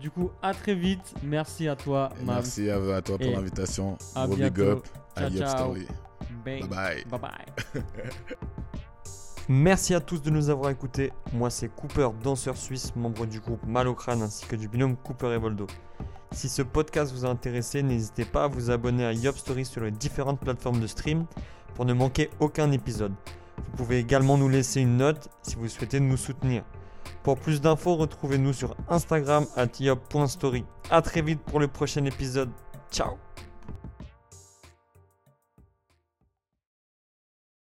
Du 0.04 0.12
coup, 0.12 0.32
à 0.42 0.54
très 0.54 0.76
vite. 0.76 1.16
Merci 1.24 1.66
à 1.70 1.78
toi, 1.78 2.10
Mams. 2.26 2.36
Merci 2.36 2.70
à, 2.70 2.76
à 2.76 3.02
toi 3.02 3.18
pour 3.18 3.32
l'invitation. 3.32 3.98
à 4.14 4.26
Gros 4.28 4.36
big 4.36 4.54
bientôt. 4.54 4.72
up. 4.72 4.88
à 5.16 5.30
Ciao. 5.32 5.48
Story. 5.48 5.88
Bye. 6.44 6.60
Bye 6.60 6.68
bye. 6.68 7.06
Bye 7.06 7.20
bye. 7.22 7.82
Merci 9.48 9.96
à 9.96 10.02
tous 10.02 10.22
de 10.22 10.30
nous 10.30 10.50
avoir 10.50 10.72
écoutés. 10.72 11.14
Moi, 11.32 11.50
c'est 11.50 11.70
Cooper, 11.74 12.10
danseur 12.22 12.58
suisse, 12.58 12.94
membre 12.98 13.26
du 13.26 13.40
groupe 13.40 13.66
Malocrane 13.66 14.22
ainsi 14.24 14.46
que 14.46 14.58
du 14.58 14.68
binôme 14.68 14.98
Cooper 14.98 15.28
et 15.36 15.38
Voldo. 15.38 15.68
Si 16.32 16.50
ce 16.50 16.64
podcast 16.64 17.14
vous 17.14 17.26
a 17.26 17.30
intéressé, 17.30 17.82
n'hésitez 17.82 18.26
pas 18.26 18.44
à 18.44 18.48
vous 18.48 18.72
abonner 18.72 19.06
à 19.06 19.14
Yop 19.14 19.38
Story 19.38 19.64
sur 19.64 19.86
les 19.86 19.92
différentes 19.92 20.42
plateformes 20.42 20.82
de 20.82 20.88
stream 20.88 21.26
pour 21.76 21.86
ne 21.86 21.94
manquer 21.94 22.30
aucun 22.42 22.74
épisode. 22.74 23.14
Vous 23.58 23.78
pouvez 23.78 24.00
également 24.00 24.38
nous 24.38 24.50
laisser 24.50 24.82
une 24.82 24.98
note 24.98 25.30
si 25.44 25.56
vous 25.56 25.70
souhaitez 25.70 26.02
nous 26.02 26.18
soutenir. 26.18 26.64
Pour 27.24 27.40
plus 27.40 27.62
d'infos, 27.62 27.96
retrouvez-nous 27.96 28.54
sur 28.54 28.76
Instagram 28.90 29.46
yop.story. 29.80 30.66
A 30.90 31.02
très 31.02 31.22
vite 31.22 31.40
pour 31.42 31.60
le 31.60 31.68
prochain 31.68 32.04
épisode. 32.06 32.50
Ciao 32.92 33.18